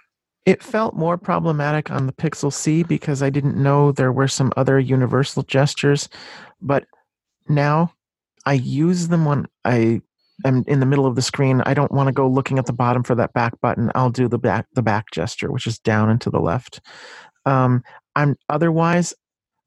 It 0.45 0.61
felt 0.61 0.95
more 0.95 1.17
problematic 1.17 1.89
on 1.89 2.05
the 2.05 2.13
Pixel 2.13 2.53
C 2.53 2.83
because 2.83 3.23
I 3.23 3.31
didn't 3.31 3.57
know 3.57 3.91
there 3.91 4.11
were 4.11 4.27
some 4.27 4.53
other 4.55 4.79
universal 4.79 5.41
gestures, 5.41 6.07
but 6.61 6.85
now 7.47 7.94
I 8.45 8.53
use 8.53 9.07
them 9.07 9.25
when 9.25 9.47
I 9.63 10.01
am 10.43 10.63
in 10.67 10.79
the 10.79 10.85
middle 10.85 11.05
of 11.05 11.15
the 11.15 11.21
screen, 11.21 11.61
I 11.65 11.73
don't 11.73 11.91
want 11.91 12.07
to 12.07 12.13
go 12.13 12.27
looking 12.27 12.59
at 12.59 12.65
the 12.65 12.73
bottom 12.73 13.03
for 13.03 13.15
that 13.15 13.33
back 13.33 13.59
button. 13.61 13.91
I'll 13.95 14.09
do 14.09 14.27
the 14.27 14.37
back 14.37 14.67
the 14.73 14.81
back 14.81 15.11
gesture, 15.11 15.51
which 15.51 15.67
is 15.67 15.79
down 15.79 16.09
and 16.09 16.19
to 16.21 16.29
the 16.29 16.39
left. 16.39 16.81
Um, 17.45 17.83
I'm 18.15 18.35
otherwise 18.49 19.13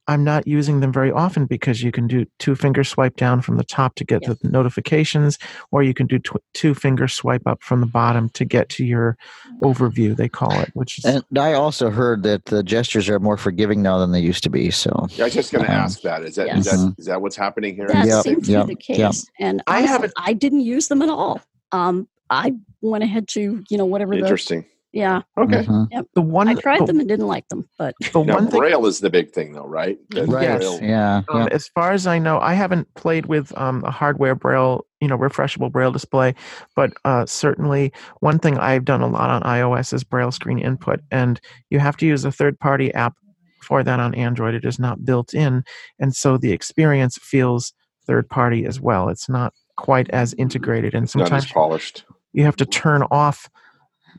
I'm 0.09 0.25
not 0.25 0.47
using 0.49 0.81
them 0.81 0.91
very 0.91 1.13
often 1.13 1.45
because 1.45 1.83
you 1.83 1.93
can 1.93 2.07
do 2.07 2.25
two 2.39 2.57
finger 2.57 2.83
swipe 2.83 3.17
down 3.17 3.43
from 3.43 3.59
the 3.59 3.65
top 3.65 3.95
to 3.97 4.05
get 4.05 4.23
Yeah. 4.23 4.35
the 4.43 4.49
notifications, 4.49 5.39
or 5.71 5.83
you 5.83 5.93
can 5.93 6.07
do 6.07 6.19
tw- 6.19 6.43
two 6.55 6.75
finger 6.75 7.07
swipe 7.07 7.47
up 7.47 7.63
from 7.63 7.81
the 7.81 7.87
bottom 7.87 8.31
to 8.31 8.47
get 8.47 8.71
to 8.71 8.85
your 8.87 9.19
overview. 9.63 10.17
They 10.17 10.29
call 10.29 10.59
it, 10.61 10.71
which 10.73 10.99
is 10.99 11.05
And 11.05 11.23
I 11.39 11.53
also 11.53 11.91
heard 11.91 12.23
that 12.23 12.47
the 12.47 12.63
gestures 12.63 13.09
are 13.11 13.21
more 13.21 13.37
forgiving 13.37 13.83
now 13.83 13.99
than 13.99 14.13
they 14.13 14.21
used 14.21 14.43
to 14.45 14.51
be. 14.51 14.71
So 14.71 14.91
Yeah, 15.11 15.25
I 15.25 15.27
was 15.27 15.35
just 15.35 15.53
going 15.53 15.67
to 15.67 15.71
Um, 15.71 15.77
ask 15.79 16.01
that. 16.03 16.23
Is 16.23 16.37
that 16.37 16.49
is 16.57 16.67
yes. 16.67 16.71
that 16.83 16.95
is 16.99 17.07
that 17.07 17.21
what's 17.21 17.37
happening 17.37 17.75
here? 17.77 17.89
That 17.89 18.07
Yep, 18.07 18.23
seems 18.25 18.47
to 18.49 18.65
be 18.65 18.75
the 18.75 18.81
yep. 18.97 19.11
case. 19.11 19.27
And 19.39 19.63
I 19.67 19.77
honestly, 19.79 19.93
haven't- 19.93 20.13
I 20.17 20.33
didn't 20.33 20.61
use 20.63 20.89
them 20.89 21.03
at 21.03 21.11
all. 21.11 21.41
Um, 21.73 22.09
I 22.31 22.55
went 22.81 23.05
ahead 23.05 23.29
to 23.29 23.63
you 23.69 23.77
know 23.77 23.85
whatever 23.85 24.15
the 24.15 24.23
Interesting. 24.23 24.65
Yeah. 24.93 25.23
Okay. 25.37 25.65
mhm. 25.65 25.89
the 26.15 26.21
one. 26.23 26.49
I 26.49 26.55
tried 26.55 26.81
the, 26.81 26.87
them 26.87 27.01
and 27.01 27.09
didn't 27.09 27.27
like 27.27 27.47
them, 27.49 27.69
but 27.79 27.95
the 28.13 28.25
Now 28.25 28.35
one 28.35 28.49
thing 28.51 28.59
Braille 28.61 28.87
is 28.87 29.01
the 29.01 29.11
big 29.11 29.31
thing, 29.33 29.53
though, 29.53 29.67
right? 29.67 29.99
The 30.11 30.25
right, 30.27 30.59
Braille- 30.59 30.83
yeah, 30.83 31.23
Um, 31.29 31.43
yeah. 31.43 31.49
As 31.53 31.69
far 31.69 31.93
as 31.93 32.07
I 32.07 32.19
know, 32.19 32.39
I 32.41 32.55
haven't 32.55 32.93
played 32.95 33.27
with 33.27 33.57
um, 33.59 33.85
a 33.85 33.91
hardware 33.91 34.35
braille, 34.35 34.87
you 35.01 35.09
know, 35.09 35.19
refreshable 35.19 35.71
braille 35.71 35.93
display, 35.93 36.35
but 36.75 36.93
uh, 37.05 37.27
certainly 37.27 37.93
one 38.21 38.39
thing 38.39 38.59
I've 38.59 38.85
done 38.85 39.03
a 39.03 39.07
lot 39.09 39.31
on 39.31 39.43
iOS 39.43 39.93
is 39.93 40.05
braille 40.05 40.33
screen 40.33 40.59
input, 40.59 41.01
and 41.11 41.41
you 41.71 41.79
have 41.81 41.97
to 41.99 42.07
use 42.07 42.25
a 42.25 42.33
third-party 42.33 42.93
app 42.95 43.15
for 43.63 43.83
that 43.83 44.01
on 44.01 44.15
Android. 44.15 44.55
It 44.55 44.65
is 44.65 44.79
not 44.79 45.05
built 45.05 45.35
in, 45.35 45.65
and 45.99 46.15
so 46.17 46.39
the 46.39 46.53
experience 46.53 47.19
feels 47.21 47.73
third-party 48.07 48.65
as 48.65 48.81
well. 48.81 49.11
It's 49.11 49.29
not 49.29 49.53
quite 49.77 50.09
as 50.11 50.33
integrated, 50.39 50.95
and 50.95 51.05
It's 51.05 51.15
not 51.15 51.25
as 51.25 51.29
sometimes 51.29 51.53
polished. 51.53 52.05
you 52.33 52.45
have 52.45 52.57
to 52.57 52.65
turn 52.65 53.03
off 53.11 53.51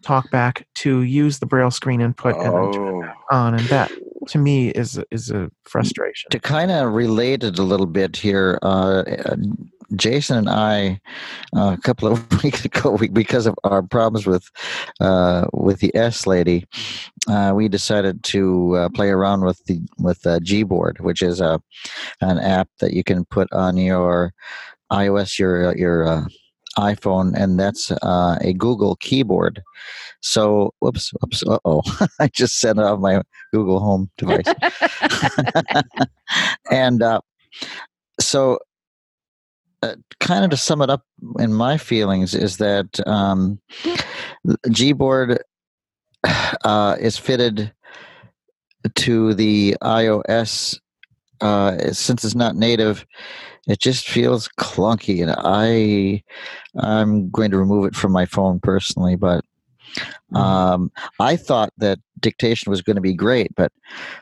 TalkBack 0.02 0.64
to 0.76 1.02
use 1.04 1.40
the 1.40 1.46
braille 1.46 1.72
screen 1.72 2.02
input 2.02 2.36
and 2.36 2.46
then 2.46 2.72
turn 2.72 3.04
it 3.04 3.10
Oh, 3.32 3.36
on, 3.36 3.54
and 3.56 3.68
that 3.68 3.92
to 4.28 4.38
me 4.38 4.70
is 4.70 5.00
is 5.12 5.32
a 5.32 5.50
frustration. 5.66 6.30
to 6.32 6.40
kind 6.40 6.72
of 6.72 6.94
relate 6.94 7.44
it 7.44 7.58
a 7.60 7.64
little 7.64 7.86
bit 7.86 8.16
here, 8.18 8.60
uh, 8.62 9.04
Jason 9.96 10.38
and 10.38 10.50
I, 10.50 11.00
uh, 11.56 11.76
a 11.78 11.82
couple 11.82 12.08
of 12.08 12.44
weeks 12.44 12.64
ago, 12.66 12.92
we, 12.92 13.08
because 13.08 13.48
of 13.48 13.56
our 13.64 13.82
problems 13.82 14.28
with 14.28 14.48
uh, 15.00 15.46
with 15.54 15.80
the 15.80 15.96
S 15.96 16.28
lady, 16.28 16.66
uh, 17.28 17.54
we 17.56 17.68
decided 17.68 18.24
to 18.26 18.76
uh, 18.76 18.90
play 18.90 19.10
around 19.10 19.42
with 19.46 19.64
the 19.66 19.80
with 19.98 20.26
uh, 20.28 20.40
Gboard, 20.40 21.00
which 21.02 21.22
is 21.22 21.42
a 21.42 21.60
an 22.22 22.38
app 22.40 22.70
that 22.80 22.94
you 22.94 23.04
can 23.04 23.26
put 23.26 23.52
on 23.52 23.78
your 23.78 24.34
iOS, 24.92 25.40
your 25.40 25.76
your 25.76 26.08
uh, 26.08 26.26
iPhone, 26.78 27.34
and 27.36 27.60
that's 27.60 27.92
uh, 27.92 28.38
a 28.42 28.54
Google 28.54 28.96
keyboard. 28.98 29.62
So, 30.22 30.74
whoops, 30.80 31.12
whoops, 31.22 31.44
uh 31.48 31.60
oh, 31.66 31.82
I 32.20 32.28
just 32.28 32.60
sent 32.60 32.80
it 32.80 32.86
off 32.86 33.00
my 33.00 33.22
Google 33.52 33.80
Home 33.80 34.10
device 34.18 34.46
and 36.72 37.02
uh, 37.02 37.22
so 38.20 38.60
uh, 39.82 39.96
kind 40.20 40.44
of 40.44 40.52
to 40.52 40.58
sum 40.58 40.82
it 40.82 40.90
up 40.90 41.04
in 41.40 41.54
my 41.54 41.78
feelings 41.78 42.36
is 42.36 42.58
that 42.58 43.00
um, 43.08 43.60
gboard 44.68 45.40
uh, 46.64 46.96
is 47.00 47.18
fitted 47.18 47.72
to 48.96 49.34
the 49.34 49.76
ios 49.82 50.78
uh, 51.42 51.94
since 51.94 52.26
it's 52.26 52.36
not 52.36 52.56
native 52.56 53.06
it 53.70 53.80
just 53.80 54.10
feels 54.10 54.50
clunky 54.60 55.22
and 55.22 55.34
i 55.38 56.22
i'm 56.80 57.30
going 57.30 57.52
to 57.52 57.58
remove 57.58 57.86
it 57.86 57.96
from 57.96 58.12
my 58.12 58.26
phone 58.26 58.60
personally 58.60 59.16
but 59.16 59.46
um, 60.36 60.92
I 61.20 61.36
thought 61.36 61.74
that 61.78 62.00
dictation 62.20 62.70
was 62.70 62.82
going 62.82 62.96
to 62.96 63.02
be 63.02 63.14
great, 63.14 63.54
but 63.56 63.72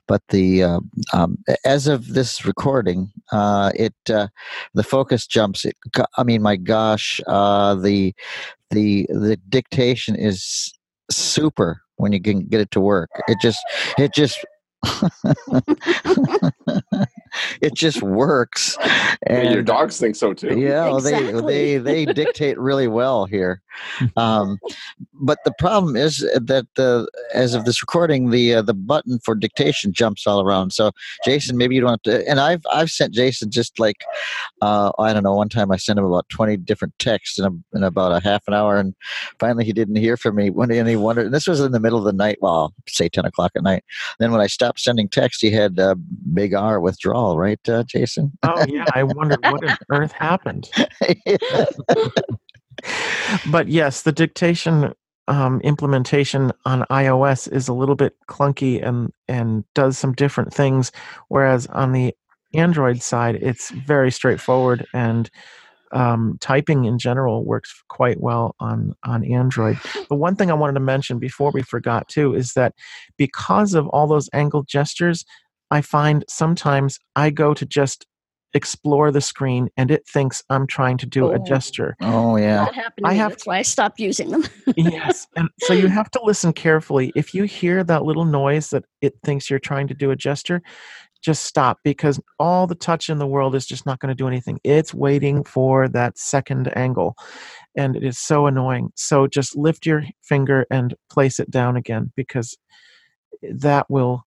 but 0.08 0.22
the 0.30 0.64
uh, 0.64 0.80
um, 1.14 1.38
as 1.66 1.88
of 1.88 2.14
this 2.14 2.46
recording, 2.46 3.12
uh, 3.32 3.72
it 3.76 3.94
uh, 4.10 4.28
the 4.74 4.84
focus 4.84 5.28
jumps. 5.28 5.66
It, 5.66 5.76
I 6.18 6.24
mean, 6.24 6.42
my 6.42 6.56
gosh, 6.56 7.20
uh, 7.28 7.76
the 7.76 8.14
the 8.72 9.08
the 9.10 9.38
dictation 9.50 10.16
is 10.16 10.74
super 11.12 11.82
when 11.98 12.14
you 12.14 12.22
can 12.22 12.48
get 12.48 12.62
it 12.62 12.72
to 12.72 12.80
work. 12.80 13.10
It 13.28 13.38
just 13.42 13.60
it 13.98 14.14
just. 14.14 14.46
it 17.62 17.74
just 17.74 18.02
works. 18.02 18.78
And 19.26 19.54
your 19.54 19.64
dogs 19.64 20.00
think 20.00 20.16
so 20.16 20.34
too. 20.34 20.60
yeah 20.60 20.94
Exactly. 20.94 21.42
they 21.42 21.78
they 21.78 22.06
they 22.06 22.14
dictate 22.14 22.60
really 22.60 22.88
well 22.88 23.26
here. 23.26 23.62
Um, 24.16 24.58
but 25.14 25.38
the 25.46 25.54
problem 25.60 25.96
is 25.96 26.18
that 26.34 26.66
the 26.76 27.08
as 27.36 27.54
of 27.54 27.66
this 27.66 27.84
recording 27.84 28.32
the 28.32 28.56
uh, 28.56 28.62
the 28.64 28.74
button 28.74 29.20
for 29.20 29.36
dictation 29.36 29.94
jumps 29.94 30.26
all 30.26 30.42
around. 30.42 30.72
So 30.72 30.92
jason 31.24 31.58
maybe 31.58 31.76
you 31.76 31.82
don't 31.82 31.92
have 31.92 32.02
to 32.02 32.28
and 32.28 32.40
i've 32.40 32.64
i've 32.72 32.90
sent 32.90 33.14
jason 33.14 33.52
just 33.52 33.80
like 33.80 34.04
uh, 34.62 34.92
i 34.98 35.14
don't 35.14 35.24
know 35.24 35.36
one 35.36 35.50
time 35.50 35.72
i 35.72 35.78
sent 35.78 36.00
him 36.00 36.06
about 36.06 36.28
20 36.30 36.58
different 36.58 36.98
texts 36.98 37.38
in, 37.38 37.46
a, 37.46 37.78
in 37.78 37.84
about 37.84 38.12
a 38.12 38.20
half 38.20 38.44
an 38.48 38.54
hour 38.54 38.78
and 38.78 38.96
finally 39.40 39.64
he 39.64 39.74
didn't 39.74 39.96
hear 39.96 40.18
from 40.18 40.36
me 40.36 40.50
when 40.50 40.72
and 40.72 40.90
he 40.90 40.96
wondered 40.96 41.26
and 41.26 41.36
this 41.36 41.48
was 41.48 41.60
in 41.60 41.72
the 41.72 41.80
middle 41.80 42.00
of 42.00 42.06
the 42.06 42.14
night 42.14 42.38
well 42.42 42.74
say 42.88 43.10
10 43.10 43.26
o'clock 43.26 43.52
at 43.56 43.64
night. 43.64 43.84
Then 44.20 44.32
when 44.32 44.42
i 44.42 44.48
stopped 44.48 44.80
sending 44.80 45.08
texts, 45.10 45.42
he 45.42 45.52
had 45.52 45.80
uh, 45.80 45.96
big 46.34 46.54
r 46.54 46.80
withdrawal 46.80 47.27
right 47.36 47.60
uh, 47.68 47.84
jason 47.84 48.32
Oh 48.44 48.66
yeah, 48.68 48.86
I 48.94 49.04
wondered 49.04 49.40
what 49.44 49.64
on 49.64 49.78
earth 49.92 50.12
happened. 50.12 50.70
But 53.50 53.68
yes, 53.68 54.04
the 54.04 54.12
dictation 54.12 54.94
um, 55.28 55.60
implementation 55.62 56.52
on 56.66 56.86
iOS 56.92 57.52
is 57.52 57.68
a 57.68 57.74
little 57.74 57.96
bit 57.96 58.16
clunky 58.30 58.86
and 58.86 59.12
and 59.28 59.64
does 59.74 59.98
some 59.98 60.14
different 60.14 60.54
things, 60.54 60.92
whereas 61.28 61.68
on 61.68 61.92
the 61.92 62.16
Android 62.54 63.02
side, 63.02 63.36
it's 63.36 63.72
very 63.72 64.12
straightforward 64.12 64.86
and 64.94 65.30
um, 65.92 66.38
typing 66.40 66.86
in 66.86 66.98
general 67.00 67.46
works 67.46 67.74
quite 67.90 68.22
well 68.22 68.56
on 68.60 68.94
on 69.04 69.26
Android. 69.26 69.78
The 70.10 70.16
one 70.16 70.36
thing 70.36 70.52
I 70.52 70.56
wanted 70.56 70.74
to 70.74 70.80
mention 70.80 71.20
before 71.20 71.52
we 71.52 71.62
forgot 71.62 72.08
too 72.08 72.34
is 72.36 72.54
that 72.54 72.74
because 73.18 73.74
of 73.74 73.88
all 73.88 74.08
those 74.08 74.30
angled 74.34 74.68
gestures, 74.68 75.26
I 75.72 75.82
find 75.82 76.24
sometimes 76.30 77.00
I 77.16 77.30
go 77.30 77.54
to 77.54 77.66
just 77.66 78.06
explore 78.54 79.12
the 79.12 79.20
screen 79.22 79.68
and 79.78 79.92
it 79.92 80.08
thinks 80.08 80.42
I'm 80.50 80.66
trying 80.68 80.98
to 81.00 81.06
do 81.06 81.28
a 81.32 81.36
Oh. 81.40 81.44
gesture. 81.46 81.96
oh 82.02 82.38
yeah 82.38 82.66
that 82.66 82.74
happened. 82.74 83.04
To 83.04 83.08
I 83.10 83.12
me. 83.12 83.18
have 83.18 83.32
That's 83.32 83.46
why 83.46 83.58
I 83.58 83.62
stopped 83.62 84.00
using 84.00 84.32
them. 84.32 84.46
yes. 84.78 85.28
And 85.36 85.50
so 85.60 85.74
you 85.74 85.88
have 85.88 86.10
to 86.12 86.22
listen 86.24 86.54
carefully. 86.54 87.12
If 87.16 87.34
you 87.34 87.44
hear 87.44 87.84
that 87.84 88.04
little 88.04 88.26
noise 88.26 88.70
that 88.70 88.86
it 89.02 89.14
thinks 89.26 89.50
you're 89.50 89.60
trying 89.60 89.88
to 89.90 89.94
do 89.94 90.12
a 90.12 90.16
gesture, 90.16 90.62
just 91.22 91.44
stop 91.46 91.80
because 91.84 92.20
all 92.40 92.68
the 92.68 92.76
touch 92.76 93.10
in 93.10 93.18
the 93.18 93.28
world 93.28 93.54
is 93.54 93.66
just 93.66 93.86
not 93.86 94.00
going 94.00 94.10
to 94.10 94.16
do 94.16 94.28
anything. 94.28 94.60
It's 94.64 94.94
waiting 94.94 95.44
for 95.44 95.90
that 95.90 96.18
second 96.18 96.72
angle. 96.78 97.16
And 97.76 97.96
it 97.98 98.04
is 98.04 98.18
so 98.18 98.48
annoying. 98.48 98.92
So 98.96 99.28
just 99.28 99.58
lift 99.58 99.86
your 99.86 100.04
finger 100.24 100.66
and 100.72 100.96
place 101.12 101.40
it 101.40 101.52
down 101.52 101.76
again 101.76 102.12
because 102.16 102.56
that 103.52 103.88
will 103.90 104.24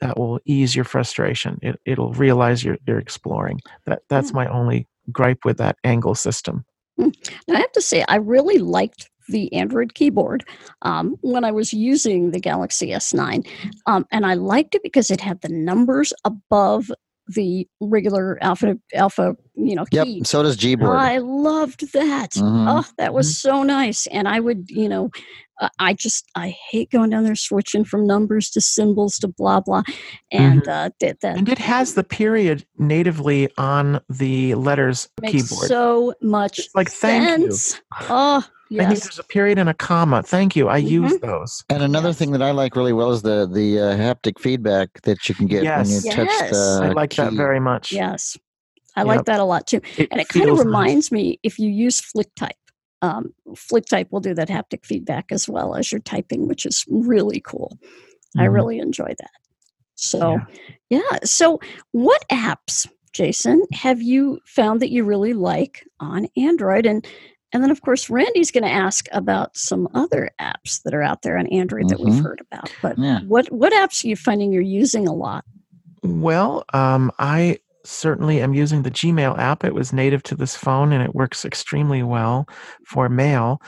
that 0.00 0.18
will 0.18 0.40
ease 0.44 0.74
your 0.74 0.84
frustration. 0.84 1.58
It 1.62 1.80
it'll 1.84 2.12
realize 2.12 2.64
you're 2.64 2.78
you're 2.86 2.98
exploring. 2.98 3.60
That 3.86 4.02
that's 4.08 4.32
my 4.32 4.46
only 4.46 4.86
gripe 5.12 5.44
with 5.44 5.58
that 5.58 5.76
angle 5.84 6.14
system. 6.14 6.64
Now, 6.96 7.10
I 7.52 7.58
have 7.58 7.72
to 7.72 7.82
say, 7.82 8.04
I 8.08 8.16
really 8.16 8.58
liked 8.58 9.10
the 9.28 9.52
Android 9.52 9.94
keyboard 9.94 10.44
um, 10.82 11.16
when 11.22 11.44
I 11.44 11.50
was 11.50 11.72
using 11.72 12.30
the 12.30 12.40
Galaxy 12.40 12.88
S9. 12.88 13.46
Um, 13.86 14.06
and 14.12 14.24
I 14.26 14.34
liked 14.34 14.74
it 14.74 14.82
because 14.82 15.10
it 15.10 15.20
had 15.20 15.40
the 15.40 15.48
numbers 15.48 16.12
above 16.24 16.90
the 17.26 17.66
regular 17.80 18.38
alpha, 18.42 18.78
alpha, 18.92 19.34
you 19.54 19.74
know, 19.74 19.86
yep 19.90 20.04
key. 20.04 20.22
so 20.24 20.42
does 20.42 20.58
gboard 20.58 20.94
I 20.98 21.16
loved 21.18 21.90
that. 21.94 22.32
Mhm. 22.32 22.66
Oh, 22.68 22.86
that 22.98 23.14
was 23.14 23.38
so 23.38 23.62
nice. 23.62 24.06
And 24.08 24.28
I 24.28 24.40
would, 24.40 24.70
you 24.70 24.90
know, 24.90 25.10
I 25.78 25.92
just, 25.94 26.28
I 26.34 26.48
hate 26.70 26.90
going 26.90 27.10
down 27.10 27.24
there 27.24 27.34
switching 27.36 27.84
from 27.84 28.06
numbers 28.06 28.50
to 28.50 28.60
symbols 28.60 29.18
to 29.18 29.28
blah, 29.28 29.60
blah. 29.60 29.82
And 30.32 30.66
uh, 30.66 30.90
that, 31.00 31.20
that 31.20 31.38
And 31.38 31.48
it 31.48 31.58
has 31.58 31.94
the 31.94 32.04
period 32.04 32.66
natively 32.78 33.48
on 33.56 34.00
the 34.08 34.54
letters 34.56 35.08
makes 35.20 35.48
keyboard. 35.48 35.68
so 35.68 36.14
much 36.22 36.58
It's 36.58 36.74
like, 36.74 36.90
thank 36.90 37.38
you. 37.40 37.52
sense. 37.52 37.80
Oh, 38.10 38.44
I 38.72 38.86
think 38.86 39.02
there's 39.02 39.18
a 39.20 39.24
period 39.24 39.58
and 39.58 39.68
a 39.68 39.74
comma. 39.74 40.22
Thank 40.24 40.56
you. 40.56 40.68
I 40.68 40.78
use 40.78 41.12
Mhm. 41.14 41.20
those. 41.20 41.64
And 41.68 41.82
another 41.82 42.08
Yes. 42.08 42.18
thing 42.18 42.32
that 42.32 42.42
I 42.42 42.50
like 42.50 42.74
really 42.74 42.92
well 42.92 43.12
is 43.12 43.22
the 43.22 43.46
the 43.46 43.78
uh, 43.78 43.96
haptic 43.96 44.40
feedback 44.40 45.02
that 45.02 45.28
you 45.28 45.34
can 45.36 45.46
get 45.46 45.62
when 45.64 45.88
you 45.88 46.00
Yes. 46.02 46.04
touch 46.14 46.26
Yes. 46.28 46.50
the. 46.50 46.80
I 46.82 46.88
like 46.88 47.14
that 47.14 47.32
very 47.34 47.60
much. 47.60 47.92
Yes. 47.92 48.36
I 48.96 49.00
Yep. 49.00 49.06
like 49.06 49.24
that 49.26 49.38
a 49.38 49.44
lot 49.44 49.66
too. 49.68 49.80
It 49.96 50.08
And 50.10 50.20
it 50.20 50.28
kind 50.28 50.44
of 50.44 50.48
feels 50.48 50.58
nice. 50.58 50.66
reminds 50.66 51.12
me 51.12 51.38
if 51.44 51.58
you 51.60 51.68
use 51.68 52.00
FlickType, 52.00 52.50
um, 53.04 53.34
FlickType 53.50 54.10
will 54.10 54.20
do 54.20 54.34
that 54.34 54.48
haptic 54.48 54.84
feedback 54.84 55.26
as 55.30 55.48
well 55.48 55.74
as 55.74 55.92
your 55.92 56.00
typing, 56.00 56.48
which 56.48 56.64
is 56.64 56.84
really 56.88 57.40
cool. 57.40 57.78
I 58.36 58.46
Mhm. 58.46 58.52
really 58.54 58.78
enjoy 58.78 59.14
that. 59.18 59.30
So, 59.96 60.40
yeah. 60.90 61.18
So, 61.24 61.60
what 61.92 62.24
apps 62.30 62.88
Jason, 63.12 63.62
have 63.72 64.02
you 64.02 64.40
found 64.44 64.80
that 64.82 64.90
you 64.90 65.04
really 65.04 65.34
like 65.34 65.86
on 66.00 66.26
Android? 66.36 66.86
And 66.86 67.06
and 67.52 67.62
then 67.62 67.70
of 67.70 67.82
course 67.82 68.10
Randy's 68.10 68.50
going 68.50 68.64
to 68.64 68.70
ask 68.86 69.06
about 69.12 69.56
some 69.56 69.86
other 69.94 70.30
apps 70.40 70.82
that 70.82 70.92
are 70.92 71.02
out 71.04 71.22
there 71.22 71.38
on 71.38 71.46
Android 71.46 71.88
that 71.90 72.00
we've 72.00 72.12
Mhm. 72.14 72.22
heard 72.24 72.40
about. 72.40 72.72
But 72.82 72.98
Yeah. 72.98 73.20
what 73.20 73.46
what 73.52 73.72
apps 73.72 74.04
are 74.04 74.08
you 74.08 74.16
finding 74.16 74.50
you're 74.52 74.62
using 74.82 75.06
a 75.06 75.14
lot? 75.14 75.44
Well, 76.02 76.64
um, 76.72 77.12
I 77.20 77.58
certainly 77.84 78.40
am 78.40 78.54
using 78.54 78.82
the 78.82 78.90
Gmail 78.90 79.38
app. 79.38 79.64
It 79.64 79.74
was 79.74 79.92
native 79.92 80.22
to 80.24 80.34
this 80.34 80.56
phone 80.56 80.92
and 80.92 81.02
it 81.02 81.14
works 81.14 81.44
extremely 81.44 82.02
well 82.02 82.48
for 82.86 83.08
mail. 83.08 83.60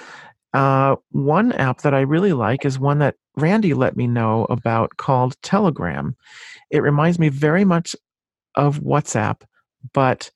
Uh, 0.52 0.96
one 1.10 1.52
app 1.52 1.82
that 1.82 1.94
I 1.94 2.00
really 2.00 2.32
like 2.32 2.64
is 2.64 2.78
one 2.78 2.98
that 3.00 3.16
Randy 3.36 3.74
let 3.74 3.96
me 3.96 4.06
know 4.06 4.46
about 4.48 4.96
called 4.96 5.36
Telegram. 5.42 6.16
It 6.70 6.82
reminds 6.82 7.18
me 7.18 7.28
very 7.28 7.64
much 7.64 7.94
of 8.54 8.80
WhatsApp, 8.80 9.42
but 9.92 10.30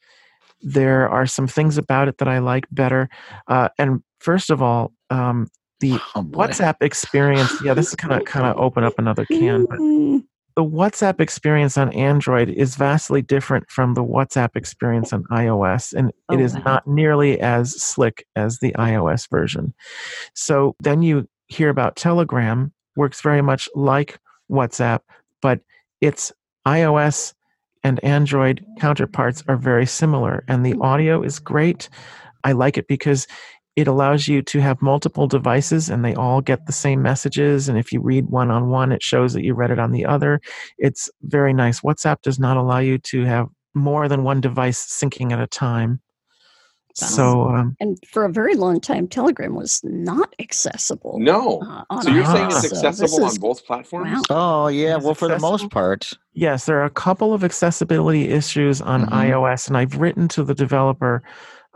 there 0.61 1.09
are 1.09 1.27
some 1.27 1.47
things 1.47 1.79
about 1.79 2.09
it 2.09 2.19
that 2.19 2.29
I 2.29 2.39
like 2.39 2.67
better. 2.71 3.09
Uh, 3.49 3.71
and 3.79 4.03
first 4.19 4.51
of 4.51 4.61
all, 4.63 4.93
um, 5.09 5.49
the 5.81 5.95
Oh. 6.15 6.23
WhatsApp 6.23 6.75
experience. 6.83 7.51
Yeah, 7.65 7.73
this 7.73 7.89
is 7.89 7.95
kind 7.95 8.13
of 8.13 8.27
kind 8.27 8.45
of 8.47 8.59
open 8.59 8.85
up 8.85 8.99
another 8.99 9.25
can, 9.25 9.65
but 9.65 9.79
the 10.61 10.65
WhatsApp 10.67 11.23
experience 11.23 11.79
on 11.79 11.91
Android 11.95 12.51
is 12.51 12.77
vastly 12.77 13.23
different 13.23 13.71
from 13.71 13.95
the 13.95 14.05
WhatsApp 14.05 14.57
experience 14.57 15.11
on 15.11 15.25
iOS, 15.31 15.95
and 15.95 16.13
Oh, 16.29 16.35
it 16.35 16.41
is 16.41 16.53
wow. 16.53 16.63
not 16.67 16.87
nearly 16.87 17.41
as 17.41 17.83
slick 17.83 18.27
as 18.37 18.59
the 18.59 18.73
iOS 18.73 19.27
version. 19.31 19.73
So 20.35 20.77
then 20.79 21.01
you 21.01 21.27
hear 21.47 21.71
about 21.71 21.97
Telegram, 21.97 22.75
works 22.95 23.23
very 23.23 23.41
much 23.41 23.71
like 23.75 24.19
WhatsApp, 24.51 25.01
but 25.41 25.61
its 26.03 26.31
iOS 26.69 27.33
and 27.83 28.05
Android 28.05 28.63
counterparts 28.79 29.43
are 29.49 29.57
very 29.57 29.87
similar, 29.87 30.45
and 30.47 30.67
the 30.67 30.73
hmm. 30.73 30.83
audio 30.83 31.23
is 31.23 31.39
great. 31.39 31.89
I 32.45 32.53
like 32.53 32.77
it 32.77 32.87
because 32.87 33.27
it 33.81 33.89
allows 33.89 34.29
you 34.29 34.43
to 34.43 34.61
have 34.61 34.81
multiple 34.83 35.27
devices 35.27 35.89
and 35.89 36.05
they 36.05 36.15
all 36.15 36.41
get 36.41 36.67
the 36.67 36.73
same 36.73 37.03
messages. 37.03 37.69
And 37.69 37.77
if 37.79 37.93
you 37.93 38.01
read 38.01 38.27
one 38.27 38.51
on 38.51 38.69
one, 38.69 38.93
it 38.93 39.03
shows 39.03 39.33
that 39.33 39.45
you 39.45 39.55
read 39.55 39.71
it 39.71 39.79
on 39.79 39.93
the 39.93 40.05
other. 40.07 40.41
It's 40.79 41.11
very 41.23 41.53
nice. 41.53 41.81
WhatsApp 41.81 42.23
does 42.23 42.39
not 42.39 42.57
allow 42.57 42.79
you 42.79 42.99
to 42.99 43.25
have 43.25 43.49
more 43.75 44.09
than 44.09 44.25
one 44.25 44.41
device 44.41 44.85
syncing 44.87 45.33
at 45.33 45.41
a 45.41 45.47
time. 45.47 46.01
So, 46.95 47.43
um, 47.49 47.77
and 47.79 47.97
for 48.11 48.25
a 48.25 48.33
very 48.33 48.57
long 48.57 48.81
time, 48.81 49.07
Telegram 49.07 49.55
was 49.55 49.81
not 49.85 50.35
accessible. 50.41 51.19
No. 51.21 51.61
uh, 51.63 51.85
on 51.89 52.03
So 52.03 52.11
you're 52.11 52.27
saying 52.27 52.47
it's 52.47 52.57
iOS. 52.57 52.63
So 52.63 52.69
this 52.69 52.85
accessible 52.85 53.25
on 53.27 53.37
both 53.37 53.65
platforms? 53.65 54.25
Wow. 54.29 54.65
Oh 54.65 54.67
yeah, 54.69 54.97
It's 54.97 55.05
well 55.05 55.15
for 55.15 55.29
the 55.29 55.39
most 55.39 55.71
part. 55.71 56.11
yes, 56.35 56.67
there 56.67 56.79
are 56.81 56.85
a 56.85 56.91
couple 56.91 57.33
of 57.33 57.45
accessibility 57.45 58.29
issues 58.31 58.83
on 58.83 59.07
Mhm. 59.07 59.13
iOS, 59.13 59.69
and 59.69 59.77
I've 59.77 59.99
written 59.99 60.27
to 60.29 60.43
the 60.43 60.55
developer. 60.55 61.23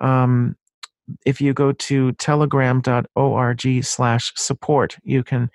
Um, 0.00 0.56
if 1.24 1.40
you 1.40 1.52
go 1.52 1.72
to 1.72 2.12
telegram.org 2.12 3.84
slash 3.84 4.32
support, 4.36 4.96
you 5.02 5.22
can 5.22 5.50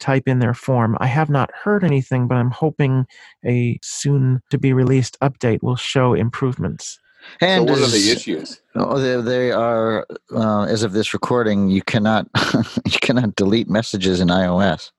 type 0.00 0.26
in 0.26 0.38
their 0.38 0.54
form. 0.54 0.96
I 1.00 1.06
have 1.06 1.30
not 1.30 1.50
heard 1.54 1.84
anything, 1.84 2.26
but 2.26 2.36
I'm 2.36 2.50
hoping 2.50 3.06
a 3.44 3.78
soon 3.82 4.42
to 4.50 4.58
be 4.58 4.72
released 4.72 5.18
update 5.20 5.62
will 5.62 5.76
show 5.76 6.14
improvements. 6.14 6.98
So 7.40 7.46
And 7.46 7.64
what 7.64 7.78
are 7.78 7.86
the 7.86 8.10
issues? 8.10 8.60
Oh, 8.74 8.98
they, 8.98 9.20
they 9.20 9.52
are. 9.52 10.06
Uh, 10.30 10.64
as 10.64 10.82
of 10.82 10.92
this 10.92 11.14
recording, 11.14 11.70
you 11.70 11.80
cannot 11.80 12.28
you 12.84 12.98
cannot 13.00 13.34
delete 13.34 13.68
messages 13.68 14.20
in 14.20 14.28
iOS. 14.28 14.90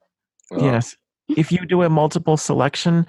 Oh. 0.50 0.64
Yes. 0.64 0.96
If 1.28 1.50
you 1.50 1.66
do 1.66 1.82
a 1.82 1.90
multiple 1.90 2.36
selection, 2.36 3.06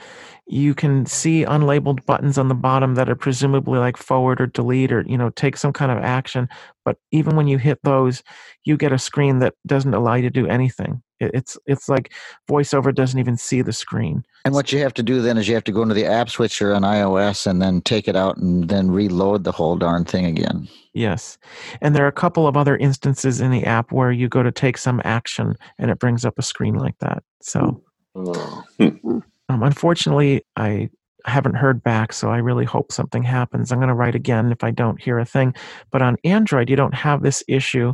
you 0.48 0.74
can 0.74 1.06
see 1.06 1.46
unlabeled 1.46 2.06
buttons 2.06 2.38
on 2.38 2.48
the 2.48 2.56
bottom 2.56 2.96
that 2.96 3.10
are 3.10 3.16
presumably 3.16 3.78
like 3.80 3.98
forward 3.98 4.42
or 4.42 4.48
delete 4.48 4.92
or 4.92 5.04
you 5.08 5.18
know 5.18 5.30
take 5.32 5.58
some 5.58 5.74
kind 5.74 5.92
of 5.92 6.00
action. 6.00 6.50
But 6.84 6.98
even 7.12 7.36
when 7.36 7.48
you 7.48 7.58
hit 7.58 7.80
those, 7.84 8.24
you 8.64 8.78
get 8.78 8.92
a 8.92 8.98
screen 8.98 9.40
that 9.40 9.54
doesn't 9.68 9.94
allow 9.94 10.16
you 10.16 10.24
to 10.24 10.30
do 10.30 10.48
anything. 10.48 11.04
It's 11.20 11.58
it's 11.66 11.90
like 11.90 12.14
VoiceOver 12.50 12.94
doesn't 12.94 13.20
even 13.20 13.38
see 13.38 13.62
the 13.62 13.74
screen. 13.74 14.24
And 14.46 14.54
what 14.54 14.72
you 14.72 14.80
have 14.80 14.94
to 14.96 15.04
do 15.04 15.22
then 15.22 15.38
is 15.38 15.48
you 15.48 15.56
have 15.56 15.64
to 15.66 15.72
go 15.72 15.82
into 15.82 15.96
the 15.96 16.06
app 16.06 16.30
switcher 16.30 16.74
on 16.74 16.84
iOS 16.84 17.46
and 17.46 17.62
then 17.62 17.82
take 17.82 18.08
it 18.08 18.16
out 18.16 18.38
and 18.38 18.70
then 18.70 18.92
reload 18.92 19.44
the 19.44 19.52
whole 19.52 19.76
darn 19.76 20.06
thing 20.06 20.26
again. 20.26 20.68
Yes. 20.94 21.38
And 21.82 21.96
there 21.96 22.06
are 22.06 22.10
a 22.10 22.14
couple 22.14 22.48
of 22.48 22.56
other 22.56 22.78
instances 22.78 23.42
in 23.42 23.52
the 23.52 23.66
app 23.66 23.92
where 23.92 24.12
you 24.12 24.30
go 24.30 24.44
to 24.44 24.52
take 24.52 24.78
some 24.78 25.02
action 25.04 25.56
and 25.78 25.92
it 25.92 26.00
brings 26.00 26.24
up 26.24 26.40
a 26.40 26.44
screen 26.44 26.76
like 26.76 26.98
that. 27.00 27.24
So 27.42 27.60
hmm. 27.60 27.87
Oh. 28.18 28.64
Hmm. 28.80 29.20
Um, 29.50 29.64
unfortunately, 29.64 30.44
I 30.56 30.90
haven't 31.26 31.56
heard 31.56 31.84
back, 31.84 32.14
so 32.14 32.30
I 32.30 32.38
really 32.38 32.66
hope 32.66 32.92
something 32.92 33.24
happens. 33.24 33.72
I'm 33.72 33.80
going 33.80 33.90
to 33.90 33.94
write 33.94 34.16
again 34.16 34.52
if 34.52 34.64
I 34.64 34.72
don't 34.72 35.02
hear 35.02 35.20
a 35.20 35.26
thing. 35.26 35.54
But 35.92 36.02
on 36.02 36.18
Android, 36.24 36.70
you 36.70 36.76
don't 36.76 36.94
have 36.94 37.22
this 37.22 37.44
issue. 37.48 37.94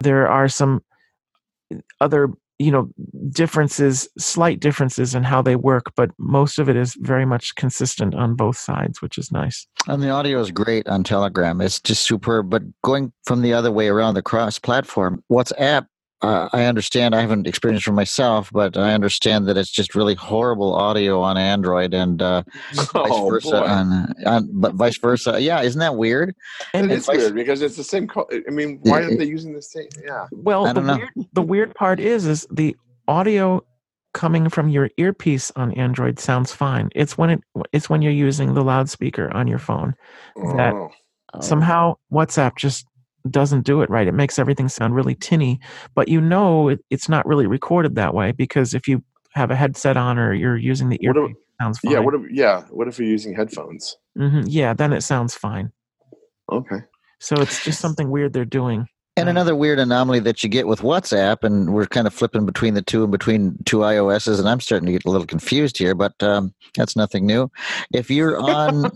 There 0.00 0.28
are 0.28 0.48
some 0.48 0.82
other, 2.00 2.30
you 2.58 2.70
know, 2.70 2.90
differences, 3.30 4.08
slight 4.18 4.60
differences 4.60 5.14
in 5.14 5.22
how 5.24 5.40
they 5.40 5.56
work, 5.56 5.92
but 5.96 6.10
most 6.18 6.58
of 6.58 6.68
it 6.68 6.76
is 6.76 6.94
very 7.00 7.24
much 7.24 7.54
consistent 7.54 8.14
on 8.14 8.34
both 8.34 8.56
sides, 8.56 9.00
which 9.00 9.18
is 9.18 9.32
nice. 9.32 9.66
And 9.88 10.02
the 10.02 10.10
audio 10.10 10.40
is 10.40 10.50
great 10.50 10.86
on 10.88 11.04
Telegram. 11.04 11.60
It's 11.60 11.80
just 11.80 12.04
superb. 12.04 12.50
But 12.50 12.62
going 12.82 13.12
from 13.24 13.42
the 13.42 13.52
other 13.52 13.72
way 13.72 13.88
around 13.88 14.14
the 14.14 14.22
cross 14.22 14.58
platform, 14.58 15.22
WhatsApp, 15.30 15.86
uh, 16.24 16.48
I 16.52 16.64
understand. 16.64 17.14
I 17.14 17.20
haven't 17.20 17.46
experienced 17.46 17.84
for 17.84 17.92
myself, 17.92 18.50
but 18.52 18.76
I 18.76 18.94
understand 18.94 19.46
that 19.48 19.56
it's 19.56 19.70
just 19.70 19.94
really 19.94 20.14
horrible 20.14 20.74
audio 20.74 21.20
on 21.20 21.36
Android 21.36 21.92
and 21.94 22.20
uh, 22.22 22.42
vice 22.74 22.88
Oh, 22.94 23.28
versa 23.28 23.64
on, 23.64 24.14
on, 24.26 24.48
but 24.52 24.74
vice 24.74 24.98
versa. 24.98 25.40
Yeah, 25.40 25.60
isn't 25.62 25.78
that 25.80 25.96
weird? 25.96 26.34
And 26.72 26.90
It 26.90 26.98
is 26.98 27.06
vice- 27.06 27.18
weird 27.18 27.34
because 27.34 27.62
it's 27.62 27.76
the 27.76 27.84
same. 27.84 28.08
Co- 28.08 28.28
I 28.32 28.50
mean, 28.50 28.78
why 28.82 29.00
Yeah, 29.00 29.06
aren't 29.06 29.18
they 29.18 29.24
using 29.26 29.52
the 29.54 29.62
same? 29.62 29.88
Yeah. 30.04 30.26
well, 30.32 30.66
I 30.66 30.72
the 30.72 30.80
don't 30.80 30.86
know. 30.86 30.96
weird, 30.96 31.10
the 31.32 31.42
weird 31.42 31.74
part 31.74 32.00
is, 32.00 32.26
is 32.26 32.46
the 32.50 32.76
audio 33.08 33.62
coming 34.14 34.48
from 34.48 34.68
your 34.68 34.88
earpiece 34.96 35.50
on 35.56 35.72
Android 35.72 36.18
sounds 36.20 36.52
fine. 36.52 36.88
It's 36.94 37.18
when 37.18 37.30
it, 37.30 37.40
it's 37.72 37.90
when 37.90 38.00
you're 38.00 38.12
using 38.12 38.54
the 38.54 38.62
loudspeaker 38.62 39.30
on 39.34 39.46
your 39.48 39.58
phone. 39.58 39.94
That-. 40.56 40.72
Oh. 41.36 41.40
somehow 41.40 41.96
WhatsApp 42.12 42.56
just 42.56 42.86
doesn't 43.30 43.62
do 43.62 43.82
it 43.82 43.90
right. 43.90 44.06
It 44.06 44.12
makes 44.12 44.38
everything 44.38 44.68
sound 44.68 44.94
really 44.94 45.14
tinny, 45.14 45.60
but 45.94 46.08
you 46.08 46.20
know 46.20 46.68
it, 46.68 46.84
it's 46.90 47.08
not 47.08 47.26
really 47.26 47.46
recorded 47.46 47.94
that 47.96 48.14
way 48.14 48.32
because 48.32 48.74
if 48.74 48.86
you 48.86 49.02
have 49.32 49.50
a 49.50 49.56
headset 49.56 49.96
on 49.96 50.18
or 50.18 50.32
you're 50.32 50.56
using 50.56 50.88
the 50.88 50.98
it 51.00 51.36
sounds 51.60 51.78
fine. 51.78 51.92
Yeah. 51.92 51.98
What 52.00 52.14
if? 52.14 52.22
Yeah. 52.30 52.62
What 52.70 52.88
if 52.88 52.98
you're 52.98 53.08
using 53.08 53.34
headphones? 53.34 53.96
hmm 54.16 54.42
yeah, 54.46 54.74
then 54.74 54.92
it 54.92 55.02
sounds 55.02 55.34
fine. 55.34 55.72
Okay. 56.50 56.78
So 57.20 57.36
it's 57.36 57.64
just 57.64 57.80
something 57.80 58.10
weird 58.10 58.32
they're 58.32 58.44
doing. 58.44 58.86
And 59.16 59.28
Uh, 59.28 59.30
another 59.30 59.54
weird 59.54 59.78
anomaly 59.78 60.18
that 60.20 60.42
you 60.42 60.48
get 60.48 60.66
with 60.66 60.80
WhatsApp, 60.80 61.44
and 61.44 61.72
we're 61.72 61.86
kind 61.86 62.06
of 62.06 62.12
flipping 62.12 62.44
between 62.44 62.74
the 62.74 62.82
two 62.82 63.04
and 63.04 63.12
between 63.12 63.56
two 63.64 63.78
iOSs, 63.78 64.40
and 64.40 64.48
I'm 64.48 64.58
starting 64.58 64.86
to 64.86 64.92
get 64.92 65.04
a 65.04 65.10
little 65.10 65.26
confused 65.26 65.78
here, 65.78 65.94
but 65.94 66.20
um, 66.20 66.52
that's 66.74 66.96
nothing 66.96 67.24
new. 67.24 67.48
If 67.92 68.10
you're 68.10 68.36
on, 68.42 68.90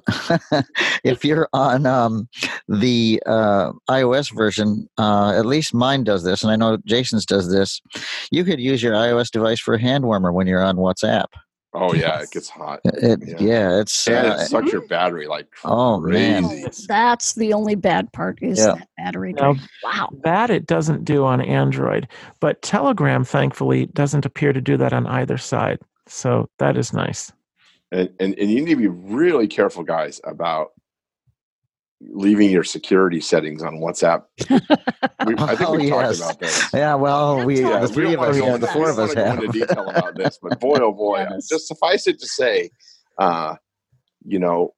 if 1.05 1.25
you're 1.25 1.49
on 1.53 1.87
um, 1.87 2.29
the 2.69 3.23
uh, 3.27 3.73
iOS 3.89 4.35
version, 4.35 4.89
uh, 4.99 5.39
at 5.39 5.47
least 5.47 5.73
mine 5.73 6.03
does 6.03 6.25
this, 6.25 6.43
and 6.43 6.51
I 6.51 6.57
know 6.57 6.79
Jason's 6.85 7.25
does 7.25 7.53
this. 7.53 7.81
You 8.33 8.43
could 8.43 8.61
use 8.61 8.83
your 8.83 8.95
iOS 8.95 9.31
device 9.31 9.61
for 9.61 9.75
a 9.75 9.81
hand 9.81 10.05
warmer 10.05 10.33
when 10.33 10.49
you're 10.49 10.65
on 10.65 10.77
WhatsApp. 10.77 11.27
Oh 11.75 11.93
yeah, 11.93 12.23
it 12.23 12.31
gets 12.31 12.49
hot. 12.49 12.81
It, 12.85 13.21
Yeah. 13.27 13.37
yeah. 13.39 13.81
it's 13.81 14.07
And 14.09 14.27
uh, 14.27 14.37
it 14.41 14.47
sucks 14.47 14.73
your 14.73 14.87
battery 14.87 15.27
like 15.27 15.47
Oh, 15.65 16.01
man. 16.01 16.49
crazy. 16.49 16.87
That's 16.89 17.35
the 17.35 17.53
only 17.53 17.75
bad 17.75 18.11
part 18.13 18.39
is 18.43 18.59
Yeah. 18.59 18.77
that 18.77 18.89
battery. 18.97 19.35
Now. 19.35 19.55
Wow. 19.85 20.09
that 20.25 20.49
it 20.51 20.67
doesn't 20.67 21.05
do 21.05 21.25
on 21.25 21.41
Android, 21.43 22.09
but 22.41 22.63
Telegram 22.63 23.23
thankfully 23.25 23.87
doesn't 23.87 24.25
appear 24.25 24.53
to 24.55 24.61
do 24.63 24.77
that 24.79 24.93
on 24.95 25.07
either 25.07 25.37
side. 25.37 25.79
So 26.07 26.49
that 26.59 26.77
is 26.79 26.93
nice. 26.95 27.33
And, 27.93 28.09
and 28.19 28.35
and 28.39 28.51
you 28.51 28.61
need 28.63 28.71
to 28.71 28.77
be 28.77 28.89
really 28.89 29.47
careful, 29.47 29.83
guys, 29.83 30.21
about 30.25 30.73
leaving 32.01 32.51
your 32.51 32.65
security 32.65 33.21
settings 33.21 33.63
on 33.63 33.77
WhatsApp. 33.77 34.25
We, 35.25 35.35
I 35.35 35.57
think 35.57 35.61
Oh, 35.69 35.75
we 35.77 35.89
talked 35.91 36.13
about 36.21 36.39
this. 36.41 36.71
yeah. 36.73 36.95
Well, 36.95 37.45
we 37.45 37.61
Yeah, 37.63 37.81
the 37.81 37.89
three 37.89 38.13
don't 38.15 38.15
of 38.15 38.23
us, 38.23 38.37
yeah, 38.39 38.57
the 38.57 38.67
four 38.69 38.91
of 38.91 38.99
us 38.99 39.15
have. 39.15 39.39
go 39.39 39.45
into 39.45 39.49
detail 39.59 39.89
about 39.91 40.17
this, 40.17 40.39
but 40.43 40.59
boy, 40.61 40.79
oh 40.81 40.93
boy, 40.93 41.27
Yes. 41.31 41.49
just 41.49 41.67
suffice 41.69 42.07
it 42.07 42.19
to 42.21 42.27
say, 42.27 42.71
uh, 43.19 43.57
you 44.25 44.39
know, 44.39 44.75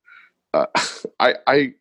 uh, 0.55 0.67
I 1.21 1.35
I 1.47 1.73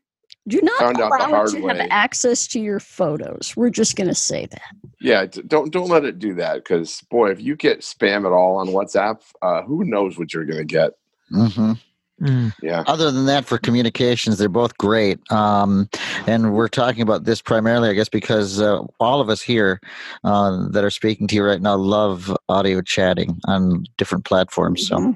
Do 0.47 0.59
not 0.61 0.79
Found 0.79 1.01
out 1.01 1.11
the 1.19 1.25
hard 1.27 1.51
to 1.51 1.61
way. 1.61 1.77
have 1.77 1.87
access 1.91 2.47
to 2.47 2.59
your 2.59 2.79
photos. 2.79 3.53
We're 3.55 3.69
just 3.69 3.95
going 3.95 4.07
to 4.09 4.15
say 4.15 4.45
that. 4.47 4.61
yeah, 5.01 5.25
don't 5.47 5.71
don't 5.71 5.89
let 5.89 6.05
it 6.05 6.19
do 6.19 6.33
that 6.35 6.55
because 6.55 7.01
boy, 7.09 7.31
if 7.31 7.41
you 7.41 7.55
get 7.55 7.79
spam 7.81 8.25
at 8.25 8.31
all 8.33 8.57
on 8.57 8.67
WhatsApp, 8.67 9.21
uh, 9.41 9.61
who 9.63 9.83
knows 9.85 10.17
what 10.19 10.33
you're 10.33 10.45
going 10.45 10.57
to 10.59 10.65
get? 10.65 10.91
hmm 11.31 11.73
Mm. 12.21 12.53
Yeah. 12.61 12.83
Other 12.85 13.11
than 13.11 13.25
that, 13.27 13.45
for 13.45 13.57
communications, 13.57 14.37
they're 14.37 14.49
both 14.49 14.77
great. 14.77 15.19
Um, 15.31 15.89
and 16.27 16.53
we're 16.53 16.67
talking 16.67 17.01
about 17.01 17.23
this 17.23 17.41
primarily, 17.41 17.89
I 17.89 17.93
guess, 17.93 18.09
because 18.09 18.59
uh, 18.59 18.81
all 18.99 19.21
of 19.21 19.29
us 19.29 19.41
here 19.41 19.79
uh, 20.23 20.67
that 20.69 20.83
are 20.83 20.89
speaking 20.89 21.27
to 21.27 21.35
you 21.35 21.43
right 21.43 21.61
now 21.61 21.75
love 21.75 22.35
audio 22.49 22.81
chatting 22.81 23.39
on 23.45 23.85
different 23.97 24.25
platforms. 24.25 24.87
So, 24.87 24.97
Mhm. 24.97 25.15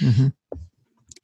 Mhm. 0.00 0.32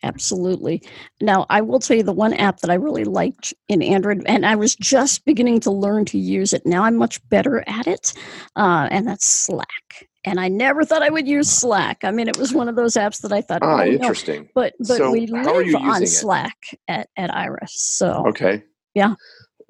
absolutely. 0.03 0.83
Now, 1.21 1.47
I 1.51 1.61
will 1.61 1.79
tell 1.79 1.97
you 1.97 2.03
the 2.03 2.13
one 2.13 2.33
app 2.35 2.61
that 2.61 2.71
I 2.71 2.75
really 2.75 3.05
liked 3.05 3.55
in 3.69 3.83
Android, 3.83 4.23
and 4.27 4.45
I 4.47 4.57
was 4.57 4.75
just 4.75 5.25
beginning 5.25 5.61
to 5.61 5.71
learn 5.71 6.05
to 6.07 6.19
use 6.19 6.53
it. 6.53 6.65
Now 6.67 6.85
I'm 6.85 6.97
much 6.97 7.21
better 7.29 7.63
at 7.69 7.87
it, 7.87 8.13
uh, 8.57 8.89
and 8.91 9.07
that's 9.07 9.27
Slack. 9.27 10.09
And 10.25 10.39
I 10.39 10.49
never 10.49 10.85
thought 10.85 11.03
I 11.03 11.11
would 11.11 11.27
use 11.27 11.51
Slack. 11.51 11.99
I 12.05 12.11
mean, 12.13 12.29
it 12.29 12.39
was 12.39 12.53
one 12.55 12.69
of 12.69 12.77
those 12.77 12.95
apps 12.95 13.21
that 13.23 13.33
I 13.33 13.41
thought, 13.41 13.61
Ah, 13.63 13.73
oh, 13.73 13.77
no. 13.79 13.85
interesting. 13.85 14.49
but 14.55 14.73
but 14.79 14.97
So 14.99 15.11
we 15.11 15.27
how 15.27 15.55
are 15.55 15.63
you 15.63 15.73
live 15.73 15.83
on 15.97 16.03
it? 16.03 16.07
Slack 16.07 16.57
at, 16.89 17.09
at 17.17 17.35
Iris. 17.35 17.73
So 17.75 18.25
Okay. 18.29 18.63
Yeah. 18.95 19.15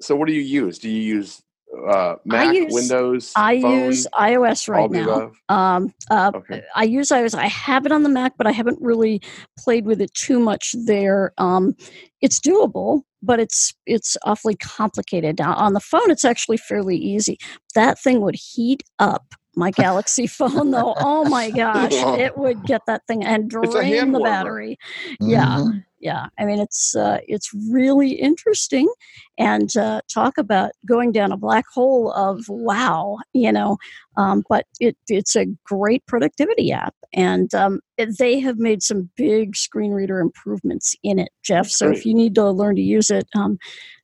So 0.01 0.15
what 0.15 0.27
do 0.27 0.33
you 0.33 0.41
use? 0.41 0.77
Do 0.79 0.89
you 0.89 1.01
use 1.01 1.41
uh, 1.89 2.15
Mac, 2.23 2.53
use- 2.53 2.71
Windows, 2.71 3.31
I 3.35 3.59
phone, 3.59 3.85
use 3.85 4.05
iOS 4.13 4.69
right 4.69 4.91
now. 4.91 5.31
Um, 5.49 5.91
uh, 6.11 6.31
Okay. 6.35 6.61
I 6.75 6.83
use 6.83 7.09
iOS. 7.09 7.33
I 7.33 7.47
have 7.47 7.87
it 7.87 7.91
on 7.91 8.03
the 8.03 8.09
Mac, 8.09 8.33
but 8.37 8.45
I 8.45 8.51
haven't 8.51 8.77
really 8.79 9.21
played 9.57 9.85
with 9.87 9.99
it 10.01 10.13
too 10.13 10.39
much 10.39 10.75
there. 10.85 11.33
Um, 11.39 11.75
it's 12.21 12.39
doable, 12.39 13.01
but 13.23 13.39
it's 13.39 13.73
it's 13.87 14.15
awfully 14.23 14.55
complicated. 14.55 15.39
Now, 15.39 15.55
on 15.55 15.73
the 15.73 15.79
phone, 15.79 16.11
it's 16.11 16.25
actually 16.25 16.57
fairly 16.57 16.95
easy. 16.97 17.39
That 17.73 17.97
thing 17.97 18.21
would 18.21 18.35
heat 18.35 18.83
up 18.99 19.33
my 19.55 19.71
Galaxy 19.71 20.27
phone, 20.27 20.71
though. 20.71 20.95
Oh 21.05 21.25
my 21.25 21.51
gosh, 21.51 21.91
it 21.93 22.37
would 22.37 22.63
get 22.65 22.81
that 22.87 23.05
thing 23.07 23.23
and 23.23 23.49
drain 23.49 24.11
the 24.11 24.19
battery. 24.19 24.77
Yeah. 25.21 25.45
Mhm. 25.57 25.83
Yeah, 25.99 26.27
I 26.37 26.43
mean 26.43 26.59
it's 26.59 26.97
uh, 26.97 27.19
it's 27.29 27.49
really 27.71 28.11
interesting, 28.11 28.91
and 29.37 29.75
uh, 29.77 30.01
talk 30.13 30.37
about 30.37 30.71
going 30.85 31.13
down 31.13 31.31
a 31.31 31.37
black 31.37 31.63
hole 31.73 32.11
of 32.11 32.43
wow, 32.49 33.19
you 33.31 33.53
know. 33.53 33.77
Um, 34.17 34.43
but 34.49 34.65
it 34.81 34.97
it's 35.07 35.35
a 35.37 35.45
great 35.63 36.05
productivity 36.05 36.73
app, 36.73 36.93
and 37.13 37.53
um, 37.55 37.79
it- 37.97 38.17
they 38.17 38.39
have 38.41 38.57
made 38.57 38.83
some 38.83 39.09
big 39.15 39.55
screen 39.55 39.91
reader 39.93 40.19
improvements 40.19 40.93
in 41.03 41.19
it, 41.19 41.29
Jeff. 41.41 41.69
So 41.69 41.89
if 41.89 42.05
you 42.05 42.13
need 42.13 42.35
to 42.35 42.49
learn 42.51 42.75
to 42.75 42.81
use 42.81 43.09
it, 43.09 43.27
um, 43.33 43.57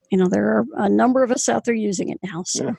you 0.10 0.18
know 0.18 0.28
there 0.30 0.46
are 0.58 0.66
a 0.76 0.88
number 0.90 1.22
of 1.22 1.32
us 1.32 1.50
out 1.50 1.66
there 1.66 1.76
using 1.76 2.08
it 2.10 2.20
now. 2.24 2.44
So 2.46 2.64
Yeah. 2.64 2.72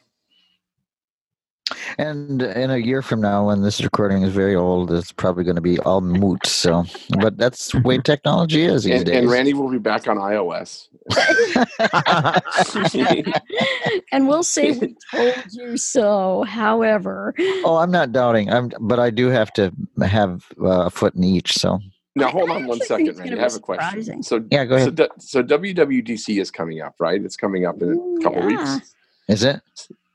And 1.99 2.43
in 2.43 2.71
a 2.71 2.79
year 2.79 3.03
from 3.03 3.21
now, 3.21 3.47
when 3.47 3.63
this 3.63 3.83
recording 3.83 4.23
is 4.23 4.33
very 4.33 4.55
old, 4.55 4.93
it's 4.93 5.13
probably 5.13 5.45
going 5.45 5.57
to 5.57 5.63
be 5.63 5.79
all 5.81 6.01
moot. 6.01 6.47
So, 6.47 6.85
but 7.21 7.37
that's 7.37 7.73
the 7.73 7.81
way 7.81 7.99
technology 8.05 8.63
is 8.63 8.85
these 8.85 8.97
And, 8.97 9.07
days. 9.07 9.17
and 9.17 9.31
Randy 9.31 9.55
will 9.55 9.71
be 9.71 9.79
back 9.79 10.09
on 10.09 10.17
iOS. 10.17 10.89
and 14.13 14.29
we'll 14.29 14.43
say 14.43 14.73
we 14.73 14.97
told 15.13 15.35
you 15.53 15.77
so. 15.77 16.45
However, 16.45 17.35
oh, 17.65 17.77
I'm 17.77 17.91
not 17.91 18.13
doubting. 18.13 18.53
I'm, 18.53 18.71
but 18.81 18.99
I 18.99 19.11
do 19.11 19.29
have 19.29 19.53
to 19.55 19.73
have 20.03 20.45
uh, 20.61 20.87
a 20.87 20.91
foot 20.91 21.15
in 21.15 21.25
each. 21.25 21.55
So, 21.55 21.81
Now 22.15 22.29
hold 22.29 22.51
on 22.51 22.67
one 22.67 22.79
actually 22.79 22.79
think 22.79 22.89
second, 22.89 23.09
it's 23.09 23.19
Randy. 23.19 23.31
gonna 23.31 23.41
I 23.41 23.45
have 23.45 23.57
a 23.57 23.61
question. 23.61 24.23
So 24.23 24.45
yeah, 24.51 24.65
go 24.65 24.77
so, 24.77 24.83
ahead. 24.83 24.95
D- 24.97 25.09
so 25.19 25.43
WWDC 25.43 26.41
is 26.41 26.51
coming 26.51 26.81
up, 26.81 26.95
right? 26.99 27.23
It's 27.23 27.37
coming 27.37 27.67
up 27.67 27.81
in 27.83 28.17
a 28.19 28.23
couple 28.23 28.51
yeah. 28.51 28.75
weeks. 28.75 28.95
Is 29.29 29.45
it? 29.45 29.61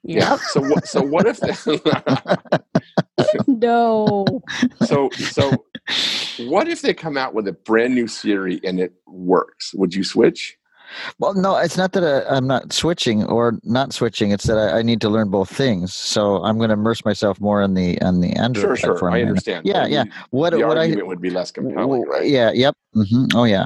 Yep. 0.05 0.39
So 0.51 0.61
what? 0.61 0.87
So 0.87 1.01
what 1.03 1.25
if? 1.27 1.39
no. 3.47 4.41
so 4.81 5.09
so 5.15 5.65
what 6.37 6.67
if 6.67 6.81
they 6.81 6.93
come 6.93 7.17
out 7.17 7.33
with 7.33 7.47
a 7.47 7.53
brand 7.53 7.95
new 7.95 8.07
Siri 8.07 8.59
and 8.63 8.79
it 8.79 8.93
works? 9.07 9.73
Would 9.73 9.93
you 9.93 10.03
switch? 10.03 10.57
Well, 11.17 11.33
no, 11.33 11.57
it's 11.57 11.77
not 11.77 11.93
that 11.93 12.03
I, 12.03 12.35
I'm 12.35 12.45
not 12.45 12.71
switching 12.71 13.23
or 13.25 13.59
not 13.63 13.91
switching. 13.91 14.31
It's 14.31 14.45
that 14.45 14.57
I, 14.57 14.79
I 14.79 14.81
need 14.83 15.01
to 15.01 15.09
learn 15.09 15.29
both 15.29 15.49
things. 15.49 15.93
So 15.93 16.43
I'm 16.43 16.57
going 16.57 16.69
to 16.69 16.73
immerse 16.73 17.03
myself 17.03 17.41
more 17.41 17.61
in 17.63 17.73
the 17.73 17.97
in 18.01 18.21
the 18.21 18.33
Android 18.33 18.61
Sure, 18.63 18.75
sure. 18.75 18.91
platform. 18.93 19.13
I 19.15 19.21
understand. 19.23 19.65
Yeah, 19.65 19.81
But 19.81 19.89
yeah. 19.91 20.03
you- 20.03 20.11
What 20.29 20.51
the 20.51 20.59
what 20.67 20.77
I 20.77 20.81
argument 20.81 21.07
would 21.07 21.21
be 21.21 21.31
less 21.31 21.51
compelling, 21.51 22.03
w- 22.03 22.05
right? 22.05 22.27
yeah, 22.29 22.51
yep. 22.53 22.75
hmm 22.93 23.25
Oh 23.33 23.45
yeah. 23.45 23.65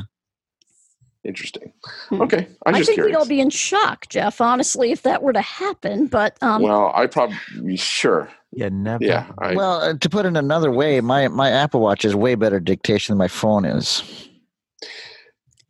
Interesting. 1.25 1.73
Hmm. 2.09 2.21
Okay, 2.21 2.47
I'm 2.65 2.75
I 2.75 2.81
think 2.81 2.93
curious. 2.95 3.13
we'd 3.13 3.19
all 3.19 3.27
be 3.27 3.41
in 3.41 3.49
shock, 3.49 4.07
Jeff, 4.07 4.39
honestly, 4.39 4.91
if 4.91 5.01
that 5.03 5.21
were 5.21 5.33
to 5.33 5.41
happen. 5.41 6.07
But 6.07 6.37
um, 6.41 6.61
well, 6.61 6.91
I 6.95 7.07
probably 7.07 7.75
sure. 7.75 8.29
Yeah, 8.51 8.69
never. 8.71 9.03
Yeah, 9.03 9.27
I, 9.37 9.53
well, 9.53 9.81
uh, 9.81 9.93
to 9.95 10.09
put 10.09 10.25
it 10.25 10.35
another 10.37 10.71
way, 10.71 11.01
my 11.01 11.27
my 11.27 11.51
Apple 11.51 11.81
Watch 11.81 12.05
is 12.05 12.15
way 12.15 12.35
better 12.35 12.59
dictation 12.59 13.13
than 13.13 13.17
my 13.17 13.27
phone 13.27 13.65
is. 13.65 14.01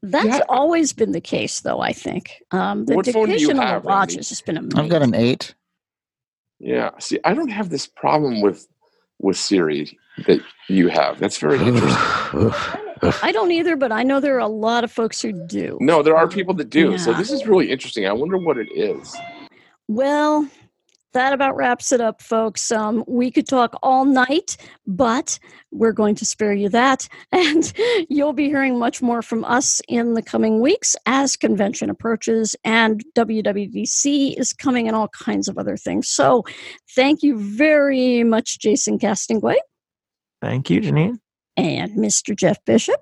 that's 0.04 0.26
Yeah. 0.28 0.40
always 0.50 0.94
been 0.94 1.12
the 1.14 1.20
case, 1.22 1.62
though, 1.62 1.80
I 1.82 1.94
think. 1.94 2.42
Um, 2.52 2.86
the 2.86 2.96
What 2.96 3.06
phone 3.08 3.26
do 3.26 3.32
you 3.34 3.38
dictation 3.40 3.60
on 3.60 3.68
have, 3.68 3.82
the 3.82 3.88
watch 3.90 4.16
has 4.16 4.30
just 4.30 4.46
been 4.46 4.56
amazing. 4.58 4.80
I've 4.80 4.90
got 4.90 5.02
an 5.02 5.16
eight. 5.16 5.56
yeah. 6.60 6.92
See, 7.00 7.20
I 7.26 7.34
don't 7.34 7.50
have 7.50 7.70
this 7.70 7.88
problem 7.88 8.42
with 8.42 8.68
with 9.20 9.36
Siri 9.36 9.98
that 10.28 10.40
you 10.70 10.88
have. 10.90 11.20
That's 11.20 11.38
very 11.40 11.58
interesting. 11.60 12.52
I 13.24 13.32
don't 13.32 13.52
either, 13.52 13.76
but 13.76 13.92
I 13.92 14.04
know 14.04 14.20
there 14.20 14.36
are 14.36 14.40
a 14.40 14.48
lot 14.48 14.84
of 14.84 14.92
folks 14.92 15.22
who 15.22 15.32
do. 15.48 15.78
No, 15.82 16.04
there 16.04 16.16
are 16.16 16.28
people 16.28 16.54
that 16.56 16.70
do. 16.70 16.98
So 16.98 17.14
this 17.14 17.32
is 17.32 17.48
really 17.48 17.72
interesting. 17.72 18.06
I 18.06 18.14
wonder 18.14 18.38
what 18.38 18.58
it 18.58 18.70
is. 18.74 19.16
Well, 19.88 20.48
that 21.14 21.34
about 21.34 21.56
wraps 21.56 21.92
it 21.92 22.02
up, 22.02 22.22
folks. 22.22 22.72
Um, 22.72 23.04
we 23.08 23.32
could 23.32 23.48
talk 23.48 23.76
all 23.82 24.06
night, 24.06 24.58
but 24.86 25.40
we're 25.72 25.92
going 25.92 26.14
to 26.16 26.26
spare 26.26 26.54
you 26.54 26.70
that. 26.70 27.08
And 27.32 27.74
you'll 28.10 28.34
be 28.34 28.46
hearing 28.48 28.78
much 28.78 29.02
more 29.02 29.22
from 29.22 29.44
us 29.46 29.82
in 29.88 30.14
the 30.14 30.22
coming 30.22 30.60
weeks 30.60 30.96
as 31.06 31.36
convention 31.36 31.90
approaches 31.90 32.56
and 32.64 33.04
WWDC 33.16 34.38
is 34.38 34.54
coming 34.54 34.88
and 34.88 34.96
all 34.96 35.08
kinds 35.08 35.48
of 35.48 35.58
other 35.58 35.78
things. 35.78 36.08
So 36.08 36.44
thank 36.96 37.24
you 37.24 37.40
very 37.40 38.24
much, 38.24 38.60
Jason 38.60 39.00
Castonguay 39.00 39.56
Thank 40.42 40.70
you, 40.70 40.82
Janine. 40.82 41.20
And 41.60 41.92
Mr. 41.98 42.36
Jeff 42.36 42.64
Bishop. 42.66 43.02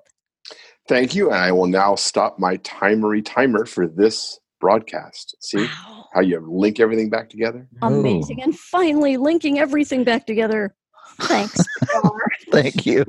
Thank 0.88 1.14
you. 1.14 1.26
And 1.30 1.38
I 1.38 1.52
will 1.52 1.66
now 1.66 1.94
stop 1.94 2.38
my 2.38 2.56
timery 2.58 3.22
timer 3.24 3.66
for 3.66 3.86
this 3.86 4.38
broadcast. 4.60 5.36
See 5.40 5.58
Wow. 5.58 6.06
how 6.14 6.20
you 6.20 6.44
link 6.50 6.80
everything 6.80 7.10
back 7.10 7.28
together? 7.30 7.68
Amazing. 7.82 8.42
And 8.42 8.58
finally, 8.58 9.16
linking 9.16 9.58
everything 9.58 10.02
back 10.04 10.26
together. 10.26 10.74
Thanks. 11.20 11.60
Thank 12.50 12.86
you. 12.86 13.04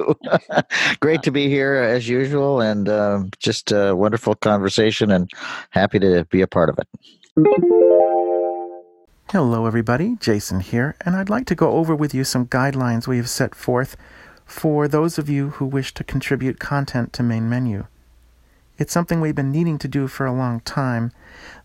Great 1.00 1.24
to 1.24 1.32
be 1.32 1.48
here 1.48 1.76
as 1.76 2.08
usual, 2.10 2.60
and 2.62 2.90
um, 2.90 3.30
just 3.40 3.72
a 3.72 3.96
wonderful 3.96 4.36
conversation, 4.36 5.12
and 5.12 5.30
happy 5.70 6.00
to 6.00 6.26
be 6.26 6.42
a 6.42 6.48
part 6.48 6.70
of 6.70 6.78
it. 6.80 6.88
Hello, 9.32 9.66
everybody. 9.66 10.18
Jason 10.20 10.60
here, 10.60 10.96
and 11.06 11.16
I'd 11.16 11.30
like 11.30 11.46
to 11.48 11.56
go 11.56 11.72
over 11.74 11.96
with 11.96 12.14
you 12.14 12.24
some 12.24 12.48
guidelines 12.48 13.08
we 13.08 13.18
have 13.18 13.30
set 13.30 13.54
forth 13.56 13.96
for 14.50 14.88
those 14.88 15.20
of 15.20 15.30
you 15.30 15.50
who 15.52 15.66
wish 15.66 15.94
to 15.94 16.04
contribute 16.04 16.60
content 16.60 17.14
to 17.14 17.22
Main 17.22 17.48
Menu. 17.48 17.86
It's 18.80 18.92
something 18.92 19.22
we've 19.22 19.36
been 19.36 19.52
needing 19.52 19.78
to 19.78 19.88
do 19.88 20.08
for 20.08 20.26
a 20.26 20.34
long 20.34 20.62
time. 20.62 21.12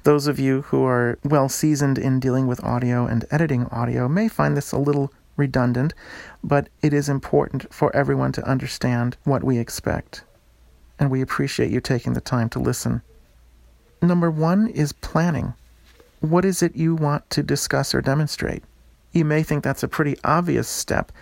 Those 0.02 0.26
of 0.26 0.38
you 0.38 0.62
who 0.62 0.84
are 0.84 1.18
well 1.24 1.48
seasoned 1.48 1.96
in 1.96 2.20
dealing 2.20 2.46
with 2.46 2.62
audio 2.62 3.06
and 3.06 3.24
editing 3.30 3.64
audio 3.66 4.06
may 4.06 4.28
find 4.28 4.54
this 4.54 4.70
a 4.70 4.78
little 4.78 5.10
redundant, 5.36 5.94
but 6.42 6.68
it 6.82 6.92
is 6.92 7.08
important 7.08 7.72
for 7.72 7.94
everyone 7.96 8.32
to 8.32 8.46
understand 8.46 9.16
what 9.24 9.42
we 9.42 9.58
expect. 9.58 10.22
And 10.98 11.10
we 11.10 11.22
appreciate 11.22 11.70
you 11.70 11.80
taking 11.80 12.12
the 12.12 12.20
time 12.20 12.50
to 12.50 12.58
listen. 12.58 13.00
Number 14.02 14.30
one 14.30 14.68
is 14.68 14.92
planning. 14.92 15.54
What 16.20 16.44
is 16.44 16.62
it 16.62 16.76
you 16.76 16.94
want 16.94 17.30
to 17.30 17.42
discuss 17.42 17.94
or 17.94 18.02
demonstrate? 18.02 18.62
You 19.12 19.24
may 19.24 19.42
think 19.42 19.64
that's 19.64 19.82
a 19.82 19.88
pretty 19.88 20.18
obvious 20.22 20.68
step, 20.68 21.12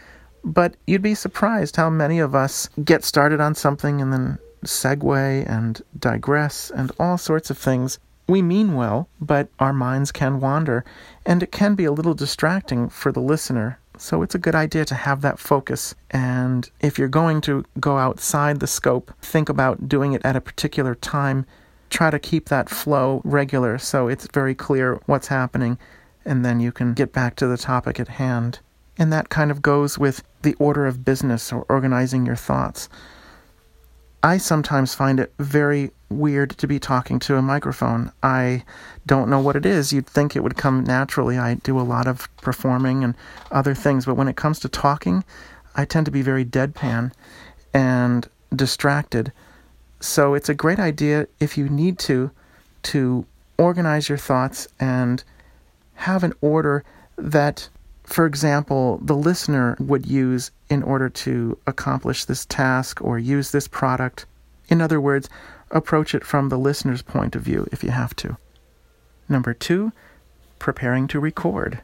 but 0.45 0.75
you'd 0.87 1.03
be 1.03 1.15
surprised 1.15 1.77
how 1.77 1.91
many 1.91 2.19
of 2.19 2.35
us 2.35 2.69
get 2.85 3.05
started 3.05 3.41
on 3.41 3.55
something 3.55 4.01
and 4.01 4.13
then 4.13 4.39
segue 4.65 5.49
and 5.49 5.83
digress 5.99 6.71
and 6.71 6.93
all 6.99 7.19
sorts 7.19 7.51
of 7.51 7.59
things. 7.59 7.99
We 8.29 8.43
mean 8.43 8.75
well, 8.75 9.09
but 9.21 9.49
our 9.59 9.73
minds 9.73 10.13
can 10.13 10.41
wander, 10.41 10.85
and 11.27 11.43
it 11.43 11.53
can 11.53 11.75
be 11.75 11.85
a 11.85 11.93
little 11.93 12.15
distracting 12.15 12.89
for 12.89 13.13
the 13.13 13.21
listener. 13.21 13.79
So 13.99 14.23
it's 14.23 14.35
a 14.35 14.39
good 14.39 14.55
idea 14.55 14.85
to 14.87 14.95
have 14.95 15.21
that 15.21 15.39
focus. 15.39 15.95
And 16.11 16.71
if 16.81 16.99
you're 16.99 17.09
going 17.09 17.41
to 17.43 17.65
go 17.79 17.99
outside 17.99 18.61
the 18.61 18.67
scope, 18.67 19.13
think 19.21 19.49
about 19.49 19.89
doing 19.89 20.13
it 20.13 20.25
at 20.25 20.37
a 20.37 20.41
particular 20.41 20.95
time. 20.95 21.47
Try 21.91 22.11
to 22.11 22.19
keep 22.19 22.49
that 22.49 22.71
flow 22.71 23.21
regular 23.25 23.79
so 23.79 24.09
it's 24.09 24.27
very 24.33 24.55
clear 24.55 25.01
what's 25.07 25.29
happening, 25.29 25.79
and 26.25 26.45
then 26.45 26.59
you 26.59 26.73
can 26.73 26.95
get 26.95 27.13
back 27.13 27.37
to 27.37 27.47
the 27.47 27.59
topic 27.59 28.01
at 28.01 28.09
hand. 28.09 28.61
And 28.99 29.13
that 29.13 29.29
kind 29.29 29.51
of 29.51 29.63
goes 29.63 29.99
with 29.99 30.23
the 30.43 30.55
order 30.55 30.87
of 30.87 31.05
business 31.05 31.53
or 31.53 31.65
organizing 31.69 32.27
your 32.27 32.37
thoughts. 32.37 32.89
I 34.23 34.39
sometimes 34.39 34.95
find 34.95 35.19
it 35.19 35.33
very 35.39 35.91
weird 36.09 36.51
to 36.59 36.67
be 36.69 36.79
talking 36.79 37.19
to 37.21 37.37
a 37.37 37.43
microphone. 37.43 38.13
I 38.23 38.63
don't 39.05 39.29
know 39.29 39.41
what 39.41 39.57
it 39.57 39.67
is. 39.67 39.93
You'd 39.93 40.07
think 40.07 40.37
it 40.37 40.45
would 40.45 40.57
come 40.57 40.85
naturally. 40.85 41.39
I 41.39 41.55
do 41.55 41.81
a 41.81 41.83
lot 41.83 42.07
of 42.07 42.29
performing 42.37 43.03
and 43.03 43.17
other 43.51 43.75
things, 43.75 44.07
but 44.07 44.15
when 44.15 44.29
it 44.29 44.37
comes 44.37 44.61
to 44.61 44.69
talking, 44.69 45.25
I 45.75 45.85
tend 45.85 46.07
to 46.07 46.13
be 46.13 46.23
very 46.23 46.45
deadpan 46.45 47.13
and 47.75 48.29
distracted. 48.55 49.33
So 50.01 50.35
it's 50.35 50.49
a 50.49 50.55
great 50.55 50.79
idea 50.79 51.27
if 51.41 51.59
you 51.59 51.69
need 51.69 51.99
to 52.01 52.31
to 52.85 53.25
organize 53.59 54.09
your 54.09 54.19
thoughts 54.19 54.69
and 54.79 55.23
have 55.95 56.25
an 56.25 56.33
order 56.41 56.85
that 57.17 57.69
for 58.13 58.27
example, 58.27 58.99
the 59.03 59.17
listener 59.17 59.75
would 59.81 60.05
use 60.05 60.51
in 60.69 60.83
order 60.83 61.09
to 61.09 61.57
accomplish 61.67 62.27
this 62.27 62.45
task 62.45 63.01
or 63.01 63.19
use 63.19 63.53
this 63.53 63.67
product. 63.67 64.27
In 64.69 64.83
other 64.83 65.01
words, 65.01 65.31
approach 65.71 66.15
it 66.15 66.23
from 66.23 66.51
the 66.51 66.59
listener's 66.59 67.01
point 67.01 67.35
of 67.35 67.41
view 67.41 67.67
if 67.73 67.83
you 67.83 67.91
have 67.91 68.15
to. 68.17 68.37
Number 69.31 69.55
two, 69.55 69.93
preparing 70.59 71.09
to 71.09 71.21
record. 71.21 71.81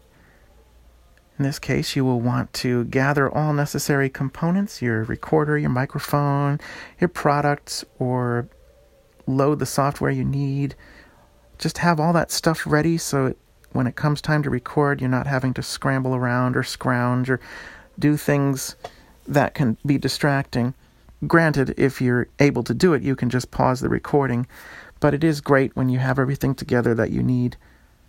In 1.39 1.45
this 1.45 1.59
case, 1.59 1.97
you 1.97 2.05
will 2.05 2.21
want 2.21 2.53
to 2.55 2.85
gather 2.85 3.31
all 3.31 3.55
necessary 3.55 4.11
components 4.11 4.83
your 4.83 5.05
recorder, 5.05 5.57
your 5.57 5.71
microphone, 5.71 6.61
your 7.01 7.09
products, 7.09 7.87
or 7.99 8.51
load 9.27 9.61
the 9.61 9.67
software 9.67 10.11
you 10.11 10.27
need. 10.27 10.75
Just 11.59 11.79
have 11.79 11.99
all 11.99 12.13
that 12.13 12.31
stuff 12.31 12.67
ready 12.67 12.99
so 12.99 13.27
it, 13.27 13.39
when 13.73 13.87
it 13.87 13.97
comes 13.97 14.21
time 14.21 14.43
to 14.43 14.51
record, 14.51 15.01
you're 15.01 15.11
not 15.11 15.27
having 15.27 15.55
to 15.55 15.63
scramble 15.63 16.15
around 16.15 16.57
or 16.57 16.63
scrounge 16.63 17.29
or 17.31 17.41
do 17.99 18.17
things 18.17 18.77
that 19.27 19.55
can 19.55 19.77
be 19.85 19.99
distracting. 19.99 20.75
Granted, 21.27 21.75
if 21.77 22.01
you're 22.01 22.29
able 22.39 22.63
to 22.65 22.75
do 22.75 22.95
it, 22.95 23.03
you 23.03 23.17
can 23.17 23.29
just 23.29 23.51
pause 23.51 23.81
the 23.81 23.89
recording, 23.89 24.47
but 25.01 25.15
it 25.15 25.25
is 25.25 25.41
great 25.41 25.75
when 25.75 25.89
you 25.89 25.99
have 25.99 26.19
everything 26.19 26.55
together 26.55 26.95
that 26.95 27.11
you 27.11 27.23
need. 27.23 27.57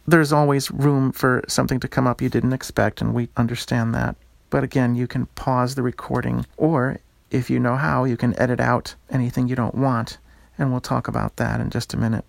There's 0.07 0.31
always 0.31 0.71
room 0.71 1.11
for 1.11 1.43
something 1.47 1.79
to 1.81 1.87
come 1.87 2.07
up 2.07 2.21
you 2.21 2.29
didn't 2.29 2.53
expect, 2.53 3.01
and 3.01 3.13
we 3.13 3.29
understand 3.35 3.93
that. 3.95 4.15
But 4.49 4.63
again, 4.63 4.95
you 4.95 5.07
can 5.07 5.27
pause 5.27 5.75
the 5.75 5.83
recording, 5.83 6.45
or 6.57 6.99
if 7.29 7.49
you 7.49 7.59
know 7.59 7.75
how, 7.75 8.05
you 8.05 8.17
can 8.17 8.39
edit 8.39 8.59
out 8.59 8.95
anything 9.09 9.47
you 9.47 9.55
don't 9.55 9.75
want, 9.75 10.17
and 10.57 10.71
we'll 10.71 10.81
talk 10.81 11.07
about 11.07 11.35
that 11.37 11.59
in 11.59 11.69
just 11.69 11.93
a 11.93 11.97
minute. 11.97 12.25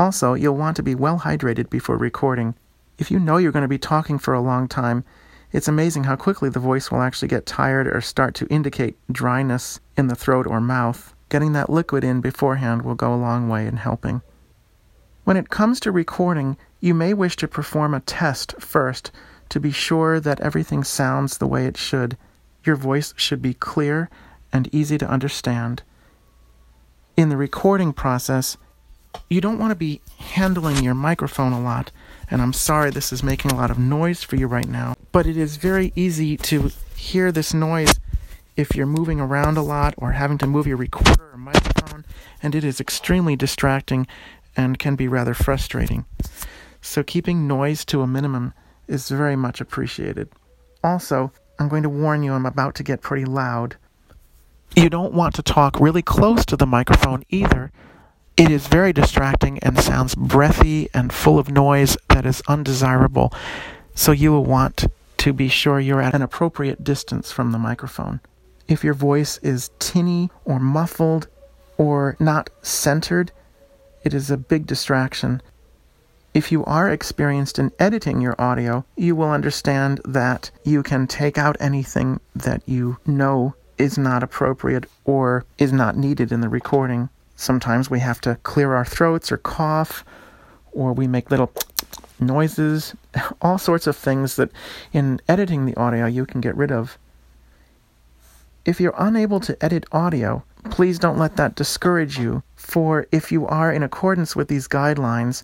Also, 0.00 0.32
you'll 0.32 0.56
want 0.56 0.76
to 0.76 0.82
be 0.82 0.94
well 0.94 1.18
hydrated 1.18 1.68
before 1.68 1.98
recording. 1.98 2.54
If 2.96 3.10
you 3.10 3.18
know 3.18 3.36
you're 3.36 3.52
going 3.52 3.68
to 3.68 3.68
be 3.68 3.76
talking 3.76 4.18
for 4.18 4.32
a 4.32 4.40
long 4.40 4.66
time, 4.66 5.04
it's 5.52 5.68
amazing 5.68 6.04
how 6.04 6.16
quickly 6.16 6.48
the 6.48 6.58
voice 6.58 6.90
will 6.90 7.02
actually 7.02 7.28
get 7.28 7.44
tired 7.44 7.86
or 7.86 8.00
start 8.00 8.34
to 8.36 8.46
indicate 8.46 8.96
dryness 9.12 9.78
in 9.98 10.06
the 10.06 10.14
throat 10.14 10.46
or 10.46 10.58
mouth. 10.58 11.14
Getting 11.28 11.52
that 11.52 11.68
liquid 11.68 12.02
in 12.02 12.22
beforehand 12.22 12.80
will 12.80 12.94
go 12.94 13.12
a 13.12 13.20
long 13.20 13.50
way 13.50 13.66
in 13.66 13.76
helping. 13.76 14.22
When 15.24 15.36
it 15.36 15.50
comes 15.50 15.78
to 15.80 15.92
recording, 15.92 16.56
you 16.80 16.94
may 16.94 17.12
wish 17.12 17.36
to 17.36 17.46
perform 17.46 17.92
a 17.92 18.00
test 18.00 18.54
first 18.58 19.12
to 19.50 19.60
be 19.60 19.70
sure 19.70 20.18
that 20.18 20.40
everything 20.40 20.82
sounds 20.82 21.36
the 21.36 21.46
way 21.46 21.66
it 21.66 21.76
should. 21.76 22.16
Your 22.64 22.76
voice 22.76 23.12
should 23.18 23.42
be 23.42 23.52
clear 23.52 24.08
and 24.50 24.74
easy 24.74 24.96
to 24.96 25.10
understand. 25.10 25.82
In 27.18 27.28
the 27.28 27.36
recording 27.36 27.92
process, 27.92 28.56
you 29.28 29.40
don't 29.40 29.58
want 29.58 29.70
to 29.70 29.76
be 29.76 30.00
handling 30.18 30.82
your 30.82 30.94
microphone 30.94 31.52
a 31.52 31.60
lot, 31.60 31.90
and 32.30 32.42
I'm 32.42 32.52
sorry 32.52 32.90
this 32.90 33.12
is 33.12 33.22
making 33.22 33.50
a 33.50 33.56
lot 33.56 33.70
of 33.70 33.78
noise 33.78 34.22
for 34.22 34.36
you 34.36 34.46
right 34.46 34.68
now, 34.68 34.94
but 35.12 35.26
it 35.26 35.36
is 35.36 35.56
very 35.56 35.92
easy 35.94 36.36
to 36.38 36.70
hear 36.96 37.30
this 37.32 37.54
noise 37.54 37.98
if 38.56 38.74
you're 38.74 38.86
moving 38.86 39.20
around 39.20 39.56
a 39.56 39.62
lot 39.62 39.94
or 39.96 40.12
having 40.12 40.38
to 40.38 40.46
move 40.46 40.66
your 40.66 40.76
recorder 40.76 41.30
or 41.32 41.38
microphone, 41.38 42.04
and 42.42 42.54
it 42.54 42.64
is 42.64 42.80
extremely 42.80 43.36
distracting 43.36 44.06
and 44.56 44.78
can 44.78 44.96
be 44.96 45.08
rather 45.08 45.34
frustrating. 45.34 46.04
So, 46.82 47.02
keeping 47.02 47.46
noise 47.46 47.84
to 47.86 48.02
a 48.02 48.06
minimum 48.06 48.52
is 48.88 49.08
very 49.08 49.36
much 49.36 49.60
appreciated. 49.60 50.28
Also, 50.82 51.32
I'm 51.58 51.68
going 51.68 51.82
to 51.82 51.88
warn 51.88 52.22
you, 52.22 52.32
I'm 52.32 52.46
about 52.46 52.74
to 52.76 52.82
get 52.82 53.02
pretty 53.02 53.24
loud. 53.24 53.76
You 54.76 54.88
don't 54.88 55.12
want 55.12 55.34
to 55.34 55.42
talk 55.42 55.78
really 55.78 56.02
close 56.02 56.44
to 56.46 56.56
the 56.56 56.66
microphone 56.66 57.24
either. 57.28 57.70
It 58.40 58.50
is 58.50 58.68
very 58.68 58.94
distracting 58.94 59.58
and 59.58 59.78
sounds 59.78 60.14
breathy 60.14 60.88
and 60.94 61.12
full 61.12 61.38
of 61.38 61.50
noise 61.50 61.98
that 62.08 62.24
is 62.24 62.42
undesirable. 62.48 63.34
So, 63.94 64.12
you 64.12 64.32
will 64.32 64.46
want 64.46 64.86
to 65.18 65.34
be 65.34 65.48
sure 65.48 65.78
you're 65.78 66.00
at 66.00 66.14
an 66.14 66.22
appropriate 66.22 66.82
distance 66.82 67.30
from 67.30 67.52
the 67.52 67.58
microphone. 67.58 68.20
If 68.66 68.82
your 68.82 68.94
voice 68.94 69.36
is 69.42 69.70
tinny 69.78 70.30
or 70.46 70.58
muffled 70.58 71.28
or 71.76 72.16
not 72.18 72.48
centered, 72.62 73.30
it 74.04 74.14
is 74.14 74.30
a 74.30 74.38
big 74.38 74.66
distraction. 74.66 75.42
If 76.32 76.50
you 76.50 76.64
are 76.64 76.88
experienced 76.88 77.58
in 77.58 77.72
editing 77.78 78.22
your 78.22 78.40
audio, 78.40 78.86
you 78.96 79.14
will 79.16 79.30
understand 79.30 80.00
that 80.06 80.50
you 80.64 80.82
can 80.82 81.06
take 81.06 81.36
out 81.36 81.58
anything 81.60 82.20
that 82.34 82.62
you 82.64 82.96
know 83.04 83.54
is 83.76 83.98
not 83.98 84.22
appropriate 84.22 84.86
or 85.04 85.44
is 85.58 85.74
not 85.74 85.98
needed 85.98 86.32
in 86.32 86.40
the 86.40 86.48
recording. 86.48 87.10
Sometimes 87.40 87.88
we 87.88 88.00
have 88.00 88.20
to 88.20 88.34
clear 88.42 88.74
our 88.74 88.84
throats 88.84 89.32
or 89.32 89.38
cough, 89.38 90.04
or 90.72 90.92
we 90.92 91.06
make 91.06 91.30
little 91.30 91.50
noises, 92.20 92.94
all 93.40 93.56
sorts 93.56 93.86
of 93.86 93.96
things 93.96 94.36
that 94.36 94.50
in 94.92 95.22
editing 95.26 95.64
the 95.64 95.74
audio 95.74 96.04
you 96.04 96.26
can 96.26 96.42
get 96.42 96.54
rid 96.54 96.70
of. 96.70 96.98
If 98.66 98.78
you're 98.78 98.94
unable 98.98 99.40
to 99.40 99.56
edit 99.64 99.86
audio, 99.90 100.42
please 100.68 100.98
don't 100.98 101.16
let 101.16 101.36
that 101.36 101.54
discourage 101.54 102.18
you, 102.18 102.42
for 102.56 103.06
if 103.10 103.32
you 103.32 103.46
are 103.46 103.72
in 103.72 103.82
accordance 103.82 104.36
with 104.36 104.48
these 104.48 104.68
guidelines, 104.68 105.42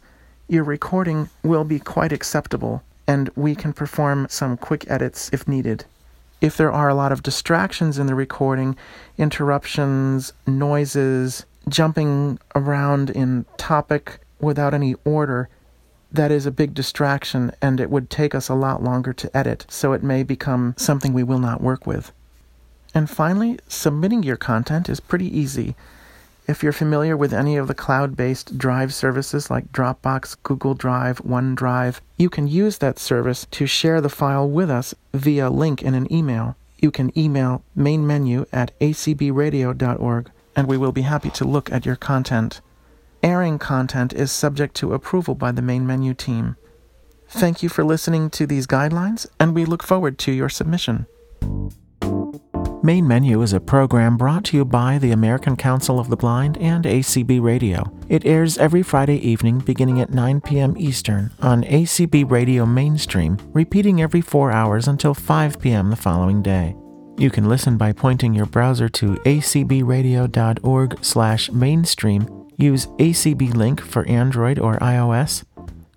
your 0.48 0.64
recording 0.64 1.30
will 1.42 1.64
be 1.64 1.78
quite 1.78 2.12
acceptable, 2.12 2.82
and 3.06 3.30
we 3.36 3.54
can 3.54 3.72
perform 3.72 4.26
some 4.28 4.58
quick 4.58 4.84
edits 4.90 5.30
if 5.32 5.48
needed. 5.48 5.86
If 6.42 6.58
there 6.58 6.70
are 6.70 6.90
a 6.90 6.94
lot 6.94 7.12
of 7.12 7.22
distractions 7.22 7.98
in 7.98 8.06
the 8.06 8.14
recording, 8.14 8.76
interruptions, 9.16 10.34
noises, 10.46 11.46
jumping 11.68 12.38
around 12.54 13.10
in 13.10 13.44
topic 13.56 14.20
without 14.40 14.74
any 14.74 14.94
order, 15.04 15.48
that 16.12 16.30
is 16.30 16.46
a 16.46 16.50
big 16.50 16.74
distraction 16.74 17.52
and 17.60 17.80
it 17.80 17.90
would 17.90 18.08
take 18.08 18.34
us 18.34 18.48
a 18.48 18.54
lot 18.54 18.82
longer 18.82 19.12
to 19.12 19.36
edit, 19.36 19.66
so 19.68 19.92
it 19.92 20.02
may 20.02 20.22
become 20.22 20.74
something 20.76 21.12
we 21.12 21.22
will 21.22 21.38
not 21.38 21.60
work 21.60 21.86
with. 21.86 22.12
And 22.94 23.10
finally, 23.10 23.58
submitting 23.68 24.22
your 24.22 24.36
content 24.36 24.88
is 24.88 25.00
pretty 25.00 25.36
easy. 25.36 25.74
If 26.48 26.62
you're 26.62 26.72
familiar 26.72 27.16
with 27.16 27.34
any 27.34 27.56
of 27.56 27.66
the 27.66 27.74
cloud 27.74 28.16
based 28.16 28.56
drive 28.56 28.94
services 28.94 29.50
like 29.50 29.72
Dropbox, 29.72 30.36
Google 30.44 30.74
Drive, 30.74 31.18
OneDrive, 31.18 32.00
you 32.16 32.30
can 32.30 32.46
use 32.46 32.78
that 32.78 33.00
service 33.00 33.46
to 33.50 33.66
share 33.66 34.00
the 34.00 34.08
file 34.08 34.48
with 34.48 34.70
us 34.70 34.94
via 35.12 35.50
link 35.50 35.82
in 35.82 35.94
an 35.94 36.10
email. 36.12 36.56
You 36.78 36.92
can 36.92 37.16
email 37.18 37.62
mainmenu 37.76 38.46
at 38.52 38.78
acbradio.org 38.78 40.30
and 40.56 40.66
we 40.66 40.76
will 40.78 40.92
be 40.92 41.02
happy 41.02 41.30
to 41.30 41.44
look 41.44 41.70
at 41.70 41.86
your 41.86 41.96
content. 41.96 42.60
Airing 43.22 43.58
content 43.58 44.12
is 44.12 44.32
subject 44.32 44.74
to 44.76 44.94
approval 44.94 45.34
by 45.34 45.52
the 45.52 45.62
main 45.62 45.86
menu 45.86 46.14
team. 46.14 46.56
Thank 47.28 47.62
you 47.62 47.68
for 47.68 47.84
listening 47.84 48.30
to 48.30 48.46
these 48.46 48.66
guidelines, 48.66 49.26
and 49.38 49.54
we 49.54 49.64
look 49.64 49.82
forward 49.82 50.18
to 50.20 50.32
your 50.32 50.48
submission. 50.48 51.06
Main 52.82 53.08
Menu 53.08 53.42
is 53.42 53.52
a 53.52 53.58
program 53.58 54.16
brought 54.16 54.44
to 54.44 54.56
you 54.56 54.64
by 54.64 54.98
the 54.98 55.10
American 55.10 55.56
Council 55.56 55.98
of 55.98 56.08
the 56.08 56.16
Blind 56.16 56.56
and 56.58 56.84
ACB 56.84 57.42
Radio. 57.42 57.82
It 58.08 58.24
airs 58.24 58.58
every 58.58 58.84
Friday 58.84 59.16
evening 59.16 59.58
beginning 59.58 60.00
at 60.00 60.10
9 60.10 60.40
p.m. 60.42 60.76
Eastern 60.78 61.32
on 61.40 61.64
ACB 61.64 62.30
Radio 62.30 62.64
Mainstream, 62.64 63.38
repeating 63.52 64.00
every 64.00 64.20
four 64.20 64.52
hours 64.52 64.86
until 64.86 65.14
5 65.14 65.58
p.m. 65.58 65.90
the 65.90 65.96
following 65.96 66.42
day. 66.42 66.76
You 67.18 67.30
can 67.30 67.48
listen 67.48 67.78
by 67.78 67.92
pointing 67.92 68.34
your 68.34 68.44
browser 68.44 68.90
to 68.90 69.14
acbradio.org 69.14 71.04
slash 71.04 71.50
mainstream, 71.50 72.48
use 72.58 72.86
ACB 72.98 73.54
Link 73.54 73.80
for 73.80 74.06
Android 74.06 74.58
or 74.58 74.78
iOS, 74.80 75.44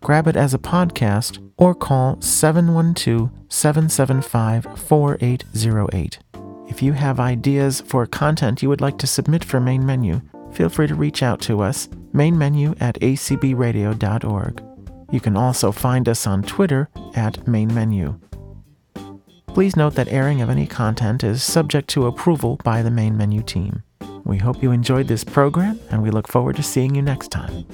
grab 0.01 0.27
it 0.27 0.37
as 0.37 0.53
a 0.53 0.59
podcast, 0.59 1.45
or 1.57 1.75
call 1.75 2.21
712 2.21 3.29
775 3.49 4.79
4808. 4.79 6.19
If 6.69 6.81
you 6.81 6.93
have 6.93 7.19
ideas 7.19 7.81
for 7.81 8.05
content 8.05 8.61
you 8.61 8.69
would 8.69 8.79
like 8.79 8.97
to 8.99 9.07
submit 9.07 9.43
for 9.43 9.59
Main 9.59 9.85
Menu, 9.85 10.21
feel 10.53 10.69
free 10.69 10.87
to 10.87 10.95
reach 10.95 11.21
out 11.21 11.41
to 11.41 11.61
us, 11.61 11.89
mainmenu 12.13 12.81
at 12.81 12.97
acbradio.org. 13.01 14.63
You 15.11 15.19
can 15.19 15.35
also 15.35 15.71
find 15.73 16.07
us 16.07 16.25
on 16.25 16.43
Twitter 16.43 16.89
at 17.15 17.45
Main 17.45 17.73
Menu. 17.73 18.17
Please 19.53 19.75
note 19.75 19.95
that 19.95 20.07
airing 20.07 20.41
of 20.41 20.49
any 20.49 20.65
content 20.65 21.23
is 21.23 21.43
subject 21.43 21.89
to 21.89 22.07
approval 22.07 22.57
by 22.63 22.81
the 22.81 22.91
Main 22.91 23.17
Menu 23.17 23.43
team. 23.43 23.83
We 24.23 24.37
hope 24.37 24.63
you 24.63 24.71
enjoyed 24.71 25.07
this 25.07 25.23
program, 25.23 25.79
and 25.89 26.01
we 26.01 26.11
look 26.11 26.27
forward 26.27 26.55
to 26.57 26.63
seeing 26.63 26.95
you 26.95 27.01
next 27.01 27.29
time. 27.29 27.65